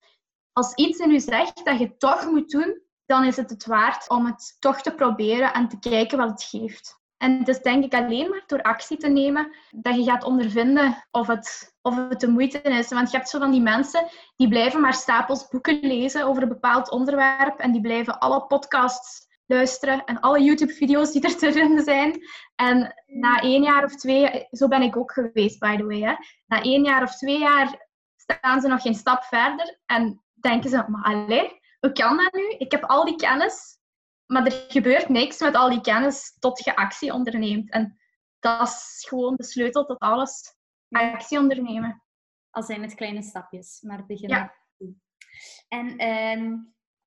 Als 0.53 0.73
iets 0.73 0.99
in 0.99 1.11
u 1.11 1.19
zegt 1.19 1.65
dat 1.65 1.79
je 1.79 1.97
toch 1.97 2.29
moet 2.29 2.49
doen, 2.49 2.81
dan 3.07 3.23
is 3.23 3.35
het 3.35 3.49
het 3.49 3.65
waard 3.65 4.09
om 4.09 4.25
het 4.25 4.55
toch 4.59 4.81
te 4.81 4.93
proberen 4.93 5.53
en 5.53 5.67
te 5.67 5.79
kijken 5.79 6.17
wat 6.17 6.29
het 6.29 6.43
geeft. 6.43 6.99
En 7.17 7.37
het 7.37 7.47
is 7.47 7.61
denk 7.61 7.83
ik 7.83 7.93
alleen 7.93 8.29
maar 8.29 8.43
door 8.47 8.61
actie 8.61 8.97
te 8.97 9.07
nemen 9.07 9.55
dat 9.71 9.95
je 9.95 10.03
gaat 10.03 10.23
ondervinden 10.23 11.05
of 11.11 11.27
het, 11.27 11.75
of 11.81 11.95
het 11.95 12.19
de 12.19 12.27
moeite 12.27 12.61
is. 12.61 12.89
Want 12.89 13.11
je 13.11 13.17
hebt 13.17 13.29
zo 13.29 13.39
van 13.39 13.51
die 13.51 13.61
mensen 13.61 14.07
die 14.35 14.47
blijven 14.47 14.81
maar 14.81 14.93
stapels 14.93 15.47
boeken 15.47 15.79
lezen 15.79 16.25
over 16.25 16.41
een 16.41 16.49
bepaald 16.49 16.91
onderwerp 16.91 17.59
en 17.59 17.71
die 17.71 17.81
blijven 17.81 18.19
alle 18.19 18.45
podcasts 18.45 19.25
luisteren 19.45 20.05
en 20.05 20.19
alle 20.19 20.41
YouTube-video's 20.41 21.11
die 21.11 21.21
er 21.21 21.37
te 21.37 21.51
vinden 21.51 21.83
zijn. 21.83 22.19
En 22.55 23.03
na 23.05 23.39
één 23.41 23.63
jaar 23.63 23.83
of 23.83 23.95
twee, 23.95 24.47
zo 24.51 24.67
ben 24.67 24.81
ik 24.81 24.97
ook 24.97 25.11
geweest, 25.11 25.59
by 25.59 25.77
the 25.77 25.85
way. 25.85 25.99
Hè. 25.99 26.15
Na 26.45 26.61
één 26.61 26.83
jaar 26.83 27.03
of 27.03 27.15
twee 27.17 27.39
jaar 27.39 27.87
staan 28.15 28.61
ze 28.61 28.67
nog 28.67 28.81
geen 28.81 28.95
stap 28.95 29.23
verder 29.23 29.79
en 29.85 30.21
denken 30.33 30.69
ze, 30.69 30.83
maar 30.87 31.03
allee, 31.03 31.56
hoe 31.79 31.91
kan 31.91 32.17
dat 32.17 32.33
nu? 32.33 32.49
Ik 32.49 32.71
heb 32.71 32.83
al 32.83 33.05
die 33.05 33.15
kennis, 33.15 33.77
maar 34.25 34.45
er 34.45 34.65
gebeurt 34.67 35.09
niks 35.09 35.39
met 35.39 35.55
al 35.55 35.69
die 35.69 35.81
kennis 35.81 36.35
tot 36.39 36.63
je 36.63 36.75
actie 36.75 37.13
onderneemt. 37.13 37.71
En 37.71 37.99
dat 38.39 38.67
is 38.67 39.05
gewoon 39.07 39.35
de 39.35 39.43
sleutel 39.43 39.85
tot 39.85 39.99
alles. 39.99 40.55
Actie 40.89 41.39
ondernemen. 41.39 42.03
Al 42.49 42.63
zijn 42.63 42.81
het 42.81 42.95
kleine 42.95 43.21
stapjes, 43.21 43.81
maar 43.81 44.05
beginnen. 44.05 44.37
Ja. 44.37 44.55
En 45.67 45.97
ehm, 45.97 46.55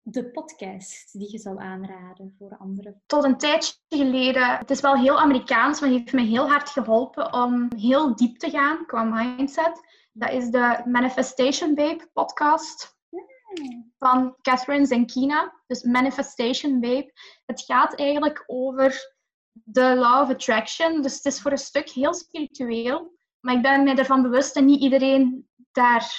de 0.03 0.31
podcast 0.31 1.19
die 1.19 1.33
je 1.33 1.39
zou 1.39 1.61
aanraden 1.61 2.35
voor 2.39 2.57
anderen? 2.57 3.03
Tot 3.07 3.25
een 3.25 3.39
tijdje 3.39 3.75
geleden, 3.89 4.59
het 4.59 4.71
is 4.71 4.81
wel 4.81 4.97
heel 4.97 5.21
Amerikaans, 5.21 5.81
maar 5.81 5.91
heeft 5.91 6.13
me 6.13 6.23
heel 6.23 6.51
hard 6.51 6.69
geholpen 6.69 7.33
om 7.33 7.69
heel 7.77 8.17
diep 8.17 8.39
te 8.39 8.51
gaan 8.51 8.87
qua 8.87 9.03
mindset. 9.03 9.81
Dat 10.13 10.31
is 10.31 10.51
de 10.51 10.83
Manifestation 10.85 11.75
Babe 11.75 12.09
podcast 12.13 13.00
van 13.99 14.37
Catherine 14.43 14.87
Zenkina, 14.87 15.63
dus 15.67 15.83
Manifestation 15.83 16.81
Babe. 16.81 17.13
Het 17.47 17.61
gaat 17.61 17.95
eigenlijk 17.99 18.45
over 18.47 19.15
de 19.53 19.95
Law 19.95 20.23
of 20.23 20.31
Attraction, 20.31 21.03
dus 21.03 21.15
het 21.15 21.25
is 21.25 21.41
voor 21.41 21.51
een 21.51 21.59
stuk 21.59 21.89
heel 21.89 22.15
spiritueel. 22.15 23.19
Maar 23.41 23.55
ik 23.55 23.63
ben 23.63 23.83
me 23.83 23.95
ervan 23.95 24.23
bewust 24.23 24.55
dat 24.55 24.65
niet 24.65 24.81
iedereen 24.81 25.49
daar 25.73 26.13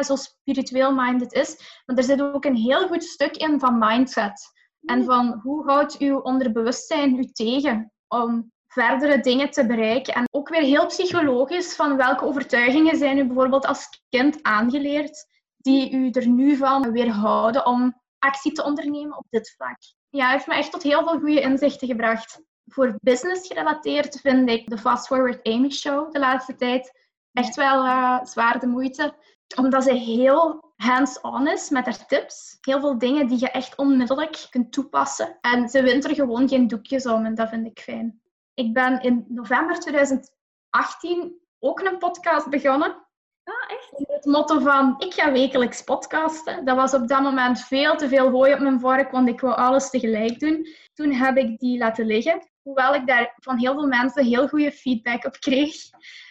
zo 0.00 0.16
spiritueel 0.16 0.94
minded 0.94 1.32
is. 1.32 1.82
Maar 1.86 1.96
er 1.96 2.02
zit 2.02 2.22
ook 2.22 2.44
een 2.44 2.56
heel 2.56 2.88
goed 2.88 3.04
stuk 3.04 3.36
in 3.36 3.60
van 3.60 3.78
mindset. 3.78 4.56
En 4.84 5.04
van 5.04 5.40
hoe 5.42 5.70
houdt 5.70 5.98
uw 5.98 6.18
onderbewustzijn 6.18 7.18
u 7.18 7.24
tegen 7.24 7.92
om 8.08 8.52
verdere 8.66 9.20
dingen 9.20 9.50
te 9.50 9.66
bereiken. 9.66 10.14
En 10.14 10.24
ook 10.30 10.48
weer 10.48 10.62
heel 10.62 10.86
psychologisch 10.86 11.74
van 11.74 11.96
welke 11.96 12.24
overtuigingen 12.24 12.96
zijn 12.96 13.18
u 13.18 13.24
bijvoorbeeld 13.24 13.66
als 13.66 13.88
kind 14.08 14.42
aangeleerd 14.42 15.26
die 15.68 15.92
u 15.92 16.10
er 16.10 16.28
nu 16.28 16.56
van 16.56 16.92
weerhouden 16.92 17.66
om 17.66 18.00
actie 18.18 18.52
te 18.52 18.64
ondernemen 18.64 19.16
op 19.16 19.26
dit 19.30 19.54
vlak. 19.56 19.76
Ja, 20.08 20.30
heeft 20.30 20.46
me 20.46 20.54
echt 20.54 20.72
tot 20.72 20.82
heel 20.82 21.02
veel 21.02 21.18
goede 21.18 21.40
inzichten 21.40 21.88
gebracht. 21.88 22.42
Voor 22.64 22.98
business 23.00 23.46
gerelateerd 23.46 24.20
vind 24.20 24.48
ik 24.48 24.68
de 24.70 24.78
Fast 24.78 25.06
Forward 25.06 25.46
Amy 25.46 25.70
Show 25.70 26.12
de 26.12 26.18
laatste 26.18 26.54
tijd 26.54 27.08
echt 27.32 27.56
wel 27.56 27.84
uh, 27.84 28.24
zwaar 28.24 28.60
de 28.60 28.66
moeite. 28.66 29.14
Omdat 29.56 29.82
ze 29.84 29.92
heel 29.92 30.72
hands-on 30.76 31.48
is 31.48 31.70
met 31.70 31.84
haar 31.84 32.06
tips. 32.06 32.56
Heel 32.60 32.80
veel 32.80 32.98
dingen 32.98 33.26
die 33.26 33.40
je 33.40 33.50
echt 33.50 33.76
onmiddellijk 33.76 34.46
kunt 34.50 34.72
toepassen. 34.72 35.38
En 35.40 35.68
ze 35.68 35.82
wint 35.82 36.04
er 36.04 36.14
gewoon 36.14 36.48
geen 36.48 36.68
doekjes 36.68 37.06
om 37.06 37.24
en 37.24 37.34
dat 37.34 37.48
vind 37.48 37.66
ik 37.66 37.80
fijn. 37.80 38.20
Ik 38.54 38.72
ben 38.72 39.00
in 39.00 39.24
november 39.28 39.78
2018 39.78 41.38
ook 41.58 41.80
een 41.80 41.98
podcast 41.98 42.50
begonnen. 42.50 43.07
Ah, 43.48 43.76
echt? 43.76 44.08
Het 44.08 44.24
motto 44.24 44.60
van, 44.60 44.94
ik 44.98 45.14
ga 45.14 45.32
wekelijks 45.32 45.82
podcasten. 45.82 46.64
Dat 46.64 46.76
was 46.76 46.94
op 46.94 47.08
dat 47.08 47.20
moment 47.20 47.60
veel 47.60 47.96
te 47.96 48.08
veel 48.08 48.30
hooi 48.30 48.52
op 48.52 48.58
mijn 48.58 48.80
vork, 48.80 49.10
want 49.10 49.28
ik 49.28 49.40
wou 49.40 49.56
alles 49.56 49.90
tegelijk 49.90 50.38
doen. 50.38 50.66
Toen 50.94 51.12
heb 51.12 51.36
ik 51.36 51.58
die 51.58 51.78
laten 51.78 52.06
liggen. 52.06 52.48
Hoewel 52.62 52.94
ik 52.94 53.06
daar 53.06 53.34
van 53.36 53.58
heel 53.58 53.74
veel 53.74 53.86
mensen 53.86 54.24
heel 54.24 54.48
goede 54.48 54.72
feedback 54.72 55.24
op 55.24 55.36
kreeg. 55.38 55.74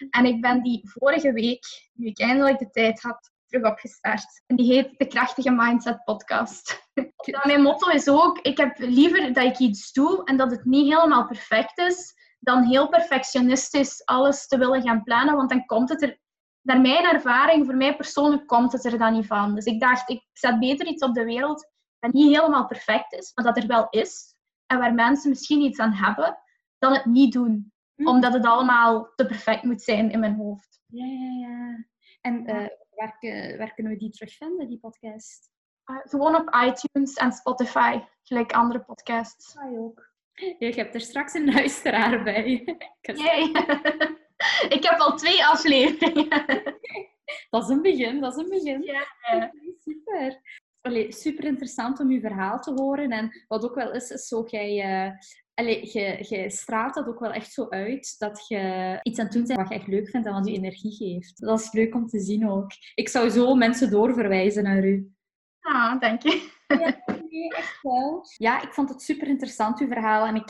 En 0.09 0.25
ik 0.25 0.41
ben 0.41 0.61
die 0.61 0.89
vorige 0.89 1.33
week, 1.33 1.65
nu 1.93 2.07
ik 2.07 2.19
eindelijk 2.19 2.59
de 2.59 2.69
tijd 2.69 3.01
had, 3.01 3.31
terug 3.47 3.71
opgestart. 3.71 4.43
En 4.45 4.55
die 4.55 4.73
heet 4.73 4.97
de 4.97 5.07
Krachtige 5.07 5.51
Mindset 5.51 6.03
Podcast. 6.03 6.89
Mijn 7.43 7.61
motto 7.61 7.91
is 7.91 8.07
ook, 8.09 8.39
ik 8.39 8.57
heb 8.57 8.77
liever 8.77 9.33
dat 9.33 9.43
ik 9.43 9.57
iets 9.57 9.91
doe 9.91 10.23
en 10.23 10.37
dat 10.37 10.51
het 10.51 10.65
niet 10.65 10.93
helemaal 10.93 11.27
perfect 11.27 11.77
is, 11.77 12.13
dan 12.39 12.63
heel 12.63 12.89
perfectionistisch 12.89 14.05
alles 14.05 14.47
te 14.47 14.57
willen 14.57 14.81
gaan 14.81 15.03
plannen, 15.03 15.35
want 15.35 15.49
dan 15.49 15.65
komt 15.65 15.89
het 15.89 16.01
er 16.01 16.19
naar 16.67 16.81
mijn 16.81 17.05
ervaring, 17.05 17.65
voor 17.65 17.75
mij 17.75 17.95
persoonlijk, 17.95 18.47
komt 18.47 18.71
het 18.71 18.85
er 18.85 18.97
dan 18.97 19.13
niet 19.13 19.27
van. 19.27 19.55
Dus 19.55 19.65
ik 19.65 19.79
dacht, 19.79 20.09
ik 20.09 20.27
zet 20.33 20.59
beter 20.59 20.87
iets 20.87 21.03
op 21.03 21.13
de 21.13 21.23
wereld 21.23 21.71
dat 21.99 22.13
niet 22.13 22.35
helemaal 22.35 22.67
perfect 22.67 23.13
is, 23.13 23.31
maar 23.33 23.45
dat 23.45 23.57
er 23.57 23.67
wel 23.67 23.87
is. 23.89 24.35
En 24.65 24.79
waar 24.79 24.93
mensen 24.93 25.29
misschien 25.29 25.61
iets 25.61 25.79
aan 25.79 25.93
hebben, 25.93 26.37
dan 26.77 26.93
het 26.93 27.05
niet 27.05 27.33
doen. 27.33 27.73
Hm. 27.95 28.07
Omdat 28.07 28.33
het 28.33 28.45
allemaal 28.45 29.11
te 29.15 29.25
perfect 29.25 29.63
moet 29.63 29.81
zijn 29.81 30.11
in 30.11 30.19
mijn 30.19 30.35
hoofd. 30.35 30.81
Ja, 30.85 31.05
ja, 31.05 31.47
ja. 31.47 31.85
En 32.21 32.49
uh, 32.49 32.67
waar, 32.89 33.17
waar, 33.57 33.73
kunnen 33.73 33.93
we 33.93 33.99
die 33.99 34.11
terugvinden, 34.11 34.67
die 34.67 34.79
podcast? 34.79 35.51
Uh, 35.91 35.97
gewoon 36.03 36.35
op 36.35 36.55
iTunes 36.65 37.13
en 37.13 37.31
Spotify, 37.31 37.99
gelijk 38.23 38.51
andere 38.51 38.79
podcasts. 38.79 39.57
Ah, 39.57 39.79
ook. 39.79 40.11
Je 40.33 40.73
hebt 40.75 40.95
er 40.95 41.01
straks 41.01 41.33
een 41.33 41.53
luisteraar 41.53 42.23
bij. 42.23 42.77
Yay. 43.01 43.51
ik 44.77 44.83
heb 44.83 44.99
al 44.99 45.15
twee 45.15 45.45
afleveringen. 45.45 46.45
dat 47.49 47.63
is 47.63 47.69
een 47.69 47.81
begin, 47.81 48.19
dat 48.19 48.37
is 48.37 48.43
een 48.43 48.49
begin. 48.49 48.83
Ja, 48.83 49.51
super. 49.83 50.41
Allee, 50.81 51.11
super 51.11 51.43
interessant 51.43 51.99
om 51.99 52.11
je 52.11 52.19
verhaal 52.19 52.59
te 52.59 52.73
horen. 52.73 53.09
En 53.09 53.45
wat 53.47 53.63
ook 53.63 53.75
wel 53.75 53.93
is, 53.93 54.09
is 54.09 54.27
zo, 54.27 54.45
jij, 54.47 55.05
uh, 55.05 55.11
allee, 55.53 55.89
je, 55.91 56.25
je 56.29 56.49
straalt 56.49 56.93
dat 56.93 57.07
ook 57.07 57.19
wel 57.19 57.31
echt 57.31 57.51
zo 57.53 57.69
uit, 57.69 58.15
dat 58.17 58.47
je 58.47 58.99
iets 59.03 59.19
aan 59.19 59.25
het 59.25 59.33
doen 59.33 59.45
bent 59.45 59.59
wat 59.59 59.69
je 59.69 59.75
echt 59.75 59.87
leuk 59.87 60.09
vindt 60.09 60.27
en 60.27 60.33
wat 60.33 60.47
je 60.47 60.53
energie 60.53 60.95
geeft. 60.95 61.41
Dat 61.41 61.59
is 61.59 61.71
leuk 61.71 61.95
om 61.95 62.07
te 62.07 62.19
zien 62.19 62.49
ook. 62.49 62.71
Ik 62.95 63.09
zou 63.09 63.29
zo 63.29 63.55
mensen 63.55 63.89
doorverwijzen 63.89 64.63
naar 64.63 64.83
u. 64.83 65.11
Ah, 65.59 65.99
dank 65.99 66.21
je. 66.21 66.55
Ja, 66.67 67.15
nee, 67.29 67.53
echt 67.55 67.81
wel. 67.81 68.25
Ja, 68.37 68.61
ik 68.61 68.73
vond 68.73 68.89
het 68.89 69.01
super 69.01 69.27
interessant, 69.27 69.79
uw 69.79 69.87
verhaal. 69.87 70.25
En 70.25 70.35
ik, 70.35 70.49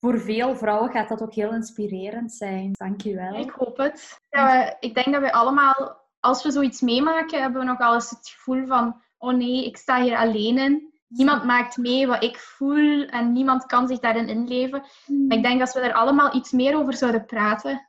voor 0.00 0.20
veel 0.20 0.56
vrouwen 0.56 0.90
gaat 0.90 1.08
dat 1.08 1.22
ook 1.22 1.34
heel 1.34 1.52
inspirerend 1.52 2.32
zijn. 2.32 2.72
Dank 2.72 3.00
je 3.00 3.14
wel. 3.14 3.34
Ik 3.34 3.50
hoop 3.50 3.76
het. 3.76 4.20
Ja, 4.30 4.76
ik 4.80 4.94
denk 4.94 5.12
dat 5.12 5.22
we 5.22 5.32
allemaal, 5.32 6.06
als 6.20 6.42
we 6.42 6.50
zoiets 6.50 6.80
meemaken, 6.80 7.40
hebben 7.40 7.60
we 7.60 7.66
nog 7.66 7.80
eens 7.80 8.10
het 8.10 8.28
gevoel 8.28 8.66
van, 8.66 9.02
oh 9.18 9.34
nee, 9.34 9.66
ik 9.66 9.76
sta 9.76 10.02
hier 10.02 10.16
alleen 10.16 10.58
in. 10.58 10.92
Niemand 11.08 11.44
maakt 11.44 11.76
mee 11.76 12.06
wat 12.06 12.22
ik 12.22 12.38
voel 12.38 13.06
en 13.06 13.32
niemand 13.32 13.66
kan 13.66 13.88
zich 13.88 13.98
daarin 13.98 14.28
inleven. 14.28 14.82
Maar 15.28 15.36
ik 15.36 15.42
denk 15.42 15.58
dat 15.58 15.72
we 15.72 15.80
er 15.80 15.92
allemaal 15.92 16.34
iets 16.34 16.52
meer 16.52 16.76
over 16.76 16.94
zouden 16.94 17.24
praten. 17.24 17.88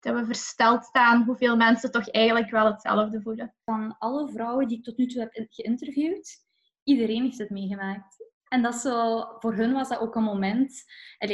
Dat 0.00 0.14
we 0.14 0.24
versteld 0.24 0.84
staan 0.84 1.22
hoeveel 1.22 1.56
mensen 1.56 1.90
toch 1.90 2.10
eigenlijk 2.10 2.50
wel 2.50 2.66
hetzelfde 2.66 3.20
voelen. 3.20 3.54
Van 3.64 3.96
alle 3.98 4.28
vrouwen 4.28 4.68
die 4.68 4.78
ik 4.78 4.84
tot 4.84 4.96
nu 4.96 5.06
toe 5.06 5.20
heb 5.20 5.46
geïnterviewd, 5.50 6.36
iedereen 6.84 7.22
heeft 7.22 7.38
het 7.38 7.50
meegemaakt. 7.50 8.15
En 8.48 8.62
dat 8.62 8.74
zo, 8.74 9.24
voor 9.38 9.54
hun 9.54 9.72
was 9.72 9.88
dat 9.88 10.00
ook 10.00 10.14
een 10.14 10.22
moment, 10.22 10.84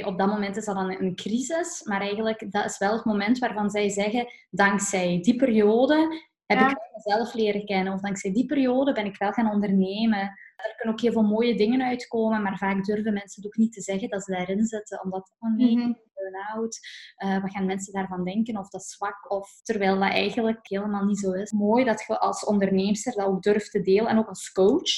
op 0.04 0.18
dat 0.18 0.28
moment 0.28 0.56
is 0.56 0.64
dat 0.64 0.74
dan 0.74 0.90
een 0.90 1.14
crisis, 1.14 1.82
maar 1.84 2.00
eigenlijk 2.00 2.52
dat 2.52 2.64
is 2.64 2.78
wel 2.78 2.92
het 2.92 3.04
moment 3.04 3.38
waarvan 3.38 3.70
zij 3.70 3.88
zeggen, 3.88 4.32
dankzij 4.50 5.20
die 5.20 5.36
periode 5.36 6.22
heb 6.46 6.70
ik 6.70 6.78
mezelf 6.94 7.34
leren 7.34 7.64
kennen, 7.64 7.92
of 7.92 8.00
dankzij 8.00 8.32
die 8.32 8.46
periode 8.46 8.92
ben 8.92 9.06
ik 9.06 9.18
wel 9.18 9.32
gaan 9.32 9.50
ondernemen. 9.50 10.18
Er 10.56 10.74
kunnen 10.76 10.94
ook 10.94 11.00
heel 11.00 11.12
veel 11.12 11.22
mooie 11.22 11.56
dingen 11.56 11.82
uitkomen, 11.82 12.42
maar 12.42 12.58
vaak 12.58 12.84
durven 12.84 13.12
mensen 13.12 13.42
het 13.42 13.46
ook 13.46 13.56
niet 13.56 13.72
te 13.72 13.80
zeggen 13.80 14.08
dat 14.08 14.24
ze 14.24 14.32
daarin 14.32 14.64
zitten, 14.64 15.04
omdat, 15.04 15.34
oh 15.38 15.56
nee, 15.56 15.76
mm 15.76 15.96
burn-out, 16.22 16.78
uh, 17.24 17.42
wat 17.42 17.50
gaan 17.50 17.66
mensen 17.66 17.92
daarvan 17.92 18.24
denken, 18.24 18.56
of 18.56 18.68
dat 18.68 18.80
is 18.80 18.90
zwak, 18.90 19.30
of 19.30 19.60
terwijl 19.62 19.98
dat 19.98 20.10
eigenlijk 20.10 20.60
helemaal 20.62 21.04
niet 21.04 21.18
zo 21.18 21.32
is. 21.32 21.52
Mooi 21.52 21.84
dat 21.84 22.04
je 22.06 22.18
als 22.18 22.44
onderneemster 22.44 23.12
dat 23.12 23.26
ook 23.26 23.42
durft 23.42 23.70
te 23.70 23.80
delen, 23.80 24.06
en 24.06 24.18
ook 24.18 24.28
als 24.28 24.52
coach, 24.52 24.90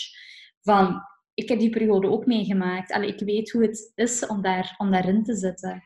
van 0.62 1.02
ik 1.34 1.48
heb 1.48 1.58
die 1.58 1.70
periode 1.70 2.10
ook 2.10 2.26
meegemaakt. 2.26 2.92
Allee, 2.92 3.08
ik 3.08 3.20
weet 3.20 3.50
hoe 3.50 3.62
het 3.62 3.92
is 3.94 4.26
om, 4.26 4.42
daar, 4.42 4.74
om 4.78 4.90
daarin 4.90 5.24
te 5.24 5.34
zitten. 5.34 5.82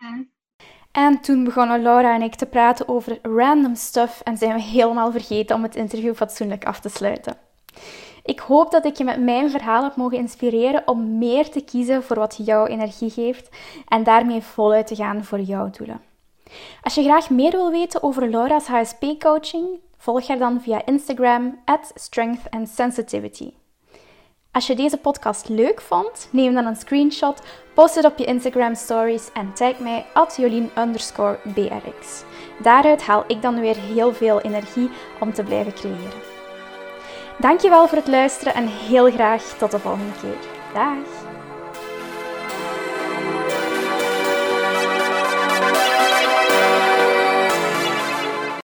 En 0.92 1.20
toen 1.20 1.44
begonnen 1.44 1.82
Laura 1.82 2.14
en 2.14 2.22
ik 2.22 2.34
te 2.34 2.46
praten 2.46 2.88
over 2.88 3.18
random 3.22 3.74
stuff 3.74 4.20
en 4.20 4.36
zijn 4.36 4.55
we 4.55 4.62
helemaal 4.62 5.12
vergeten 5.12 5.57
om 5.57 5.62
het 5.62 5.76
interview 5.76 6.14
fatsoenlijk 6.14 6.64
af 6.64 6.80
te 6.80 6.88
sluiten. 6.88 7.36
Ik 8.22 8.38
hoop 8.38 8.70
dat 8.70 8.84
ik 8.84 8.96
je 8.96 9.05
met 9.05 9.20
mijn 9.20 9.51
verhaal 9.51 9.82
heb 9.82 9.96
mogen 9.96 10.18
inspireren 10.18 10.82
om 10.88 11.18
meer 11.18 11.51
te 11.51 11.61
kiezen 11.61 12.03
voor 12.03 12.16
wat 12.16 12.40
jouw 12.44 12.66
energie 12.66 13.11
geeft 13.11 13.49
en 13.88 14.05
daarmee 14.05 14.40
voluit 14.40 14.86
te 14.86 14.96
gaan 14.96 15.24
voor 15.24 15.40
jouw 15.40 15.70
doelen. 15.70 16.01
Als 16.82 16.94
je 16.94 17.03
graag 17.03 17.30
meer 17.30 17.51
wil 17.51 17.70
weten 17.70 18.03
over 18.03 18.30
Laura's 18.30 18.66
HSP-coaching, 18.66 19.80
volg 19.96 20.26
haar 20.26 20.38
dan 20.38 20.61
via 20.61 20.86
Instagram 20.86 21.59
at 21.64 21.92
Strength 21.94 22.49
Sensitivity. 22.64 23.53
Als 24.53 24.66
je 24.66 24.74
deze 24.74 24.96
podcast 24.96 25.49
leuk 25.49 25.80
vond, 25.80 26.28
neem 26.32 26.55
dan 26.55 26.66
een 26.66 26.76
screenshot, 26.76 27.42
post 27.74 27.94
het 27.94 28.05
op 28.05 28.18
je 28.18 28.24
Instagram 28.24 28.74
stories 28.74 29.32
en 29.32 29.53
tag 29.55 29.78
mij 29.78 30.07
at 30.14 30.36
Jolien 30.36 30.70
brx. 31.55 32.22
Daaruit 32.62 33.03
haal 33.03 33.24
ik 33.26 33.42
dan 33.42 33.61
weer 33.61 33.76
heel 33.76 34.14
veel 34.14 34.40
energie 34.40 34.90
om 35.20 35.32
te 35.32 35.42
blijven 35.42 35.74
creëren. 35.74 36.22
Dankjewel 37.38 37.88
voor 37.88 37.99
het 37.99 38.09
luisteren 38.09 38.55
en 38.55 38.66
heel 38.66 39.11
graag 39.11 39.42
tot 39.42 39.70
de 39.70 39.78
volgende 39.78 40.12
keer. 40.20 40.38
Dag! 40.74 41.17